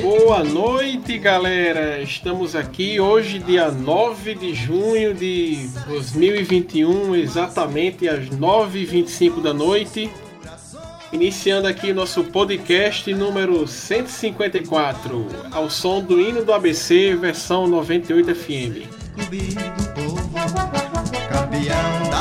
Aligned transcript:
Boa 0.00 0.42
noite, 0.42 1.18
galera. 1.18 2.00
Estamos 2.00 2.56
aqui 2.56 2.98
hoje, 2.98 3.38
dia 3.38 3.70
9 3.70 4.34
de 4.36 4.54
junho 4.54 5.12
de 5.12 5.68
2021, 5.86 7.14
exatamente 7.14 8.08
às 8.08 8.30
9h25 8.30 9.42
da 9.42 9.52
noite. 9.52 10.10
Iniciando 11.12 11.68
aqui 11.68 11.92
nosso 11.92 12.24
podcast 12.24 13.12
número 13.12 13.68
154, 13.68 15.26
ao 15.52 15.68
som 15.68 16.00
do 16.02 16.18
hino 16.18 16.42
do 16.42 16.52
ABC, 16.54 17.14
versão 17.14 17.66
98 17.66 18.34
FM. 18.34 19.04
campeão 20.64 20.70
das 20.70 20.90
multidões, 20.90 22.13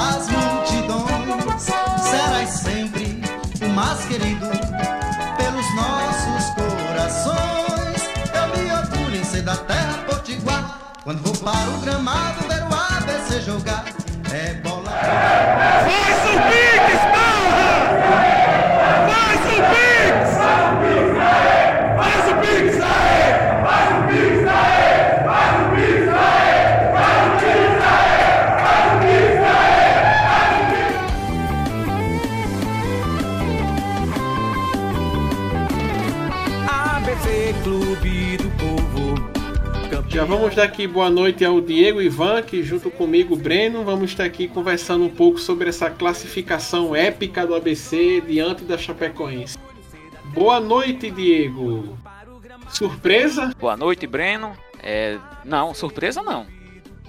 quando 11.03 11.21
vou 11.21 11.35
para 11.37 11.69
o 11.69 11.79
gramado 11.79 12.47
ver 12.47 12.63
o 12.63 12.73
ABC 12.73 13.41
jogar. 13.41 13.83
É 14.31 14.53
bola. 14.55 14.89
Faz 14.89 16.23
o 16.29 16.35
Pix, 16.49 17.01
porra! 17.11 17.71
Faz 19.09 19.41
o 19.41 19.61
Pix! 19.75 19.92
Já 40.23 40.27
vamos 40.27 40.55
dar 40.55 40.63
aqui 40.63 40.87
boa 40.87 41.09
noite 41.09 41.43
ao 41.43 41.59
Diego 41.59 42.01
Ivan, 42.01 42.41
que 42.43 42.63
junto 42.63 42.89
comigo, 42.89 43.35
Breno, 43.35 43.83
vamos 43.83 44.11
estar 44.11 44.23
aqui 44.23 44.47
conversando 44.47 45.03
um 45.03 45.09
pouco 45.09 45.37
sobre 45.37 45.67
essa 45.67 45.89
classificação 45.89 46.95
épica 46.95 47.45
do 47.45 47.53
ABC 47.53 48.21
diante 48.21 48.63
da 48.63 48.77
Chapecoense. 48.77 49.57
Boa 50.27 50.61
noite, 50.61 51.11
Diego. 51.11 51.97
Surpresa? 52.69 53.53
Boa 53.59 53.75
noite, 53.75 54.07
Breno. 54.07 54.55
É, 54.81 55.17
não, 55.43 55.73
surpresa 55.73 56.23
não. 56.23 56.47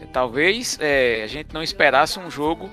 É, 0.00 0.06
Talvez 0.06 0.76
é, 0.80 1.22
a 1.22 1.28
gente 1.28 1.54
não 1.54 1.62
esperasse 1.62 2.18
um 2.18 2.28
jogo 2.28 2.68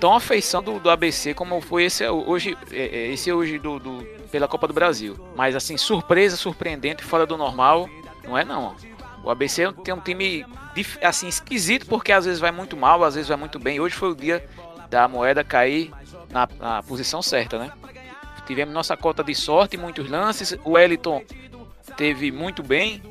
tão 0.00 0.14
afeição 0.16 0.62
do, 0.62 0.80
do 0.80 0.88
ABC 0.88 1.34
como 1.34 1.60
foi 1.60 1.84
esse 1.84 2.08
hoje, 2.08 2.56
é, 2.72 2.86
é, 2.86 3.12
esse 3.12 3.30
hoje 3.30 3.58
do, 3.58 3.78
do- 3.78 4.02
pela 4.32 4.48
Copa 4.48 4.66
do 4.66 4.72
Brasil. 4.72 5.14
Mas 5.36 5.54
assim, 5.54 5.76
surpresa, 5.76 6.38
surpreendente, 6.38 7.04
fora 7.04 7.26
do 7.26 7.36
normal, 7.36 7.86
não 8.24 8.38
é 8.38 8.46
não. 8.46 8.74
O 9.28 9.30
ABC 9.30 9.70
tem 9.84 9.92
um 9.92 10.00
time 10.00 10.42
assim 11.02 11.28
esquisito 11.28 11.84
porque 11.84 12.10
às 12.12 12.24
vezes 12.24 12.40
vai 12.40 12.50
muito 12.50 12.74
mal, 12.78 13.04
às 13.04 13.14
vezes 13.14 13.28
vai 13.28 13.36
muito 13.36 13.58
bem. 13.58 13.78
Hoje 13.78 13.94
foi 13.94 14.10
o 14.10 14.14
dia 14.14 14.42
da 14.88 15.06
moeda 15.06 15.44
cair 15.44 15.92
na, 16.30 16.48
na 16.58 16.82
posição 16.82 17.20
certa, 17.20 17.58
né? 17.58 17.70
Tivemos 18.46 18.72
nossa 18.72 18.96
cota 18.96 19.22
de 19.22 19.34
sorte, 19.34 19.76
muitos 19.76 20.08
lances. 20.08 20.56
O 20.64 20.70
Wellington 20.70 21.22
teve 21.94 22.32
muito 22.32 22.62
bem. 22.62 23.02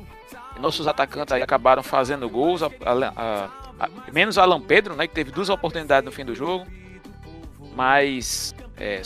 Nossos 0.58 0.88
atacantes 0.88 1.32
aí 1.32 1.40
acabaram 1.40 1.84
fazendo 1.84 2.28
gols. 2.28 2.64
a- 2.64 2.70
a- 2.84 3.48
a- 3.78 3.88
menos 4.12 4.38
Alan 4.38 4.60
Pedro, 4.60 4.96
né? 4.96 5.06
Que 5.06 5.14
teve 5.14 5.30
duas 5.30 5.48
oportunidades 5.48 6.04
no 6.04 6.10
fim 6.10 6.24
do 6.24 6.34
jogo. 6.34 6.66
Mas 7.76 8.56
é, 8.76 9.02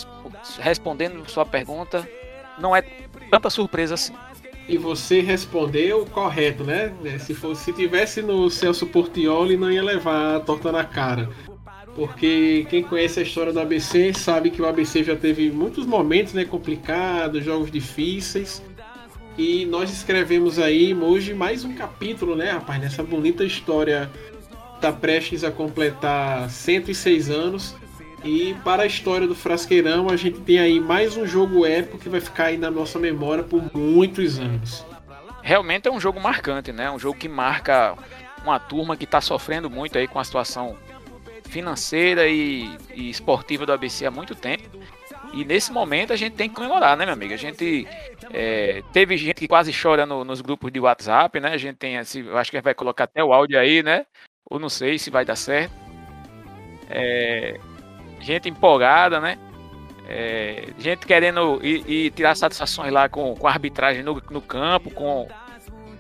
respondendo 0.61 1.29
sua 1.29 1.45
pergunta, 1.45 2.09
não 2.59 2.75
é 2.75 2.81
tanta 3.31 3.51
surpresa 3.51 3.97
assim. 3.97 4.15
E 4.73 4.79
você 4.79 5.21
respondeu 5.21 6.07
correto, 6.07 6.65
né? 6.65 6.91
Se, 7.19 7.35
fosse, 7.35 7.65
se 7.65 7.73
tivesse 7.75 8.23
no 8.23 8.49
Celso 8.49 8.87
Portioli, 8.87 9.55
não 9.55 9.71
ia 9.71 9.85
levar 9.85 10.37
a 10.37 10.41
torta 10.41 10.73
na 10.73 10.83
cara. 10.83 11.29
Porque 11.95 12.67
quem 12.71 12.83
conhece 12.83 13.21
a 13.21 13.23
história 13.23 13.53
do 13.53 13.61
ABC 13.61 14.15
sabe 14.15 14.51
que 14.51 14.63
o 14.63 14.67
ABC 14.67 15.05
já 15.05 15.15
teve 15.15 15.51
muitos 15.51 15.85
momentos 15.85 16.33
né, 16.33 16.47
complicados, 16.47 17.45
jogos 17.45 17.71
difíceis. 17.71 18.63
E 19.37 19.67
nós 19.67 19.93
escrevemos 19.93 20.59
aí 20.59 20.95
hoje 20.95 21.35
mais 21.35 21.67
um 21.67 21.75
capítulo, 21.75 22.35
né, 22.35 22.53
rapaz? 22.53 22.81
Nessa 22.81 23.03
bonita 23.03 23.45
história 23.45 24.11
está 24.77 24.91
prestes 24.91 25.45
a 25.45 25.51
completar 25.51 26.49
106 26.49 27.29
anos. 27.29 27.77
E 28.25 28.55
para 28.65 28.85
a 28.85 28.87
história 28.87 29.27
do 29.27 29.35
Frasqueirão, 29.35 30.09
a 30.09 30.17
gente 30.17 30.41
tem 30.41 30.59
aí 30.59 30.79
mais 30.79 31.17
um 31.17 31.27
jogo 31.27 31.67
épico 31.67 31.99
que 31.99 32.09
vai 32.09 32.21
ficar 32.21 32.47
aí 32.47 32.57
na 32.57 32.71
nossa 32.71 32.99
memória 32.99 33.43
por 33.43 33.63
muitos 33.77 34.39
anos. 34.39 34.85
Realmente 35.43 35.89
é 35.89 35.91
um 35.91 35.99
jogo 35.99 36.21
marcante, 36.21 36.73
né? 36.73 36.91
Um 36.91 36.99
jogo 36.99 37.19
que 37.19 37.29
marca 37.29 37.97
uma 38.45 38.61
turma 38.61 38.97
que 38.97 39.05
está 39.05 39.21
sofrendo 39.21 39.69
muito 39.69 39.99
aí 39.99 40.07
com 40.07 40.19
a 40.21 40.25
situação 40.25 40.77
financeira 41.49 42.29
e, 42.29 42.71
e 42.95 43.11
esportiva 43.11 43.67
do 43.67 43.73
ABC 43.73 44.07
há 44.07 44.11
muito 44.11 44.35
tempo. 44.35 44.63
E 45.35 45.45
nesse 45.45 45.73
momento 45.73 46.13
a 46.13 46.17
gente 46.17 46.35
tem 46.35 46.49
que 46.49 46.55
comemorar, 46.55 46.97
né, 46.97 47.05
meu 47.05 47.15
amigo? 47.15 47.35
A 47.35 47.39
gente 47.39 47.87
é, 48.33 48.83
teve 48.93 49.17
gente 49.17 49.35
que 49.35 49.49
quase 49.49 49.73
chora 49.73 50.07
no- 50.07 50.25
nos 50.25 50.41
grupos 50.41 50.71
de 50.71 50.79
WhatsApp, 50.79 51.41
né? 51.41 51.49
A 51.49 51.57
gente 51.57 51.77
tem 51.77 51.95
eu 51.97 52.39
acho 52.39 52.51
que 52.51 52.61
vai 52.61 52.75
colocar 52.75 53.05
até 53.05 53.25
o 53.25 53.33
áudio 53.33 53.59
aí, 53.59 53.83
né? 53.83 54.07
Ou 54.49 54.61
não 54.61 54.69
sei 54.69 54.99
se 54.99 55.11
vai 55.11 55.25
dar 55.25 55.37
certo. 55.37 55.73
É, 56.89 57.59
gente 58.23 58.49
empolgada, 58.49 59.21
né? 59.21 59.39
É, 60.09 60.69
gente 60.79 61.07
querendo 61.07 61.61
ir, 61.63 61.85
ir 61.89 62.11
tirar 62.11 62.35
satisfações 62.35 62.93
lá 62.93 63.09
com, 63.09 63.35
com 63.35 63.47
a 63.47 63.51
arbitragem 63.51 64.03
no, 64.03 64.21
no 64.31 64.41
campo, 64.41 64.91
com 64.91 65.29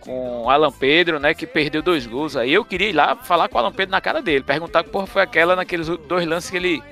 com 0.00 0.50
Alan 0.50 0.72
Pedro, 0.72 1.20
né, 1.20 1.32
que 1.32 1.46
perdeu 1.46 1.80
dois 1.80 2.04
gols. 2.06 2.36
Aí 2.36 2.52
eu 2.52 2.64
queria 2.64 2.88
ir 2.88 2.92
lá 2.92 3.14
falar 3.14 3.48
com 3.48 3.56
o 3.56 3.60
Alan 3.60 3.70
Pedro 3.70 3.92
na 3.92 4.00
cara 4.00 4.20
dele, 4.20 4.42
perguntar 4.42 4.82
que 4.82 4.90
porra 4.90 5.06
foi 5.06 5.22
aquela 5.22 5.54
naqueles 5.54 5.86
dois 5.86 6.26
lances 6.26 6.50
que 6.50 6.56
ele 6.56 6.82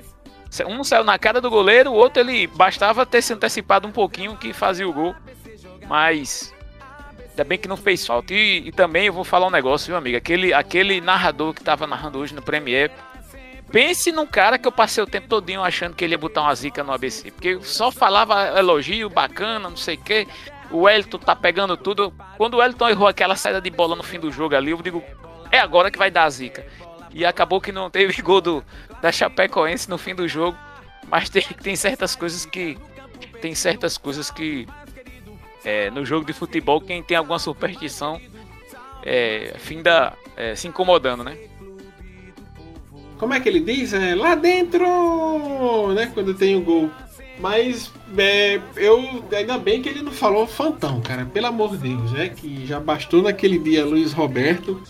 um 0.67 0.83
saiu 0.83 1.03
na 1.03 1.17
cara 1.17 1.39
do 1.39 1.49
goleiro, 1.49 1.91
o 1.91 1.95
outro 1.95 2.21
ele 2.21 2.45
bastava 2.47 3.05
ter 3.05 3.21
se 3.21 3.33
antecipado 3.33 3.87
um 3.87 3.91
pouquinho 3.91 4.35
que 4.35 4.51
fazia 4.51 4.87
o 4.87 4.91
gol. 4.91 5.15
Mas 5.87 6.53
ainda 7.29 7.43
bem 7.45 7.57
que 7.57 7.67
não 7.67 7.77
fez 7.77 8.05
falta. 8.05 8.33
E, 8.33 8.67
e 8.67 8.71
também 8.71 9.05
eu 9.05 9.13
vou 9.13 9.23
falar 9.23 9.47
um 9.47 9.51
negócio, 9.51 9.87
viu, 9.87 9.95
amigo? 9.95 10.17
Aquele, 10.17 10.53
aquele 10.53 10.99
narrador 10.99 11.53
que 11.53 11.63
tava 11.63 11.87
narrando 11.87 12.19
hoje 12.19 12.35
no 12.35 12.41
Premier. 12.41 12.91
Pense 13.71 14.11
num 14.11 14.27
cara 14.27 14.57
que 14.57 14.67
eu 14.67 14.71
passei 14.71 15.01
o 15.01 15.07
tempo 15.07 15.27
todinho 15.27 15.63
achando 15.63 15.95
que 15.95 16.03
ele 16.03 16.13
ia 16.13 16.17
botar 16.17 16.41
uma 16.41 16.53
zica 16.53 16.83
no 16.83 16.91
ABC. 16.91 17.31
Porque 17.31 17.59
só 17.61 17.89
falava 17.89 18.59
elogio, 18.59 19.09
bacana, 19.09 19.69
não 19.69 19.77
sei 19.77 19.95
o 19.95 20.01
quê. 20.01 20.27
O 20.69 20.81
Wellington 20.81 21.17
tá 21.17 21.35
pegando 21.35 21.77
tudo. 21.77 22.13
Quando 22.37 22.55
o 22.55 22.57
Wellington 22.57 22.89
errou 22.89 23.07
aquela 23.07 23.35
saída 23.35 23.61
de 23.61 23.69
bola 23.69 23.95
no 23.95 24.03
fim 24.03 24.19
do 24.19 24.31
jogo 24.31 24.55
ali, 24.55 24.71
eu 24.71 24.81
digo, 24.81 25.01
é 25.51 25.59
agora 25.59 25.89
que 25.89 25.97
vai 25.97 26.11
dar 26.11 26.25
a 26.25 26.29
zica. 26.29 26.65
E 27.13 27.25
acabou 27.25 27.61
que 27.61 27.71
não 27.71 27.89
teve 27.89 28.19
gol 28.21 28.41
do, 28.41 28.63
da 29.01 29.11
Chapecoense 29.11 29.89
no 29.89 29.97
fim 29.97 30.13
do 30.13 30.27
jogo. 30.27 30.57
Mas 31.07 31.29
tem, 31.29 31.43
tem 31.43 31.75
certas 31.75 32.15
coisas 32.15 32.45
que. 32.45 32.77
Tem 33.41 33.55
certas 33.55 33.97
coisas 33.97 34.29
que. 34.29 34.67
é, 35.63 35.89
no 35.91 36.05
jogo 36.05 36.25
de 36.25 36.33
futebol, 36.33 36.81
quem 36.81 37.01
tem 37.01 37.17
alguma 37.17 37.39
superstição 37.39 38.19
é, 39.03 39.53
finda 39.57 40.13
é, 40.35 40.55
se 40.55 40.67
incomodando, 40.67 41.23
né? 41.23 41.37
Como 43.21 43.35
é 43.35 43.39
que 43.39 43.47
ele 43.47 43.59
diz? 43.59 43.93
É 43.93 44.15
lá 44.15 44.33
dentro, 44.33 44.83
né? 45.93 46.09
Quando 46.11 46.33
tem 46.33 46.55
o 46.55 46.61
gol. 46.61 46.89
Mas 47.39 47.93
é, 48.17 48.59
eu 48.75 49.23
ainda 49.31 49.59
bem 49.59 49.79
que 49.79 49.87
ele 49.87 50.01
não 50.01 50.11
falou 50.11 50.47
fantão, 50.47 50.99
cara. 51.01 51.23
Pelo 51.23 51.45
amor 51.45 51.77
de 51.77 51.89
Deus, 51.89 52.11
né? 52.13 52.29
Que 52.29 52.65
já 52.65 52.79
bastou 52.79 53.21
naquele 53.21 53.59
dia 53.59 53.85
Luiz 53.85 54.11
Roberto. 54.11 54.81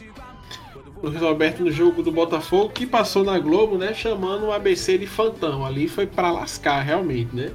Luiz 1.04 1.20
Roberto 1.20 1.62
no 1.62 1.72
jogo 1.72 2.02
do 2.02 2.10
Botafogo 2.10 2.70
que 2.70 2.86
passou 2.86 3.26
na 3.26 3.38
Globo, 3.38 3.78
né? 3.78 3.94
Chamando 3.94 4.46
o 4.46 4.54
ABC 4.54 4.98
de 4.98 5.08
fantão. 5.08 5.66
Ali 5.66 5.90
foi 5.90 6.08
pra 6.08 6.32
lascar, 6.32 6.80
realmente, 6.84 7.36
né? 7.36 7.52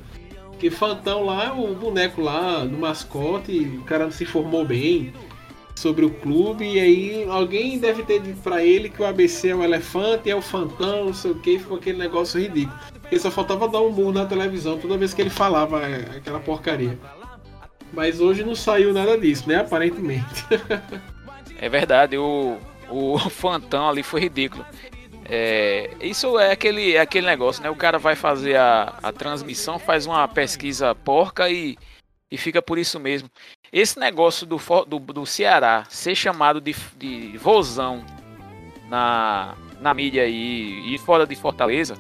Que 0.59 0.69
fantão 0.69 1.25
lá 1.25 1.47
é 1.47 1.53
o 1.53 1.75
boneco 1.75 2.21
lá 2.21 2.67
do 2.67 2.77
mascote. 2.77 3.79
O 3.79 3.85
cara 3.85 4.11
se 4.11 4.27
formou 4.27 4.63
bem 4.63 5.15
sobre 5.77 6.05
o 6.05 6.11
clube. 6.11 6.65
E 6.65 6.81
aí 6.81 7.27
alguém 7.29 7.79
deve 7.79 8.03
ter 8.03 8.21
dito 8.21 8.41
pra 8.43 8.65
ele 8.65 8.89
que 8.89 9.01
o 9.01 9.07
ABC 9.07 9.49
é 9.51 9.55
o 9.55 9.63
elefante, 9.63 10.31
é 10.31 10.35
o 10.35 10.43
fantão, 10.43 11.07
não 11.07 11.15
sei 11.15 11.31
o 11.31 11.39
que. 11.39 11.59
Ficou 11.59 11.77
aquele 11.77 11.99
negócio 11.99 12.41
ridículo. 12.41 12.77
Porque 13.01 13.19
só 13.19 13.31
faltava 13.31 13.69
dar 13.69 13.81
um 13.81 13.91
murro 13.91 14.13
na 14.13 14.27
televisão 14.27 14.79
toda 14.79 14.97
vez 14.97 15.15
que 15.15 15.23
ele 15.23 15.31
falava 15.31 15.83
é, 15.87 16.17
aquela 16.17 16.41
porcaria. 16.41 16.99
Mas 17.93 18.21
hoje 18.21 18.43
não 18.43 18.55
saiu 18.55 18.93
nada 18.93 19.17
disso, 19.17 19.49
né? 19.49 19.57
Aparentemente. 19.57 20.45
É 21.59 21.71
verdade, 21.71 22.19
o, 22.19 22.59
o 22.91 23.19
Fantão 23.31 23.89
ali 23.89 24.03
foi 24.03 24.21
ridículo. 24.21 24.65
É, 25.25 25.91
isso 26.01 26.39
é 26.39 26.53
aquele, 26.53 26.95
é 26.95 27.01
aquele 27.01 27.27
negócio, 27.27 27.63
né? 27.63 27.71
O 27.71 27.75
cara 27.75 27.99
vai 27.99 28.15
fazer 28.15 28.57
a, 28.57 28.99
a 29.03 29.13
transmissão, 29.13 29.79
faz 29.79 30.07
uma 30.07 30.29
pesquisa 30.29 30.95
porca 30.95 31.51
e, 31.51 31.77
e 32.31 32.39
fica 32.39 32.63
por 32.63 32.79
isso 32.79 33.01
mesmo. 33.01 33.29
Esse 33.73 33.99
negócio 33.99 34.47
do, 34.47 34.61
do, 34.87 34.99
do 34.99 35.27
Ceará 35.27 35.85
ser 35.89 36.15
chamado 36.15 36.61
de, 36.61 36.75
de 36.97 37.37
vozão 37.39 38.05
na, 38.89 39.55
na 39.81 39.93
mídia 39.93 40.23
aí 40.23 40.95
e 40.95 40.99
fora 40.99 41.27
de 41.27 41.35
Fortaleza 41.35 41.97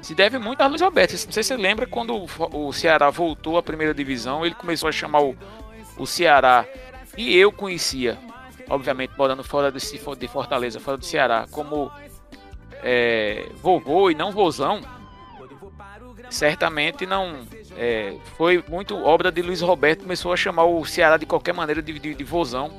se 0.00 0.14
deve 0.14 0.38
muito 0.38 0.60
a 0.60 0.66
Luiz 0.66 0.80
Roberto. 0.80 1.12
Não 1.12 1.18
sei 1.18 1.42
se 1.42 1.48
você 1.48 1.56
lembra 1.56 1.86
quando 1.86 2.24
o 2.52 2.72
Ceará 2.72 3.10
voltou 3.10 3.58
à 3.58 3.62
primeira 3.62 3.92
divisão, 3.92 4.44
ele 4.44 4.54
começou 4.54 4.88
a 4.88 4.92
chamar 4.92 5.22
o, 5.22 5.36
o 5.96 6.06
Ceará, 6.06 6.64
e 7.16 7.36
eu 7.36 7.50
conhecia, 7.50 8.16
obviamente, 8.68 9.12
morando 9.18 9.42
fora 9.42 9.72
de, 9.72 9.78
de 9.78 10.28
Fortaleza, 10.28 10.78
fora 10.78 10.96
do 10.96 11.04
Ceará, 11.04 11.46
como 11.50 11.90
é, 12.82 13.48
vovô 13.56 14.10
e 14.10 14.14
não 14.14 14.30
vozão, 14.30 14.80
certamente 16.30 17.06
não 17.06 17.46
é, 17.76 18.14
foi 18.36 18.62
muito 18.68 18.96
obra 18.96 19.30
de 19.30 19.40
Luiz 19.40 19.60
Roberto, 19.60 20.02
começou 20.02 20.32
a 20.32 20.36
chamar 20.36 20.64
o 20.64 20.84
Ceará 20.84 21.16
de 21.16 21.26
qualquer 21.26 21.54
maneira 21.54 21.80
de, 21.80 21.98
de, 21.98 22.14
de 22.14 22.24
vozão. 22.24 22.72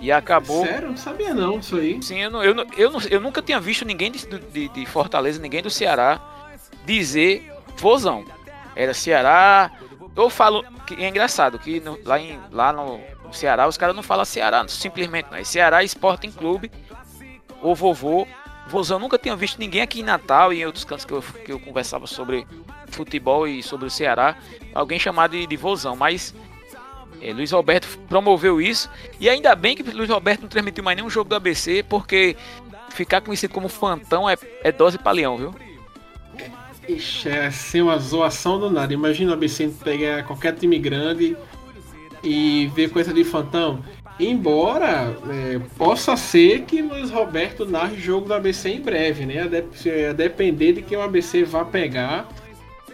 E 0.00 0.10
acabou. 0.10 0.66
Sério? 0.66 0.88
Não 0.88 0.96
sabia 0.96 1.32
não 1.32 1.60
isso 1.60 1.76
aí. 1.76 2.02
Sim, 2.02 2.18
eu, 2.18 2.30
não, 2.30 2.42
eu, 2.42 2.54
eu, 2.76 2.92
eu 3.08 3.20
nunca 3.20 3.40
tinha 3.40 3.60
visto 3.60 3.84
ninguém 3.84 4.10
de, 4.10 4.26
de, 4.26 4.68
de 4.68 4.86
Fortaleza, 4.86 5.40
ninguém 5.40 5.62
do 5.62 5.70
Ceará 5.70 6.20
dizer 6.84 7.50
vozão. 7.76 8.24
Era 8.74 8.92
Ceará. 8.92 9.70
Eu 10.14 10.28
falo 10.28 10.64
que 10.86 10.94
é 10.94 11.08
engraçado 11.08 11.58
que 11.58 11.80
no, 11.80 11.98
lá, 12.04 12.18
em, 12.18 12.38
lá 12.50 12.72
no, 12.72 13.00
no 13.24 13.32
Ceará 13.32 13.68
os 13.68 13.76
caras 13.76 13.94
não 13.94 14.02
falam 14.02 14.24
Ceará, 14.24 14.66
simplesmente 14.66 15.28
não. 15.30 15.38
É 15.38 15.44
Ceará 15.44 15.84
Sporting 15.84 16.32
Clube 16.32 16.70
ou 17.62 17.74
vovô. 17.74 18.26
Vozão 18.68 18.98
nunca 18.98 19.18
tinha 19.18 19.36
visto 19.36 19.58
ninguém 19.58 19.82
aqui 19.82 20.00
em 20.00 20.04
Natal 20.04 20.52
e 20.52 20.62
em 20.62 20.66
outros 20.66 20.84
cantos 20.84 21.04
que 21.04 21.12
eu, 21.12 21.22
que 21.22 21.52
eu 21.52 21.60
conversava 21.60 22.06
sobre 22.06 22.46
futebol 22.88 23.46
e 23.46 23.62
sobre 23.62 23.86
o 23.86 23.90
Ceará, 23.90 24.36
alguém 24.74 24.98
chamado 24.98 25.32
de, 25.32 25.46
de 25.46 25.56
vozão, 25.56 25.96
mas 25.96 26.34
é, 27.20 27.32
Luiz 27.32 27.52
Roberto 27.52 27.86
promoveu 28.08 28.60
isso. 28.60 28.90
E 29.20 29.28
ainda 29.28 29.54
bem 29.54 29.76
que 29.76 29.82
Luiz 29.82 30.10
Roberto 30.10 30.42
não 30.42 30.48
transmitiu 30.48 30.82
mais 30.82 30.96
nenhum 30.96 31.08
jogo 31.08 31.30
do 31.30 31.36
ABC, 31.36 31.84
porque 31.88 32.36
ficar 32.90 33.20
conhecido 33.20 33.54
como 33.54 33.68
Fantão 33.68 34.28
é, 34.28 34.36
é 34.62 34.72
dose 34.72 34.98
pra 34.98 35.12
leão, 35.12 35.36
viu? 35.36 35.54
Ixi, 36.88 37.28
é 37.28 37.46
assim 37.46 37.80
uma 37.80 37.96
zoação 37.98 38.58
do 38.58 38.68
nada. 38.68 38.92
Imagina 38.92 39.30
o 39.30 39.34
ABC 39.34 39.72
pegar 39.84 40.24
qualquer 40.24 40.54
time 40.54 40.78
grande 40.78 41.36
e 42.24 42.66
ver 42.74 42.90
coisa 42.90 43.12
de 43.12 43.22
Fantão. 43.24 43.84
Embora 44.20 45.16
é, 45.28 45.60
possa 45.76 46.16
ser 46.16 46.62
que 46.62 46.82
Luiz 46.82 47.10
Roberto 47.10 47.64
narre 47.64 47.96
jogo 47.96 48.28
do 48.28 48.34
ABC 48.34 48.68
em 48.68 48.80
breve, 48.80 49.26
né? 49.26 49.42
A, 49.42 49.46
de, 49.46 50.04
a 50.06 50.12
depender 50.12 50.74
de 50.74 50.82
quem 50.82 50.96
o 50.96 51.02
ABC 51.02 51.44
vá 51.44 51.64
pegar 51.64 52.28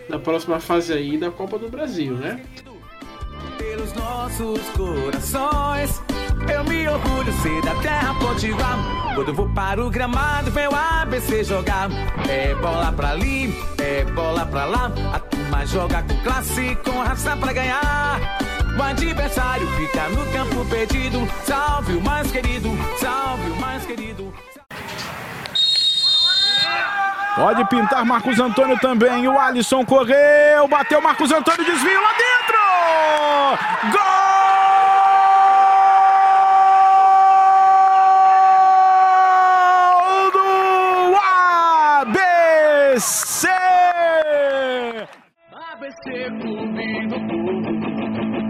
na 0.08 0.18
próxima 0.18 0.58
fase 0.58 0.92
aí 0.92 1.18
da 1.18 1.30
Copa 1.30 1.58
do 1.58 1.68
Brasil, 1.68 2.14
né? 2.14 2.40
pelos 3.58 3.92
nossos 3.92 4.60
corações. 4.70 6.02
Eu 6.52 6.64
me 6.64 6.88
orgulho 6.88 7.32
ser 7.42 7.62
da 7.62 7.74
terra 7.82 8.14
potiguar. 8.14 8.78
Quando 9.14 9.34
vou 9.34 9.48
para 9.50 9.84
o 9.84 9.90
gramado, 9.90 10.50
vem 10.50 10.68
o 10.68 10.74
ABC 10.74 11.44
jogar. 11.44 11.88
É 12.28 12.54
bola 12.54 12.92
pra 12.92 13.10
ali, 13.10 13.52
é 13.78 14.04
bola 14.04 14.46
pra 14.46 14.64
lá. 14.64 14.92
A 15.12 15.18
turma 15.20 15.66
joga 15.66 16.02
com 16.02 16.16
classe, 16.22 16.76
com 16.84 16.92
raça 17.02 17.36
pra 17.36 17.52
ganhar. 17.52 18.20
O 18.78 18.82
adversário 18.82 19.66
fica 19.76 20.08
no 20.10 20.24
campo 20.30 20.64
perdido. 20.66 21.28
Salve 21.44 21.96
o 21.96 22.00
mais 22.00 22.30
querido, 22.30 22.70
salve 23.00 23.50
o 23.50 23.56
mais 23.56 23.84
querido. 23.84 24.32
Pode 27.34 27.64
pintar 27.68 28.04
Marcos 28.04 28.38
Antônio 28.38 28.78
também. 28.78 29.26
O 29.26 29.36
Alisson 29.36 29.84
correu, 29.84 30.68
bateu 30.68 31.00
Marcos 31.00 31.32
Antônio, 31.32 31.64
desvio 31.64 32.00
lá 32.00 32.12
dentro! 32.12 32.58
Gol 33.92 34.30
do 40.32 41.16
ABC! 42.94 43.57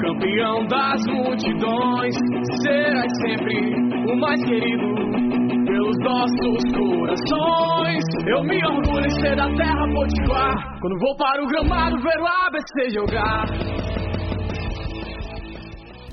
Campeão 0.08 0.66
das 0.66 1.05
multidões, 1.06 2.14
serás 2.62 3.12
sempre 3.20 3.75
o 4.10 4.16
mais 4.16 4.43
querido 4.43 4.94
pelos 5.66 5.99
nossos 5.99 6.64
corações. 6.72 8.05
Eu 8.26 8.43
me 8.43 8.64
orgulho 8.64 9.05
em 9.05 9.10
ser 9.10 9.37
da 9.37 9.55
terra 9.55 9.87
potiguar, 9.93 10.81
quando 10.81 10.99
vou 10.99 11.14
para 11.16 11.44
o 11.44 11.46
gramado 11.46 11.99
ver 12.00 12.19
o 12.20 12.26
ABC 12.46 12.90
jogar. 12.90 13.46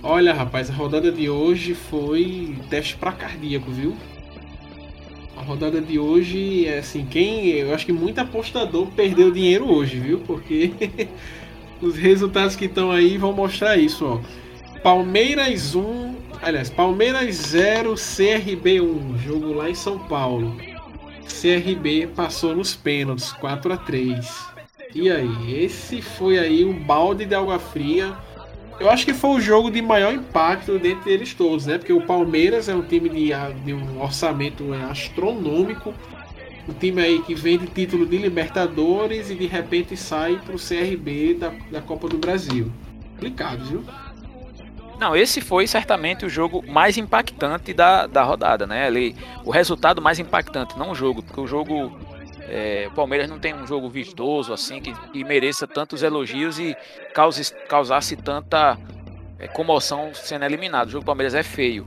Olha, 0.03 0.33
rapaz, 0.33 0.69
a 0.69 0.74
rodada 0.74 1.09
de 1.12 1.30
hoje 1.30 1.74
foi 1.74 2.53
teste 2.69 2.98
para 2.98 3.13
cardíaco, 3.13 3.71
viu? 3.71 3.95
A 5.38 5.41
rodada 5.41 5.80
de 5.80 5.98
hoje 5.98 6.68
é 6.68 6.80
assim, 6.80 7.06
quem. 7.06 7.48
Eu 7.50 7.74
acho 7.74 7.86
que 7.86 7.94
muito 7.94 8.19
apostador 8.19 8.88
perdeu 8.91 9.31
dinheiro 9.31 9.71
hoje, 9.71 10.00
viu? 10.00 10.19
Porque 10.19 10.71
os 11.81 11.95
resultados 11.95 12.56
que 12.56 12.66
estão 12.66 12.92
aí 12.92 13.18
vão 13.18 13.33
mostrar 13.33 13.77
isso, 13.77 14.06
ó. 14.06 14.19
Palmeiras 14.81 15.75
1, 15.75 16.16
aliás, 16.42 16.69
Palmeiras 16.69 17.36
0, 17.36 17.95
CRB 17.95 18.81
1, 18.81 19.18
jogo 19.19 19.54
lá 19.54 19.69
em 19.69 19.75
São 19.75 19.98
Paulo. 19.98 20.56
CRB 21.24 22.07
passou 22.16 22.56
nos 22.56 22.75
pênaltis, 22.75 23.31
4 23.33 23.74
a 23.74 23.77
3. 23.77 24.45
E 24.94 25.10
aí, 25.10 25.63
esse 25.63 26.01
foi 26.01 26.38
aí 26.38 26.63
um 26.63 26.74
balde 26.74 27.25
de 27.25 27.36
água 27.36 27.60
fria 27.60 28.16
eu 28.80 28.89
acho 28.89 29.06
que 29.06 29.13
foi 29.13 29.30
o 29.31 29.39
jogo 29.39 29.72
de 29.72 29.81
maior 29.81 30.13
impacto 30.13 30.77
dentre 30.77 31.12
eles 31.12 31.33
todos, 31.33 31.66
né? 31.66 31.77
Porque 31.77 31.94
o 31.94 32.01
Palmeiras 32.01 32.68
é 32.68 32.75
um 32.75 32.81
time 32.81 33.07
de, 33.07 33.30
de 33.63 33.74
um 33.74 34.01
orçamento 34.01 34.74
é, 34.74 34.83
astronômico, 34.83 35.94
um 36.67 36.73
time 36.73 37.01
aí 37.01 37.21
que 37.21 37.35
vende 37.35 37.67
título 37.67 38.06
de 38.06 38.17
Libertadores 38.17 39.29
e 39.29 39.35
de 39.35 39.45
repente 39.45 39.95
sai 39.95 40.39
para 40.44 40.56
o 40.56 40.59
CRB 40.59 41.35
da, 41.35 41.50
da 41.71 41.81
Copa 41.81 42.07
do 42.07 42.17
Brasil. 42.17 42.71
Complicado, 43.12 43.63
viu? 43.65 43.83
Não, 45.00 45.15
esse 45.15 45.41
foi 45.41 45.67
certamente 45.67 46.25
o 46.25 46.29
jogo 46.29 46.63
mais 46.67 46.97
impactante 46.97 47.73
da, 47.73 48.07
da 48.07 48.23
rodada, 48.23 48.65
né? 48.65 48.85
Ali, 48.85 49.15
o 49.44 49.51
resultado 49.51 50.01
mais 50.01 50.19
impactante, 50.19 50.77
não 50.77 50.91
o 50.91 50.95
jogo, 50.95 51.21
porque 51.21 51.39
o 51.39 51.47
jogo 51.47 51.91
é, 52.47 52.88
o 52.88 52.91
Palmeiras 52.91 53.29
não 53.29 53.39
tem 53.39 53.53
um 53.53 53.65
jogo 53.65 53.89
vistoso 53.89 54.53
assim 54.53 54.79
que, 54.79 54.94
que 55.12 55.23
mereça 55.23 55.67
tantos 55.67 56.03
elogios 56.03 56.59
e 56.59 56.75
cause, 57.13 57.53
causasse 57.67 58.15
tanta 58.15 58.77
é, 59.39 59.47
comoção 59.47 60.12
sendo 60.13 60.45
eliminado. 60.45 60.88
O 60.88 60.91
jogo 60.91 61.03
do 61.03 61.07
Palmeiras 61.07 61.33
é 61.33 61.44
feio. 61.44 61.85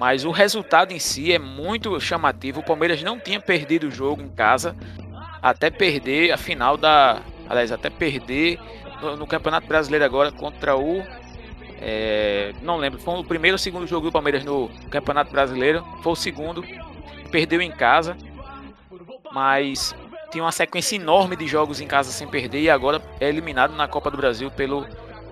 Mas 0.00 0.24
o 0.24 0.30
resultado 0.30 0.92
em 0.92 0.98
si 0.98 1.30
é 1.30 1.38
muito 1.38 2.00
chamativo. 2.00 2.60
O 2.60 2.64
Palmeiras 2.64 3.02
não 3.02 3.20
tinha 3.20 3.38
perdido 3.38 3.88
o 3.88 3.90
jogo 3.90 4.22
em 4.22 4.30
casa 4.30 4.74
até 5.42 5.70
perder 5.70 6.32
a 6.32 6.38
final 6.38 6.76
da. 6.76 7.20
Aliás, 7.46 7.70
até 7.70 7.90
perder 7.90 8.58
no, 9.02 9.16
no 9.18 9.26
Campeonato 9.26 9.66
Brasileiro 9.66 10.04
agora 10.04 10.32
contra 10.32 10.74
o. 10.74 11.04
É, 11.82 12.52
não 12.62 12.78
lembro, 12.78 12.98
foi 12.98 13.18
o 13.18 13.24
primeiro 13.24 13.54
ou 13.54 13.58
segundo 13.58 13.86
jogo 13.86 14.06
do 14.06 14.12
Palmeiras 14.12 14.42
no 14.42 14.70
Campeonato 14.90 15.30
Brasileiro. 15.30 15.84
Foi 16.02 16.12
o 16.12 16.16
segundo. 16.16 16.64
Perdeu 17.30 17.60
em 17.60 17.70
casa 17.70 18.16
mas 19.32 19.94
tinha 20.30 20.44
uma 20.44 20.52
sequência 20.52 20.96
enorme 20.96 21.36
de 21.36 21.46
jogos 21.46 21.80
em 21.80 21.86
casa 21.86 22.10
sem 22.10 22.26
perder 22.26 22.60
e 22.60 22.70
agora 22.70 23.02
é 23.20 23.28
eliminado 23.28 23.74
na 23.74 23.88
Copa 23.88 24.10
do 24.10 24.16
Brasil 24.16 24.50
pelo 24.50 24.86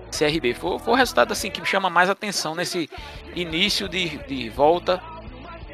CRB. 0.09 0.53
Foi, 0.53 0.79
foi 0.79 0.93
o 0.93 0.97
resultado 0.97 1.31
assim 1.31 1.49
que 1.49 1.61
me 1.61 1.67
chama 1.67 1.89
mais 1.89 2.09
atenção 2.09 2.55
nesse 2.55 2.89
início 3.35 3.87
de, 3.87 4.17
de 4.25 4.49
volta 4.49 5.01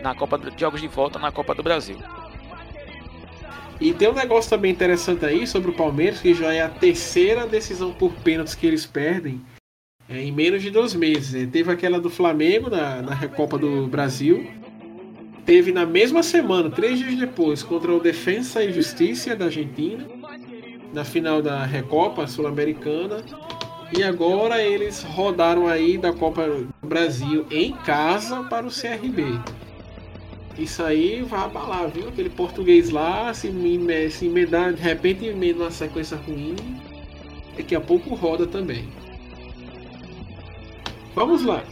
na 0.01 0.13
Copa 0.13 0.37
de 0.37 0.59
jogos 0.59 0.81
de 0.81 0.87
volta 0.87 1.17
na 1.17 1.31
Copa 1.31 1.55
do 1.55 1.63
Brasil. 1.63 1.97
E 3.79 3.93
tem 3.93 4.09
um 4.09 4.13
negócio 4.13 4.49
também 4.49 4.71
interessante 4.71 5.25
aí 5.25 5.45
sobre 5.45 5.71
o 5.71 5.73
Palmeiras, 5.73 6.21
que 6.21 6.33
já 6.33 6.53
é 6.53 6.61
a 6.61 6.69
terceira 6.69 7.45
decisão 7.45 7.91
por 7.91 8.13
pênaltis 8.13 8.55
que 8.55 8.65
eles 8.65 8.85
perdem 8.85 9.41
é, 10.07 10.21
em 10.21 10.31
menos 10.31 10.61
de 10.61 10.69
dois 10.69 10.93
meses. 10.93 11.49
Teve 11.51 11.71
aquela 11.71 11.99
do 11.99 12.09
Flamengo 12.09 12.69
na, 12.69 13.01
na 13.01 13.13
Recopa 13.13 13.57
do 13.57 13.87
Brasil, 13.87 14.47
teve 15.45 15.71
na 15.71 15.85
mesma 15.85 16.23
semana, 16.23 16.69
três 16.69 16.99
dias 16.99 17.15
depois, 17.15 17.63
contra 17.63 17.91
o 17.91 17.99
Defensa 17.99 18.63
e 18.63 18.71
Justiça 18.71 19.35
da 19.35 19.45
Argentina, 19.45 20.05
na 20.93 21.03
final 21.03 21.41
da 21.41 21.65
Recopa 21.65 22.25
Sul-Americana. 22.27 23.23
E 23.91 24.03
agora 24.03 24.61
eles 24.61 25.03
rodaram 25.03 25.67
aí 25.67 25.97
da 25.97 26.11
Copa 26.11 26.47
do 26.47 26.87
Brasil 26.87 27.45
em 27.51 27.73
casa 27.73 28.43
para 28.43 28.65
o 28.65 28.71
CRB. 28.71 29.39
Isso 30.57 30.81
aí 30.83 31.21
vai 31.21 31.41
abalar, 31.41 31.89
viu? 31.89 32.07
Aquele 32.07 32.29
português 32.29 32.89
lá, 32.89 33.33
se, 33.33 33.51
se 34.11 34.25
emendar, 34.25 34.73
de 34.73 34.81
repente 34.81 35.25
emenda 35.25 35.63
uma 35.63 35.71
sequência 35.71 36.17
ruim, 36.17 36.55
daqui 37.57 37.75
a 37.75 37.81
pouco 37.81 38.15
roda 38.15 38.47
também. 38.47 38.87
Vamos 41.13 41.43
lá. 41.43 41.63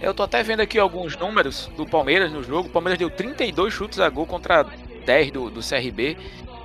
Eu 0.00 0.12
tô 0.12 0.22
até 0.24 0.42
vendo 0.42 0.60
aqui 0.60 0.78
alguns 0.78 1.16
números 1.16 1.70
do 1.76 1.86
Palmeiras 1.86 2.32
no 2.32 2.42
jogo. 2.42 2.68
O 2.68 2.72
Palmeiras 2.72 2.98
deu 2.98 3.08
32 3.08 3.72
chutes 3.72 4.00
a 4.00 4.08
gol 4.08 4.26
contra 4.26 4.66
10 5.06 5.30
do, 5.30 5.50
do 5.50 5.60
CRB 5.60 6.16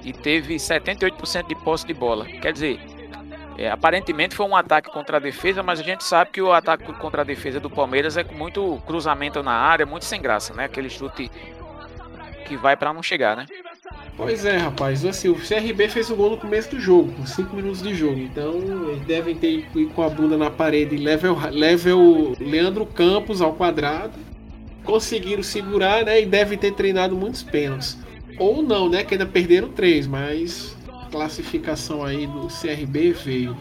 e 0.03 0.11
teve 0.11 0.55
78% 0.55 1.47
de 1.47 1.55
posse 1.55 1.85
de 1.85 1.93
bola. 1.93 2.25
Quer 2.25 2.53
dizer, 2.53 2.79
é, 3.57 3.71
aparentemente 3.71 4.35
foi 4.35 4.45
um 4.45 4.55
ataque 4.55 4.91
contra 4.91 5.17
a 5.17 5.19
defesa, 5.19 5.63
mas 5.63 5.79
a 5.79 5.83
gente 5.83 6.03
sabe 6.03 6.29
que 6.31 6.41
o 6.41 6.53
ataque 6.53 6.93
contra 6.93 7.23
a 7.23 7.25
defesa 7.25 7.59
do 7.59 7.71
Palmeiras 7.71 8.15
é 8.15 8.23
com 8.23 8.35
muito 8.35 8.79
cruzamento 8.85 9.41
na 9.41 9.53
área, 9.53 9.85
muito 9.85 10.05
sem 10.05 10.21
graça, 10.21 10.53
né? 10.53 10.65
Aquele 10.65 10.89
chute 10.89 11.31
que 12.45 12.55
vai 12.55 12.77
para 12.77 12.93
não 12.93 13.01
chegar, 13.01 13.35
né? 13.35 13.47
Pois 14.15 14.45
é, 14.45 14.57
rapaz. 14.57 15.03
Assim, 15.03 15.29
o 15.29 15.35
CRB 15.35 15.89
fez 15.89 16.11
o 16.11 16.15
gol 16.15 16.31
no 16.31 16.37
começo 16.37 16.69
do 16.69 16.79
jogo, 16.79 17.11
com 17.13 17.25
5 17.25 17.55
minutos 17.55 17.81
de 17.81 17.95
jogo. 17.95 18.19
Então, 18.19 18.53
eles 18.89 19.05
devem 19.05 19.35
ter 19.35 19.51
ido 19.51 19.89
com 19.89 20.03
a 20.03 20.09
bunda 20.09 20.37
na 20.37 20.51
parede 20.51 20.95
level, 20.95 21.35
level 21.51 22.35
Leandro 22.39 22.85
Campos 22.85 23.41
ao 23.41 23.53
quadrado. 23.53 24.13
Conseguiram 24.83 25.41
segurar, 25.41 26.05
né? 26.05 26.21
E 26.21 26.25
devem 26.27 26.57
ter 26.57 26.73
treinado 26.73 27.15
muitos 27.15 27.41
pênaltis. 27.41 27.97
Ou 28.37 28.61
não, 28.61 28.87
né? 28.87 29.03
Que 29.03 29.15
ainda 29.15 29.25
perderam 29.25 29.69
três, 29.69 30.05
mas 30.05 30.76
classificação 31.17 32.05
aí 32.05 32.27
do 32.27 32.47
CRB 32.47 33.11
veio. 33.11 33.57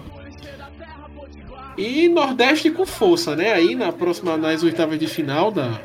E 1.76 2.06
Nordeste 2.08 2.70
com 2.70 2.84
força, 2.84 3.34
né? 3.34 3.52
Aí 3.52 3.74
na 3.74 3.92
próxima, 3.92 4.36
nas 4.36 4.62
oitavas 4.62 4.98
de 4.98 5.06
final 5.06 5.50
da, 5.50 5.80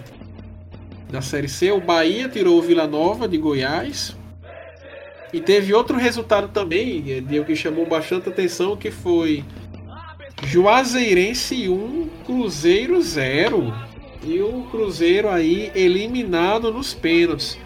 da 1.10 1.22
Série 1.22 1.48
C, 1.48 1.72
o 1.72 1.80
Bahia 1.80 2.28
tirou 2.28 2.60
o 2.60 2.62
Vila 2.62 2.88
Nova 2.88 3.26
de 3.26 3.38
Goiás. 3.38 4.16
E 5.32 5.40
teve 5.40 5.74
outro 5.74 5.98
resultado 5.98 6.50
também, 6.50 7.02
Diego, 7.02 7.46
que 7.46 7.56
chamou 7.56 7.86
bastante 7.86 8.28
atenção, 8.28 8.76
que 8.76 8.92
foi 8.92 9.46
Juazeirense 10.44 11.70
1, 11.70 12.10
Cruzeiro 12.26 13.02
0. 13.02 13.74
E 14.24 14.42
o 14.42 14.64
Cruzeiro 14.70 15.30
aí 15.30 15.72
eliminado 15.74 16.72
nos 16.72 16.94
pênaltis. 16.94 17.58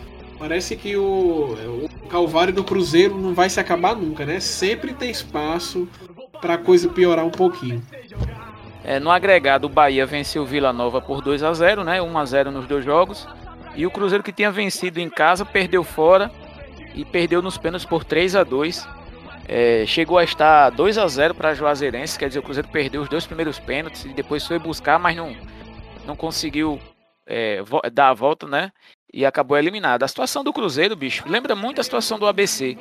Parece 0.47 0.75
que 0.75 0.95
o, 0.95 1.55
o 1.85 2.07
calvário 2.07 2.53
do 2.53 2.63
Cruzeiro 2.63 3.17
não 3.17 3.33
vai 3.33 3.49
se 3.49 3.59
acabar 3.59 3.95
nunca, 3.95 4.27
né? 4.27 4.39
Sempre 4.39 4.93
tem 4.93 5.09
espaço 5.09 5.89
para 6.39 6.53
a 6.53 6.57
coisa 6.59 6.87
piorar 6.87 7.25
um 7.25 7.31
pouquinho. 7.31 7.81
É, 8.83 8.99
no 8.99 9.09
agregado, 9.09 9.65
o 9.65 9.69
Bahia 9.69 10.05
venceu 10.05 10.43
o 10.43 10.45
Vila 10.45 10.71
Nova 10.71 11.01
por 11.01 11.23
2 11.23 11.41
a 11.41 11.51
0 11.51 11.83
né? 11.83 11.99
1 11.99 12.17
a 12.19 12.25
0 12.25 12.51
nos 12.51 12.67
dois 12.67 12.85
jogos. 12.85 13.27
E 13.75 13.87
o 13.87 13.91
Cruzeiro 13.91 14.23
que 14.23 14.31
tinha 14.31 14.51
vencido 14.51 14.99
em 14.99 15.09
casa 15.09 15.43
perdeu 15.43 15.83
fora 15.83 16.29
e 16.93 17.03
perdeu 17.03 17.41
nos 17.41 17.57
pênaltis 17.57 17.87
por 17.87 18.03
3 18.03 18.35
a 18.35 18.43
2 18.43 18.87
é, 19.47 19.83
Chegou 19.87 20.19
a 20.19 20.23
estar 20.23 20.69
2 20.69 20.99
a 20.99 21.07
0 21.07 21.33
para 21.33 21.55
Juazeirense, 21.55 22.19
quer 22.19 22.27
dizer, 22.27 22.37
o 22.37 22.43
Cruzeiro 22.43 22.67
perdeu 22.67 23.01
os 23.01 23.09
dois 23.09 23.25
primeiros 23.25 23.57
pênaltis 23.57 24.05
e 24.05 24.09
depois 24.09 24.45
foi 24.45 24.59
buscar, 24.59 24.99
mas 24.99 25.17
não, 25.17 25.35
não 26.05 26.15
conseguiu 26.15 26.79
é, 27.25 27.63
dar 27.91 28.09
a 28.09 28.13
volta, 28.13 28.47
né? 28.47 28.71
E 29.15 29.25
acabou 29.25 29.57
eliminado. 29.57 30.03
A 30.03 30.07
situação 30.10 30.43
do 30.43 30.51
Cruzeiro, 30.51 30.93
bicho, 30.93 31.24
lembra 31.25 31.55
muito 31.55 31.79
a 31.79 31.84
situação 31.86 32.19
do 32.19 32.27
ABC. 32.27 32.77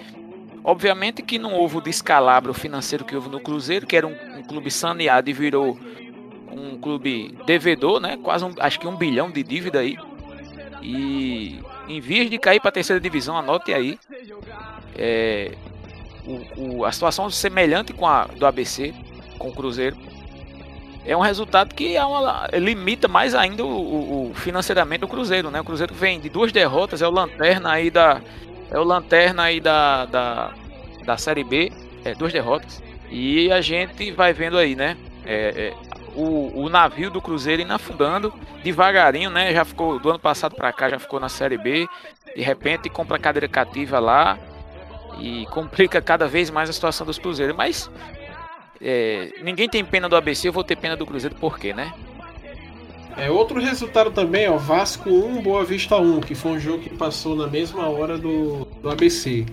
Obviamente 0.64 1.22
que 1.22 1.38
não 1.38 1.54
houve 1.54 1.76
o 1.76 1.80
descalabro 1.80 2.52
financeiro 2.52 3.04
que 3.04 3.14
houve 3.14 3.28
no 3.28 3.38
Cruzeiro, 3.38 3.86
que 3.86 3.96
era 3.96 4.04
um, 4.04 4.16
um 4.38 4.42
clube 4.42 4.68
saneado 4.68 5.30
e 5.30 5.32
virou 5.32 5.78
um 6.50 6.76
clube 6.76 7.38
devedor, 7.46 8.00
né? 8.00 8.18
Quase 8.20 8.44
um, 8.44 8.52
acho 8.58 8.80
que 8.80 8.88
um 8.88 8.96
bilhão 8.96 9.30
de 9.30 9.44
dívida 9.44 9.78
aí. 9.78 9.96
E 10.82 11.60
em 11.86 12.00
vias 12.00 12.28
de 12.28 12.36
cair 12.36 12.58
para 12.58 12.70
a 12.70 12.72
terceira 12.72 13.00
divisão, 13.00 13.38
anote 13.38 13.72
aí. 13.72 13.96
É, 14.96 15.52
o, 16.26 16.78
o, 16.78 16.84
a 16.84 16.90
situação 16.90 17.30
semelhante 17.30 17.92
com 17.92 18.08
a 18.08 18.24
do 18.24 18.44
ABC, 18.44 18.92
com 19.38 19.50
o 19.50 19.54
Cruzeiro. 19.54 19.96
É 21.06 21.16
um 21.16 21.20
resultado 21.20 21.74
que 21.74 21.96
é 21.96 22.04
uma, 22.04 22.48
limita 22.54 23.06
mais 23.06 23.34
ainda 23.34 23.64
o, 23.64 24.30
o, 24.30 24.34
financeiramente 24.34 25.00
do 25.00 25.08
Cruzeiro, 25.08 25.50
né? 25.50 25.60
O 25.60 25.64
Cruzeiro 25.64 25.94
vem 25.94 26.18
de 26.18 26.30
duas 26.30 26.50
derrotas, 26.50 27.02
é 27.02 27.06
o 27.06 27.10
lanterna 27.10 27.72
aí 27.72 27.90
da 27.90 28.20
é 28.70 28.78
o 28.78 28.82
lanterna 28.82 29.44
aí 29.44 29.60
da, 29.60 30.06
da, 30.06 30.52
da 31.04 31.16
Série 31.16 31.44
B, 31.44 31.70
é, 32.04 32.14
duas 32.14 32.32
derrotas. 32.32 32.82
E 33.10 33.52
a 33.52 33.60
gente 33.60 34.10
vai 34.10 34.32
vendo 34.32 34.56
aí, 34.56 34.74
né? 34.74 34.96
É, 35.24 35.72
é, 35.72 35.74
o, 36.14 36.62
o 36.62 36.68
navio 36.68 37.10
do 37.10 37.20
Cruzeiro 37.20 37.62
indo 37.62 37.72
afundando 37.72 38.32
devagarinho, 38.62 39.30
né? 39.30 39.52
Já 39.52 39.64
ficou 39.64 39.98
do 39.98 40.10
ano 40.10 40.18
passado 40.18 40.56
para 40.56 40.72
cá, 40.72 40.88
já 40.88 40.98
ficou 40.98 41.20
na 41.20 41.28
Série 41.28 41.58
B. 41.58 41.86
De 42.34 42.42
repente 42.42 42.88
compra 42.88 43.18
cadeira 43.18 43.46
cativa 43.46 43.98
lá 43.98 44.38
e 45.18 45.46
complica 45.52 46.00
cada 46.00 46.26
vez 46.26 46.50
mais 46.50 46.70
a 46.70 46.72
situação 46.72 47.06
dos 47.06 47.18
Cruzeiros. 47.18 47.54
Mas 47.54 47.90
é, 48.80 49.32
ninguém 49.42 49.68
tem 49.68 49.84
pena 49.84 50.08
do 50.08 50.16
ABC, 50.16 50.48
eu 50.48 50.52
vou 50.52 50.64
ter 50.64 50.76
pena 50.76 50.96
do 50.96 51.06
Cruzeiro 51.06 51.34
por 51.36 51.58
quê, 51.58 51.72
né? 51.72 51.92
É 53.16 53.30
outro 53.30 53.60
resultado 53.60 54.10
também, 54.10 54.48
ó, 54.48 54.56
Vasco 54.56 55.08
1, 55.08 55.40
Boa 55.42 55.64
Vista 55.64 55.96
1, 55.96 56.20
que 56.20 56.34
foi 56.34 56.52
um 56.52 56.60
jogo 56.60 56.82
que 56.82 56.90
passou 56.90 57.36
na 57.36 57.46
mesma 57.46 57.88
hora 57.88 58.18
do, 58.18 58.64
do 58.82 58.90
ABC. 58.90 59.46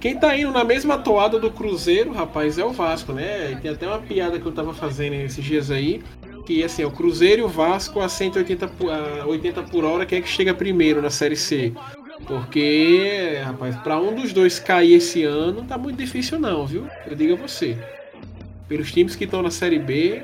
Quem 0.00 0.18
tá 0.18 0.36
indo 0.36 0.50
na 0.50 0.64
mesma 0.64 0.98
toada 0.98 1.38
do 1.38 1.50
Cruzeiro, 1.50 2.12
rapaz, 2.12 2.58
é 2.58 2.64
o 2.64 2.72
Vasco, 2.72 3.12
né? 3.12 3.52
E 3.52 3.56
tem 3.56 3.70
até 3.70 3.86
uma 3.86 3.98
piada 3.98 4.40
que 4.40 4.46
eu 4.46 4.52
tava 4.52 4.74
fazendo 4.74 5.14
esses 5.14 5.44
dias 5.44 5.70
aí, 5.70 6.02
que 6.44 6.62
assim, 6.64 6.84
o 6.84 6.90
Cruzeiro 6.90 7.42
e 7.42 7.44
o 7.44 7.48
Vasco 7.48 8.00
a 8.00 8.08
180 8.08 8.68
por, 8.68 8.90
a 8.90 9.24
80 9.26 9.62
por 9.64 9.84
hora, 9.84 10.04
quem 10.04 10.18
é 10.18 10.22
que 10.22 10.28
chega 10.28 10.52
primeiro 10.52 11.00
na 11.00 11.10
Série 11.10 11.36
C? 11.36 11.72
Porque, 12.26 13.40
rapaz, 13.44 13.76
para 13.76 14.00
um 14.00 14.14
dos 14.14 14.32
dois 14.32 14.58
cair 14.58 14.94
esse 14.94 15.22
ano, 15.22 15.62
tá 15.62 15.78
muito 15.78 15.96
difícil 15.96 16.40
não, 16.40 16.66
viu? 16.66 16.88
Eu 17.06 17.14
digo 17.14 17.34
a 17.34 17.36
você. 17.36 17.78
Pelos 18.68 18.92
times 18.92 19.14
que 19.14 19.24
estão 19.24 19.42
na 19.42 19.50
Série 19.50 19.78
B, 19.78 20.22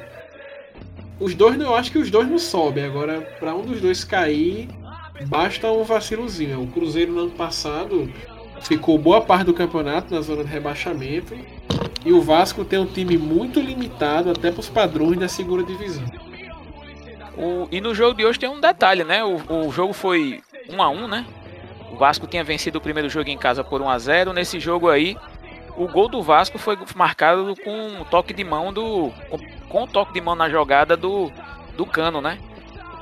os 1.21 1.35
dois, 1.35 1.59
eu 1.61 1.75
acho 1.75 1.93
que 1.93 1.99
os 1.99 2.11
dois 2.11 2.29
não 2.29 2.39
sobem. 2.39 2.85
Agora, 2.85 3.21
para 3.39 3.55
um 3.55 3.63
dos 3.63 3.81
dois 3.81 4.03
cair, 4.03 4.69
basta 5.27 5.71
um 5.71 5.85
vacilozinho. 5.85 6.63
O 6.63 6.67
Cruzeiro 6.67 7.13
no 7.13 7.21
ano 7.21 7.31
passado 7.31 8.13
ficou 8.61 8.99
boa 8.99 9.21
parte 9.21 9.45
do 9.45 9.55
campeonato 9.55 10.13
na 10.13 10.21
zona 10.21 10.45
de 10.45 10.51
rebaixamento. 10.51 11.37
E 12.05 12.13
o 12.13 12.21
Vasco 12.21 12.65
tem 12.65 12.79
um 12.79 12.87
time 12.87 13.17
muito 13.17 13.61
limitado 13.61 14.31
até 14.31 14.51
para 14.51 14.61
os 14.61 14.69
padrões 14.69 15.19
da 15.19 15.29
segunda 15.29 15.63
divisão. 15.63 16.05
O, 17.37 17.69
e 17.71 17.81
no 17.81 17.95
jogo 17.95 18.17
de 18.17 18.25
hoje 18.25 18.39
tem 18.39 18.49
um 18.49 18.61
detalhe, 18.61 19.05
né? 19.05 19.23
O, 19.25 19.67
o 19.67 19.73
jogo 19.73 19.93
foi 19.93 20.43
1 20.69 20.83
a 20.83 20.89
1 20.89 21.09
né? 21.09 21.27
O 21.91 21.97
Vasco 21.97 22.27
tinha 22.27 22.43
vencido 22.43 22.79
o 22.79 22.81
primeiro 22.81 23.09
jogo 23.09 23.31
em 23.31 23.39
casa 23.39 23.63
por 23.63 23.81
1 23.81 23.89
a 23.89 23.99
0 23.99 24.33
Nesse 24.33 24.59
jogo 24.59 24.89
aí, 24.89 25.17
o 25.83 25.89
gol 25.89 26.09
do 26.09 26.23
Vasco 26.23 26.59
foi 26.59 26.79
marcado 26.95 27.55
com 27.63 28.01
um 28.01 28.05
toque 28.05 28.33
de 28.33 28.45
mão 28.45 28.73
do. 28.73 29.13
com, 29.29 29.39
com 29.69 29.83
um 29.85 29.87
toque 29.87 30.13
de 30.13 30.21
mão 30.21 30.35
na 30.35 30.49
jogada 30.49 30.97
do, 30.97 31.31
do 31.77 31.85
cano, 31.85 32.21
né? 32.21 32.39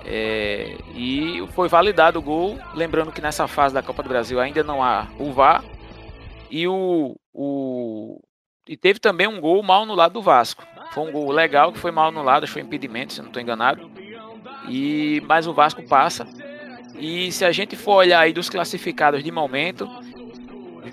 É, 0.05 0.77
e 0.95 1.47
foi 1.53 1.69
validado 1.69 2.19
o 2.19 2.23
gol. 2.23 2.59
Lembrando 2.75 3.13
que 3.13 3.21
nessa 3.21 3.47
fase 3.47 3.75
da 3.75 3.83
Copa 3.83 4.03
do 4.03 4.09
Brasil 4.09 4.41
ainda 4.41 4.63
não 4.63 4.83
há 4.83 5.07
o 5.19 5.33
VAR. 5.33 5.63
E, 6.51 6.67
o, 6.67 7.15
o, 7.33 8.21
e 8.67 8.77
teve 8.77 8.99
também 8.99 9.27
um 9.27 9.41
gol 9.41 9.63
mal 9.63 9.85
no 9.85 9.95
lado 9.95 10.15
do 10.15 10.23
Vasco. 10.23 10.65
Foi 10.93 11.09
um 11.09 11.13
gol 11.13 11.31
legal 11.31 11.73
que 11.73 11.79
foi 11.79 11.93
mal 11.93 12.09
anulado, 12.09 12.49
foi 12.49 12.63
impedimento, 12.63 13.13
se 13.13 13.21
não 13.21 13.29
estou 13.29 13.43
enganado. 13.43 13.89
E, 14.69 15.23
mas 15.27 15.47
o 15.47 15.53
Vasco 15.53 15.87
passa. 15.87 16.27
E 16.99 17.31
se 17.31 17.45
a 17.45 17.53
gente 17.53 17.77
for 17.77 17.97
olhar 17.97 18.21
aí 18.21 18.33
dos 18.33 18.51
classificados 18.51 19.23
de 19.23 19.31
momento, 19.31 19.89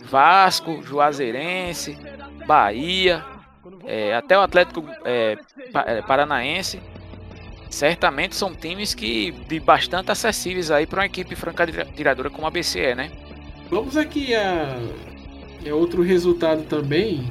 Vasco, 0.10 0.82
Juazeirense, 0.82 1.98
Bahia, 2.46 3.24
é, 3.86 4.15
até 4.15 4.38
o 4.38 4.41
Atlético 4.41 4.84
é, 5.03 5.38
é 5.86 6.01
Paranaense, 6.01 6.79
certamente 7.70 8.36
são 8.36 8.53
times 8.53 8.94
que 8.94 9.32
de 9.32 9.60
bastante 9.60 10.12
acessíveis 10.12 10.72
aí 10.72 10.86
para 10.86 11.01
uma 11.01 11.06
equipe 11.06 11.36
franca 11.36 11.65
tiradora 11.67 12.29
como 12.29 12.48
a 12.48 12.51
BCE, 12.51 12.96
né? 12.96 13.12
Vamos 13.70 13.98
aqui 13.98 14.34
a, 14.34 14.77
a 15.70 15.75
outro 15.75 16.01
resultado 16.01 16.63
também. 16.63 17.29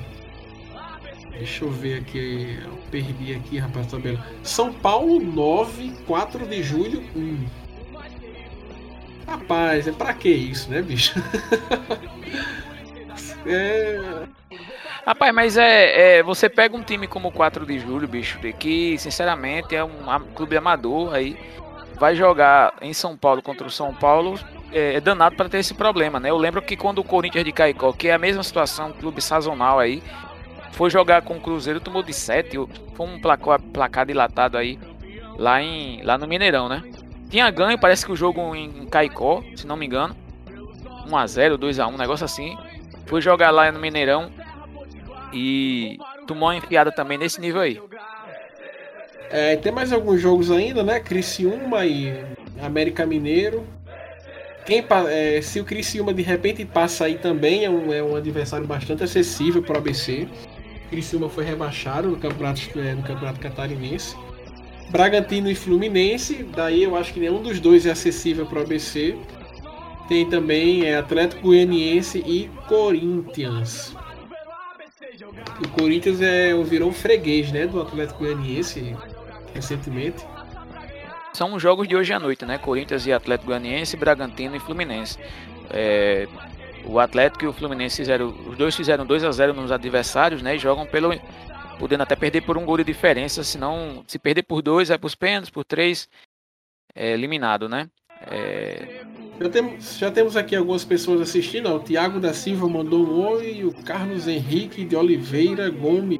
Deixa 1.30 1.64
eu 1.64 1.70
ver 1.70 2.00
aqui, 2.00 2.58
eu 2.64 2.72
perdi 2.90 3.34
aqui, 3.34 3.58
rapaz, 3.58 3.86
tabela. 3.86 4.25
São 4.42 4.72
Paulo 4.72 5.20
9, 5.20 5.92
4 6.06 6.46
de 6.46 6.62
julho 6.62 7.02
1. 7.14 7.65
Rapaz, 9.26 9.88
é 9.88 9.92
pra 9.92 10.14
que 10.14 10.28
isso, 10.28 10.71
né, 10.71 10.80
bicho? 10.80 11.14
é... 13.47 14.26
Rapaz, 15.06 15.35
mas 15.35 15.56
é, 15.56 16.18
é, 16.18 16.23
Você 16.23 16.49
pega 16.49 16.76
um 16.76 16.83
time 16.83 17.06
como 17.06 17.28
o 17.28 17.33
4 17.33 17.64
de 17.64 17.78
julho, 17.78 18.09
bicho, 18.09 18.38
que 18.59 18.99
sinceramente 18.99 19.75
é 19.75 19.85
um 19.85 20.04
clube 20.35 20.56
amador 20.56 21.14
aí. 21.14 21.37
Vai 21.95 22.14
jogar 22.14 22.75
em 22.80 22.92
São 22.92 23.16
Paulo 23.16 23.40
contra 23.40 23.66
o 23.66 23.71
São 23.71 23.95
Paulo. 23.95 24.38
É, 24.73 24.95
é 24.95 25.00
danado 25.00 25.37
para 25.37 25.49
ter 25.49 25.59
esse 25.59 25.75
problema, 25.75 26.18
né? 26.18 26.30
Eu 26.30 26.37
lembro 26.37 26.61
que 26.61 26.76
quando 26.76 26.99
o 26.99 27.04
Corinthians 27.04 27.45
de 27.45 27.52
Caicó, 27.52 27.92
que 27.92 28.09
é 28.09 28.14
a 28.14 28.18
mesma 28.18 28.42
situação, 28.42 28.88
um 28.88 28.92
clube 28.92 29.23
sazonal 29.23 29.78
aí, 29.78 30.02
foi 30.73 30.90
jogar 30.90 31.23
com 31.23 31.37
o 31.37 31.40
Cruzeiro, 31.40 31.80
tomou 31.80 32.02
de 32.02 32.12
7. 32.12 32.59
Foi 32.95 33.06
um 33.06 33.21
placar, 33.21 33.61
placar 33.61 34.06
dilatado 34.06 34.59
aí, 34.59 34.78
lá, 35.38 35.62
em, 35.62 36.02
lá 36.02 36.18
no 36.18 36.26
Mineirão, 36.26 36.68
né? 36.68 36.83
Tinha 37.28 37.50
ganho, 37.50 37.78
parece 37.78 38.04
que 38.06 38.12
o 38.12 38.16
jogo 38.16 38.54
em 38.54 38.87
Caicó, 38.87 39.42
se 39.54 39.66
não 39.66 39.76
me 39.76 39.87
engano. 39.87 40.16
1x0, 41.09 41.59
2x1, 41.59 41.92
um 41.92 41.97
negócio 41.97 42.25
assim. 42.25 42.56
Foi 43.06 43.21
jogar 43.21 43.50
lá 43.50 43.71
no 43.71 43.78
Mineirão, 43.78 44.30
e 45.33 45.99
tomou 46.26 46.49
uma 46.49 46.56
enfiada 46.56 46.90
também 46.90 47.18
nesse 47.18 47.40
nível 47.40 47.61
aí. 47.61 47.80
É, 49.30 49.56
tem 49.56 49.73
mais 49.73 49.92
alguns 49.92 50.21
jogos 50.21 50.50
ainda, 50.50 50.83
né? 50.83 51.00
Criciúma 51.00 51.85
e 51.85 52.25
América 52.62 53.04
Mineiro. 53.04 53.66
Quem, 54.64 54.85
é, 55.09 55.40
se 55.42 55.61
o 55.61 55.64
Criciúma 55.64 56.12
de 56.12 56.23
repente 56.23 56.64
passa 56.64 57.04
aí 57.04 57.18
também, 57.18 57.64
é 57.64 57.71
um, 57.71 57.92
é 57.92 58.02
um 58.02 58.16
adversário 58.16 58.66
bastante 58.66 59.04
acessível 59.04 59.62
para 59.62 59.75
o 59.75 59.78
ABC. 59.78 60.28
Criciúma 60.90 61.28
foi 61.28 61.45
rebaixado 61.45 62.09
no 62.09 62.16
campeonato, 62.16 62.61
é, 62.78 62.95
no 62.95 63.02
campeonato 63.02 63.40
catarinense. 63.40 64.16
Bragantino 64.90 65.50
e 65.50 65.55
Fluminense, 65.55 66.45
daí 66.55 66.83
eu 66.83 66.97
acho 66.97 67.12
que 67.12 67.21
nenhum 67.21 67.43
dos 67.43 67.61
dois 67.61 67.87
é 67.87 67.90
acessível 67.90 68.47
para 68.47 68.61
o 68.61 68.62
ABC. 68.62 69.16
Tem 70.09 70.28
também 70.28 70.85
é, 70.85 70.97
Atlético 70.97 71.43
Goianiense 71.43 72.19
e 72.19 72.49
Corinthians. 72.69 73.95
O 75.64 75.69
Corinthians 75.69 76.21
é, 76.21 76.55
virou 76.62 76.93
freguês 76.93 77.50
né, 77.50 77.66
do 77.66 77.81
Atlético 77.81 78.21
Goianiense 78.21 78.95
recentemente. 79.52 80.25
São 81.33 81.59
jogos 81.59 81.88
de 81.88 81.97
hoje 81.97 82.12
à 82.12 82.21
noite, 82.21 82.47
né? 82.47 82.57
Corinthians 82.57 83.07
e 83.07 83.12
Atlético 83.12 83.49
Goianiense, 83.49 83.97
Bragantino 83.97 84.57
e 84.57 84.61
Fluminense. 84.61 85.19
É, 85.71 86.26
o 86.85 86.99
Atlético 86.99 87.45
e 87.45 87.49
o 87.49 87.52
Fluminense 87.52 87.97
fizeram, 87.97 88.35
os 88.49 88.57
dois 88.57 88.75
fizeram 88.75 89.05
2 89.05 89.25
a 89.25 89.33
0 89.33 89.52
nos 89.52 89.73
adversários, 89.73 90.40
né? 90.40 90.57
E 90.57 90.59
jogam 90.59 90.87
pelo 90.87 91.12
podendo 91.78 92.02
até 92.02 92.16
perder 92.16 92.42
por 92.42 92.56
um 92.56 92.64
gol 92.64 92.78
de 92.78 92.85
diferença, 92.85 93.45
senão 93.45 94.04
se 94.06 94.18
perder 94.18 94.42
por 94.42 94.62
dois 94.62 94.88
vai 94.88 94.99
para 94.99 95.06
os 95.06 95.14
pênaltis, 95.14 95.50
por 95.50 95.64
três 95.64 96.09
é 96.95 97.12
eliminado, 97.12 97.68
né? 97.68 97.88
É... 98.23 99.04
Já, 99.40 99.50
temos, 99.50 99.99
já 99.99 100.11
temos 100.11 100.37
aqui 100.37 100.56
algumas 100.56 100.85
pessoas 100.85 101.21
assistindo. 101.21 101.66
Ó. 101.66 101.76
O 101.76 101.80
Tiago 101.80 102.18
da 102.18 102.33
Silva 102.33 102.66
mandou 102.66 103.06
um 103.06 103.26
oi. 103.26 103.64
O 103.64 103.85
Carlos 103.85 104.26
Henrique 104.26 104.85
de 104.85 104.97
Oliveira 104.97 105.68
Gomes 105.68 106.18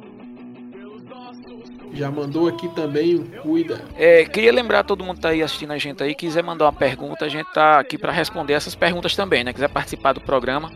já 1.93 2.11
mandou 2.11 2.47
aqui 2.47 2.67
também 2.75 3.23
cuida. 3.41 3.83
É, 3.95 4.23
queria 4.25 4.51
lembrar 4.51 4.83
todo 4.83 5.03
mundo 5.03 5.15
que 5.15 5.21
tá 5.21 5.29
aí 5.29 5.41
assistindo 5.41 5.71
a 5.71 5.77
gente 5.79 6.03
aí, 6.03 6.13
quiser 6.13 6.43
mandar 6.43 6.65
uma 6.65 6.73
pergunta, 6.73 7.25
a 7.25 7.29
gente 7.29 7.51
tá 7.53 7.79
aqui 7.79 7.97
para 7.97 8.11
responder 8.11 8.53
essas 8.53 8.75
perguntas 8.75 9.15
também, 9.15 9.43
né? 9.43 9.51
Quiser 9.51 9.69
participar 9.69 10.13
do 10.13 10.21
programa, 10.21 10.71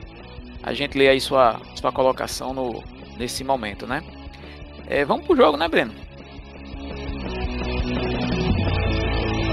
a 0.64 0.74
gente 0.74 0.98
lê 0.98 1.08
aí 1.10 1.22
sua, 1.22 1.62
sua 1.76 1.92
colocação 1.92 2.54
no, 2.54 2.84
nesse 3.18 3.44
momento, 3.44 3.86
né? 3.86 4.02
É, 4.88 5.06
vamos 5.06 5.26
pro 5.26 5.36
jogo, 5.36 5.58
né, 5.58 5.68
Breno? 5.68 5.94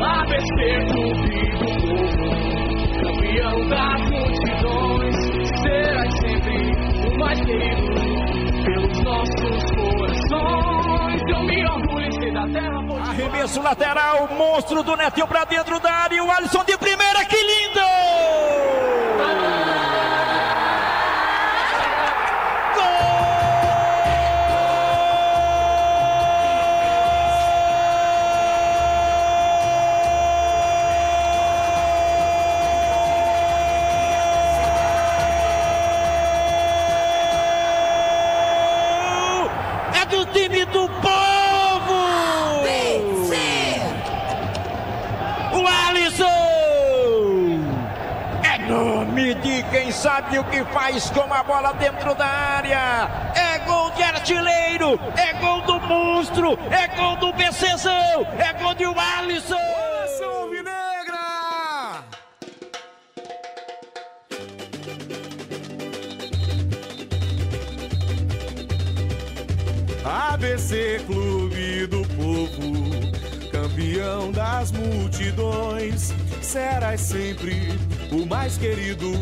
ABC 0.01 0.79
do 0.87 1.01
Povo, 1.81 2.29
campeão 3.03 3.69
das 3.69 4.01
multidões, 4.11 5.17
será 5.61 6.11
sempre 6.11 6.57
o 7.07 7.19
mais 7.19 7.41
querido 7.41 7.93
pelos 8.65 8.99
nossos 9.01 9.65
corações. 9.77 11.23
Eu 11.29 11.43
me 11.43 11.67
orgulho 11.67 12.07
em 12.07 12.13
ser 12.13 12.33
da 12.33 12.47
terra. 12.49 12.79
Arremesso 13.11 13.63
lateral, 13.63 14.29
monstro 14.37 14.83
do 14.83 14.97
Netinho 14.97 15.27
pra 15.27 15.45
dentro 15.45 15.81
da 15.81 15.93
área, 15.93 16.23
o 16.23 16.31
Alisson 16.31 16.65
de 16.65 16.77
primeira, 16.79 17.25
que 17.25 17.37
lindo! 17.37 17.81
Sabe 49.93 50.39
o 50.39 50.45
que 50.45 50.65
faz 50.67 51.11
com 51.11 51.33
a 51.33 51.43
bola 51.43 51.73
dentro 51.75 52.15
da 52.15 52.27
área. 52.27 53.33
É 53.35 53.59
gol 53.61 53.91
de 53.93 54.03
artilheiro, 54.03 55.01
é 55.17 55.33
gol 55.35 55.61
do 55.63 55.81
monstro, 55.81 56.59
é 56.71 56.89
gol 56.97 57.17
do 57.17 57.33
BCzão, 57.33 58.27
é 58.39 58.53
gol 58.55 58.75
de 58.75 58.85
Alisson. 58.85 59.57
Alisson 59.57 60.51
Vinegra! 60.51 62.05
ABC 70.05 71.01
Clube 71.07 71.87
do 71.87 72.03
Povo, 72.17 73.51
campeão 73.51 74.33
das 74.33 74.73
multidões, 74.73 76.13
serás 76.41 77.01
sempre 77.01 77.69
o 78.11 78.27
mais 78.27 78.57
querido 78.57 79.13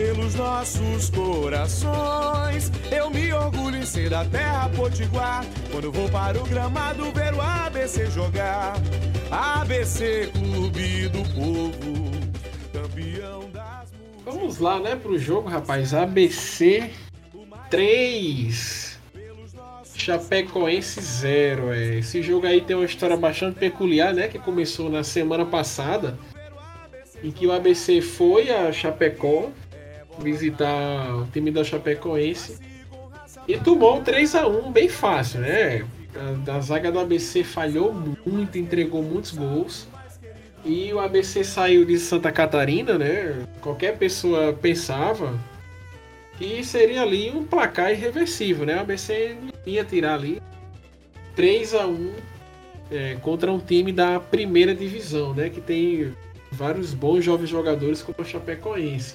pelos 0.00 0.34
nossos 0.34 1.10
corações. 1.10 2.72
Eu 2.90 3.10
me 3.10 3.30
orgulho 3.34 3.76
em 3.76 3.84
ser 3.84 4.08
da 4.08 4.24
terra 4.24 4.70
potiguar. 4.70 5.44
Quando 5.70 5.92
vou 5.92 6.08
para 6.08 6.40
o 6.40 6.44
gramado 6.44 7.12
ver 7.12 7.34
o 7.34 7.40
ABC 7.40 8.06
jogar. 8.06 8.76
ABC 9.30 10.30
Clube 10.32 11.08
do 11.08 11.22
Povo, 11.34 12.10
campeão 12.72 13.50
das. 13.50 13.90
Vamos 14.24 14.58
lá, 14.58 14.80
né, 14.80 14.96
pro 14.96 15.18
jogo, 15.18 15.50
rapaz. 15.50 15.92
ABC 15.92 16.90
3. 17.68 18.98
Chapecoense 19.94 20.98
0. 20.98 21.74
É. 21.74 21.98
Esse 21.98 22.22
jogo 22.22 22.46
aí 22.46 22.62
tem 22.62 22.74
uma 22.74 22.86
história 22.86 23.18
bastante 23.18 23.58
peculiar, 23.58 24.14
né? 24.14 24.28
Que 24.28 24.38
começou 24.38 24.88
na 24.88 25.04
semana 25.04 25.44
passada. 25.44 26.18
Em 27.22 27.30
que 27.30 27.46
o 27.46 27.52
ABC 27.52 28.00
foi 28.00 28.50
a 28.50 28.72
Chapecó 28.72 29.50
visitar 30.20 31.16
o 31.16 31.26
time 31.26 31.50
da 31.50 31.64
Chapecoense 31.64 32.58
e 33.48 33.58
tomou 33.58 33.96
um 33.96 34.04
3 34.04 34.34
a 34.34 34.46
1 34.46 34.70
bem 34.70 34.88
fácil, 34.88 35.40
né? 35.40 35.84
A, 36.46 36.56
a 36.56 36.60
zaga 36.60 36.92
do 36.92 37.00
ABC 37.00 37.42
falhou 37.42 37.92
muito, 38.24 38.58
entregou 38.58 39.02
muitos 39.02 39.32
gols. 39.32 39.88
E 40.64 40.92
o 40.92 41.00
ABC 41.00 41.42
saiu 41.42 41.84
de 41.84 41.98
Santa 41.98 42.30
Catarina, 42.30 42.98
né? 42.98 43.46
Qualquer 43.60 43.96
pessoa 43.96 44.52
pensava 44.52 45.38
que 46.36 46.62
seria 46.62 47.02
ali 47.02 47.30
um 47.30 47.44
placar 47.44 47.90
irreversível, 47.92 48.66
né? 48.66 48.76
O 48.76 48.80
ABC 48.80 49.36
ia 49.66 49.84
tirar 49.84 50.14
ali 50.14 50.40
3 51.34 51.74
a 51.74 51.86
1 51.86 52.12
é, 52.90 53.16
contra 53.22 53.50
um 53.50 53.58
time 53.58 53.92
da 53.92 54.20
primeira 54.20 54.74
divisão, 54.74 55.32
né? 55.32 55.48
Que 55.48 55.60
tem 55.60 56.12
vários 56.52 56.92
bons 56.92 57.24
jovens 57.24 57.48
jogadores 57.48 58.02
como 58.02 58.16
o 58.20 58.24
Chapecoense. 58.24 59.14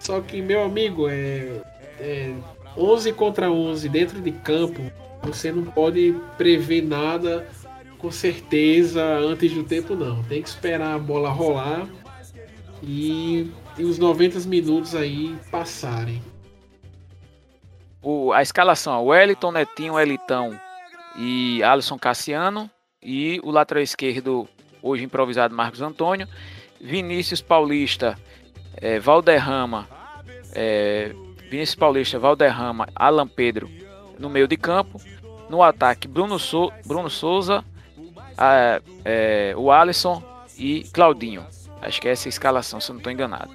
Só 0.00 0.20
que, 0.20 0.40
meu 0.40 0.64
amigo, 0.64 1.08
é, 1.08 1.60
é 2.00 2.34
11 2.76 3.12
contra 3.12 3.50
11 3.50 3.88
dentro 3.88 4.20
de 4.20 4.32
campo. 4.32 4.80
Você 5.22 5.52
não 5.52 5.64
pode 5.64 6.16
prever 6.38 6.82
nada 6.82 7.46
com 7.98 8.10
certeza 8.10 9.04
antes 9.04 9.52
do 9.52 9.62
tempo, 9.62 9.94
não. 9.94 10.22
Tem 10.24 10.42
que 10.42 10.48
esperar 10.48 10.94
a 10.94 10.98
bola 10.98 11.28
rolar 11.28 11.86
e, 12.82 13.52
e 13.76 13.84
os 13.84 13.98
90 13.98 14.40
minutos 14.48 14.94
aí 14.94 15.36
passarem. 15.50 16.22
O, 18.02 18.32
a 18.32 18.40
escalação: 18.40 19.04
Wellington, 19.04 19.52
Netinho, 19.52 20.00
Elitão 20.00 20.58
e 21.16 21.62
Alisson 21.62 21.98
Cassiano. 21.98 22.70
E 23.02 23.40
o 23.42 23.50
lateral 23.50 23.82
esquerdo, 23.82 24.48
hoje 24.82 25.04
improvisado, 25.04 25.54
Marcos 25.54 25.82
Antônio. 25.82 26.26
Vinícius 26.80 27.42
Paulista 27.42 28.18
é, 28.80 28.98
Valderrama, 28.98 29.88
é, 30.54 31.12
Vinícius 31.50 31.74
Paulista, 31.74 32.18
Valderrama, 32.18 32.88
Alan 32.94 33.28
Pedro 33.28 33.68
no 34.18 34.28
meio 34.28 34.46
de 34.46 34.56
campo. 34.56 35.00
No 35.48 35.62
ataque, 35.62 36.06
Bruno, 36.06 36.38
so, 36.38 36.72
Bruno 36.86 37.10
Souza, 37.10 37.64
a, 38.38 38.80
é, 39.04 39.52
o 39.56 39.72
Alisson 39.72 40.22
e 40.56 40.84
Claudinho. 40.92 41.44
Acho 41.82 42.00
que 42.00 42.08
é 42.08 42.12
essa 42.12 42.28
escalação, 42.28 42.80
se 42.80 42.90
eu 42.90 42.94
não 42.94 43.00
estou 43.00 43.12
enganado. 43.12 43.50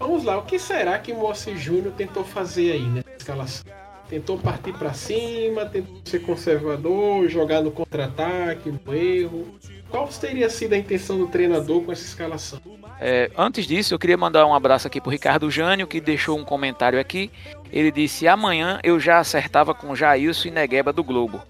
Vamos 0.00 0.24
lá, 0.24 0.38
o 0.38 0.42
que 0.42 0.58
será 0.58 0.98
que 0.98 1.12
o 1.12 1.16
Moacir 1.16 1.56
Júnior 1.56 1.92
tentou 1.94 2.24
fazer 2.24 2.72
aí 2.72 2.82
nessa 2.82 3.10
escalação? 3.16 3.64
Tentou 4.08 4.38
partir 4.38 4.72
para 4.72 4.94
cima, 4.94 5.66
tentou 5.66 6.00
ser 6.04 6.20
conservador, 6.20 7.28
jogar 7.28 7.60
no 7.60 7.70
contra-ataque, 7.70 8.70
no 8.70 8.94
erro. 8.94 9.58
Qual 9.90 10.06
teria 10.08 10.50
sido 10.50 10.74
a 10.74 10.76
intenção 10.76 11.18
do 11.18 11.28
treinador 11.28 11.82
com 11.82 11.92
essa 11.92 12.04
escalação? 12.04 12.60
É, 13.00 13.30
antes 13.36 13.66
disso, 13.66 13.94
eu 13.94 13.98
queria 13.98 14.16
mandar 14.16 14.44
um 14.46 14.54
abraço 14.54 14.86
aqui 14.86 15.00
pro 15.00 15.10
Ricardo 15.10 15.50
Jânio, 15.50 15.86
que 15.86 16.00
deixou 16.00 16.38
um 16.38 16.44
comentário 16.44 17.00
aqui. 17.00 17.30
Ele 17.72 17.90
disse: 17.90 18.28
amanhã 18.28 18.80
eu 18.82 19.00
já 19.00 19.18
acertava 19.18 19.72
com 19.74 19.94
Jailson 19.94 20.48
e 20.48 20.50
Negueba 20.50 20.92
do 20.92 21.02
Globo. 21.02 21.40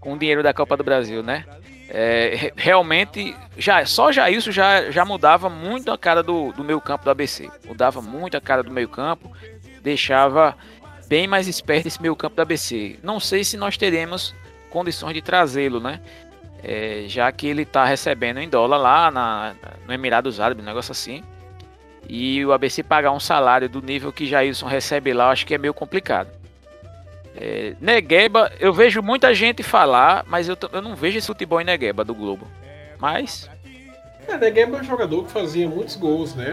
Com 0.00 0.14
o 0.14 0.18
dinheiro 0.18 0.42
da 0.42 0.52
Copa 0.52 0.76
do 0.76 0.84
Brasil, 0.84 1.22
né? 1.22 1.44
É, 1.88 2.52
realmente, 2.56 3.36
já, 3.56 3.84
só 3.86 4.10
Jailson 4.10 4.50
já, 4.50 4.90
já 4.90 5.04
mudava 5.04 5.48
muito 5.48 5.92
a 5.92 5.98
cara 5.98 6.22
do, 6.22 6.52
do 6.52 6.64
meio 6.64 6.80
campo 6.80 7.04
do 7.04 7.10
ABC. 7.10 7.48
Mudava 7.64 8.02
muito 8.02 8.36
a 8.36 8.40
cara 8.40 8.62
do 8.62 8.70
meio 8.70 8.88
campo. 8.88 9.30
Deixava 9.82 10.56
bem 11.06 11.28
mais 11.28 11.46
esperto 11.46 11.86
esse 11.86 12.02
meio 12.02 12.16
campo 12.16 12.34
do 12.34 12.42
ABC. 12.42 12.98
Não 13.02 13.20
sei 13.20 13.44
se 13.44 13.56
nós 13.56 13.76
teremos 13.76 14.34
condições 14.70 15.14
de 15.14 15.22
trazê-lo, 15.22 15.80
né? 15.80 16.00
É, 16.68 17.04
já 17.06 17.30
que 17.30 17.46
ele 17.46 17.62
está 17.62 17.84
recebendo 17.84 18.40
em 18.40 18.48
dólar 18.48 18.76
lá 18.78 19.10
na, 19.10 19.54
no 19.86 19.94
Emirados 19.94 20.40
Árabes, 20.40 20.64
um 20.64 20.66
negócio 20.66 20.90
assim. 20.90 21.22
E 22.08 22.44
o 22.44 22.52
ABC 22.52 22.82
pagar 22.82 23.12
um 23.12 23.20
salário 23.20 23.68
do 23.68 23.80
nível 23.80 24.12
que 24.12 24.26
Jailson 24.26 24.66
recebe 24.66 25.12
lá, 25.12 25.30
acho 25.30 25.46
que 25.46 25.54
é 25.54 25.58
meio 25.58 25.72
complicado. 25.72 26.28
É, 27.36 27.74
Negueba, 27.80 28.50
eu 28.58 28.72
vejo 28.72 29.00
muita 29.00 29.32
gente 29.32 29.62
falar, 29.62 30.24
mas 30.26 30.48
eu, 30.48 30.56
eu 30.72 30.82
não 30.82 30.96
vejo 30.96 31.18
esse 31.18 31.28
futebol 31.28 31.60
em 31.60 31.64
Negueba 31.64 32.04
do 32.04 32.14
Globo. 32.14 32.48
Mas 32.98 33.48
É, 34.26 34.36
Negueba 34.36 34.78
é 34.78 34.80
um 34.80 34.84
jogador 34.84 35.24
que 35.24 35.30
fazia 35.30 35.68
muitos 35.68 35.94
gols, 35.94 36.34
né? 36.34 36.52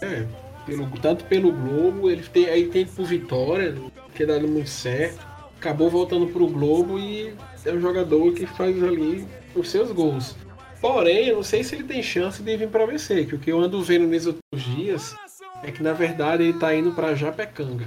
É, 0.00 0.24
pelo, 0.64 0.88
tanto 1.00 1.24
pelo 1.24 1.52
Globo, 1.52 2.10
ele 2.10 2.22
tem, 2.22 2.46
aí 2.46 2.66
tem 2.68 2.86
por 2.86 3.04
Vitória, 3.04 3.74
que 4.14 4.24
dado 4.24 4.48
muito 4.48 4.70
certo. 4.70 5.18
Acabou 5.58 5.90
voltando 5.90 6.28
pro 6.28 6.46
Globo 6.46 6.98
e 6.98 7.34
é 7.66 7.72
um 7.72 7.80
jogador 7.80 8.32
que 8.32 8.46
faz 8.46 8.82
ali 8.82 9.26
os 9.54 9.70
seus 9.70 9.92
gols. 9.92 10.36
Porém, 10.80 11.26
eu 11.26 11.36
não 11.36 11.42
sei 11.42 11.62
se 11.62 11.74
ele 11.74 11.84
tem 11.84 12.02
chance 12.02 12.42
de 12.42 12.56
vir 12.56 12.68
para 12.68 12.84
ABC, 12.84 13.24
que 13.26 13.34
o 13.34 13.38
que 13.38 13.52
eu 13.52 13.60
ando 13.60 13.82
vendo 13.82 14.06
nesses 14.06 14.28
outros 14.28 14.62
dias 14.62 15.14
é 15.62 15.70
que 15.70 15.82
na 15.82 15.92
verdade 15.92 16.42
ele 16.42 16.58
tá 16.58 16.74
indo 16.74 16.92
para 16.92 17.14
Japecanga. 17.14 17.86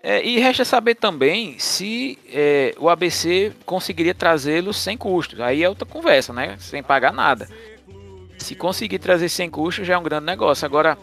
É, 0.00 0.24
e 0.24 0.38
resta 0.38 0.64
saber 0.64 0.94
também 0.94 1.58
se 1.58 2.16
é, 2.32 2.74
o 2.78 2.88
ABC 2.88 3.52
conseguiria 3.66 4.14
trazê-lo 4.14 4.72
sem 4.72 4.96
custos. 4.96 5.40
Aí 5.40 5.62
é 5.62 5.68
outra 5.68 5.84
conversa, 5.84 6.32
né? 6.32 6.56
Sem 6.60 6.82
pagar 6.82 7.12
nada. 7.12 7.48
Se 8.38 8.54
conseguir 8.54 9.00
trazer 9.00 9.28
sem 9.28 9.50
custo, 9.50 9.84
já 9.84 9.94
é 9.94 9.98
um 9.98 10.02
grande 10.02 10.26
negócio. 10.26 10.64
Agora, 10.64 10.96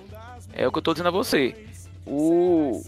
é 0.53 0.65
o 0.65 0.71
que 0.71 0.77
eu 0.77 0.79
estou 0.79 0.93
dizendo 0.93 1.09
a 1.09 1.11
você. 1.11 1.53
O, 2.05 2.81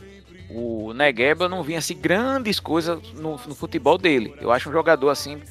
o 0.50 0.94
Negueba 0.94 1.50
não 1.50 1.62
vinha 1.62 1.80
assim 1.80 1.98
grandes 1.98 2.60
coisas 2.60 3.00
no, 3.14 3.32
no, 3.32 3.56
futebol 3.56 3.98
dele. 3.98 4.34
Eu 4.40 4.52
acho 4.52 4.70
um 4.70 4.74
jogador 4.74 5.10
assim 5.10 5.42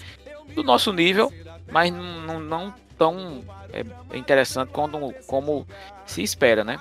do 0.55 0.63
nosso 0.63 0.93
nível, 0.93 1.31
mas 1.71 1.93
não, 1.93 2.41
não 2.41 2.75
tão 2.99 3.45
é, 3.73 4.17
interessante 4.17 4.71
como, 4.73 5.13
como 5.27 5.67
se 6.07 6.23
espera, 6.23 6.65
né? 6.65 6.79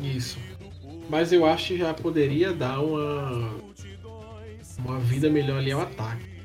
Isso. 0.00 0.38
Mas 1.08 1.32
eu 1.32 1.46
acho 1.46 1.68
que 1.68 1.78
já 1.78 1.94
poderia 1.94 2.52
dar 2.52 2.80
uma, 2.80 3.54
uma 4.78 4.98
vida 5.00 5.30
melhor 5.30 5.58
ali 5.58 5.72
ao 5.72 5.80
ataque. 5.80 6.38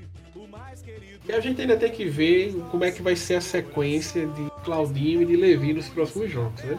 E 1.27 1.31
a 1.31 1.39
gente 1.39 1.61
ainda 1.61 1.77
tem 1.77 1.91
que 1.91 2.05
ver 2.05 2.53
como 2.69 2.83
é 2.83 2.91
que 2.91 3.01
vai 3.01 3.15
ser 3.15 3.35
a 3.35 3.41
sequência 3.41 4.27
de 4.27 4.49
Claudinho 4.63 5.21
e 5.21 5.25
de 5.25 5.35
Levi 5.37 5.73
nos 5.73 5.87
próximos 5.87 6.29
jogos, 6.29 6.61
né? 6.63 6.77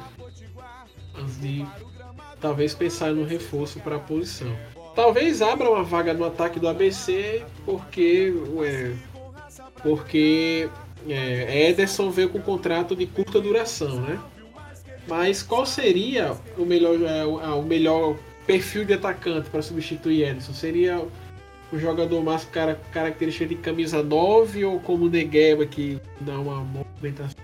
Antes 1.17 1.41
de 1.41 1.65
talvez 2.41 2.75
pensar 2.75 3.13
no 3.13 3.25
reforço 3.25 3.81
para 3.81 3.97
a 3.97 3.99
posição. 3.99 4.55
Talvez 4.95 5.41
abra 5.41 5.71
uma 5.71 5.83
vaga 5.83 6.13
no 6.13 6.25
ataque 6.25 6.61
do 6.61 6.69
ABC, 6.69 7.43
porque 7.65 8.35
é, 8.65 8.93
porque 9.85 10.69
é, 11.07 11.69
Ederson 11.69 12.11
veio 12.11 12.31
com 12.31 12.39
um 12.39 12.43
contrato 12.43 12.97
de 12.97 13.07
curta 13.07 13.39
duração, 13.39 14.01
né? 14.01 14.19
Mas 15.07 15.43
qual 15.43 15.67
seria 15.67 16.35
o 16.57 16.65
melhor, 16.65 16.97
é, 17.03 17.25
o 17.25 17.63
melhor 17.63 18.17
perfil 18.47 18.87
de 18.87 18.95
atacante 18.95 19.51
para 19.51 19.61
substituir 19.61 20.23
Ederson? 20.23 20.55
Seria 20.55 21.07
o 21.71 21.79
jogador 21.79 22.23
mais 22.23 22.47
cara, 22.47 22.81
característica 22.91 23.47
de 23.47 23.57
camisa 23.57 24.03
9 24.03 24.65
ou 24.65 24.81
como 24.81 25.09
Negueba 25.09 25.67
que 25.67 26.01
dá 26.21 26.39
uma 26.39 26.57
movimentação? 26.63 27.37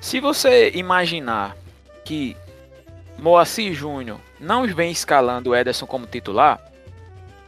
Se 0.00 0.20
você 0.20 0.70
imaginar 0.70 1.56
que 2.04 2.36
Moacir 3.18 3.74
Júnior 3.74 4.20
não 4.38 4.66
vem 4.68 4.92
escalando 4.92 5.50
o 5.50 5.56
Ederson 5.56 5.86
como 5.86 6.06
titular, 6.06 6.60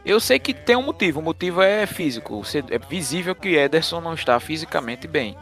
eu 0.05 0.19
sei 0.19 0.39
que 0.39 0.53
tem 0.53 0.75
um 0.75 0.83
motivo. 0.83 1.19
O 1.19 1.23
motivo 1.23 1.61
é 1.61 1.85
físico. 1.85 2.41
É 2.69 2.79
visível 2.79 3.35
que 3.35 3.55
Ederson 3.55 4.01
não 4.01 4.13
está 4.13 4.39
fisicamente 4.39 5.07
bem. 5.07 5.37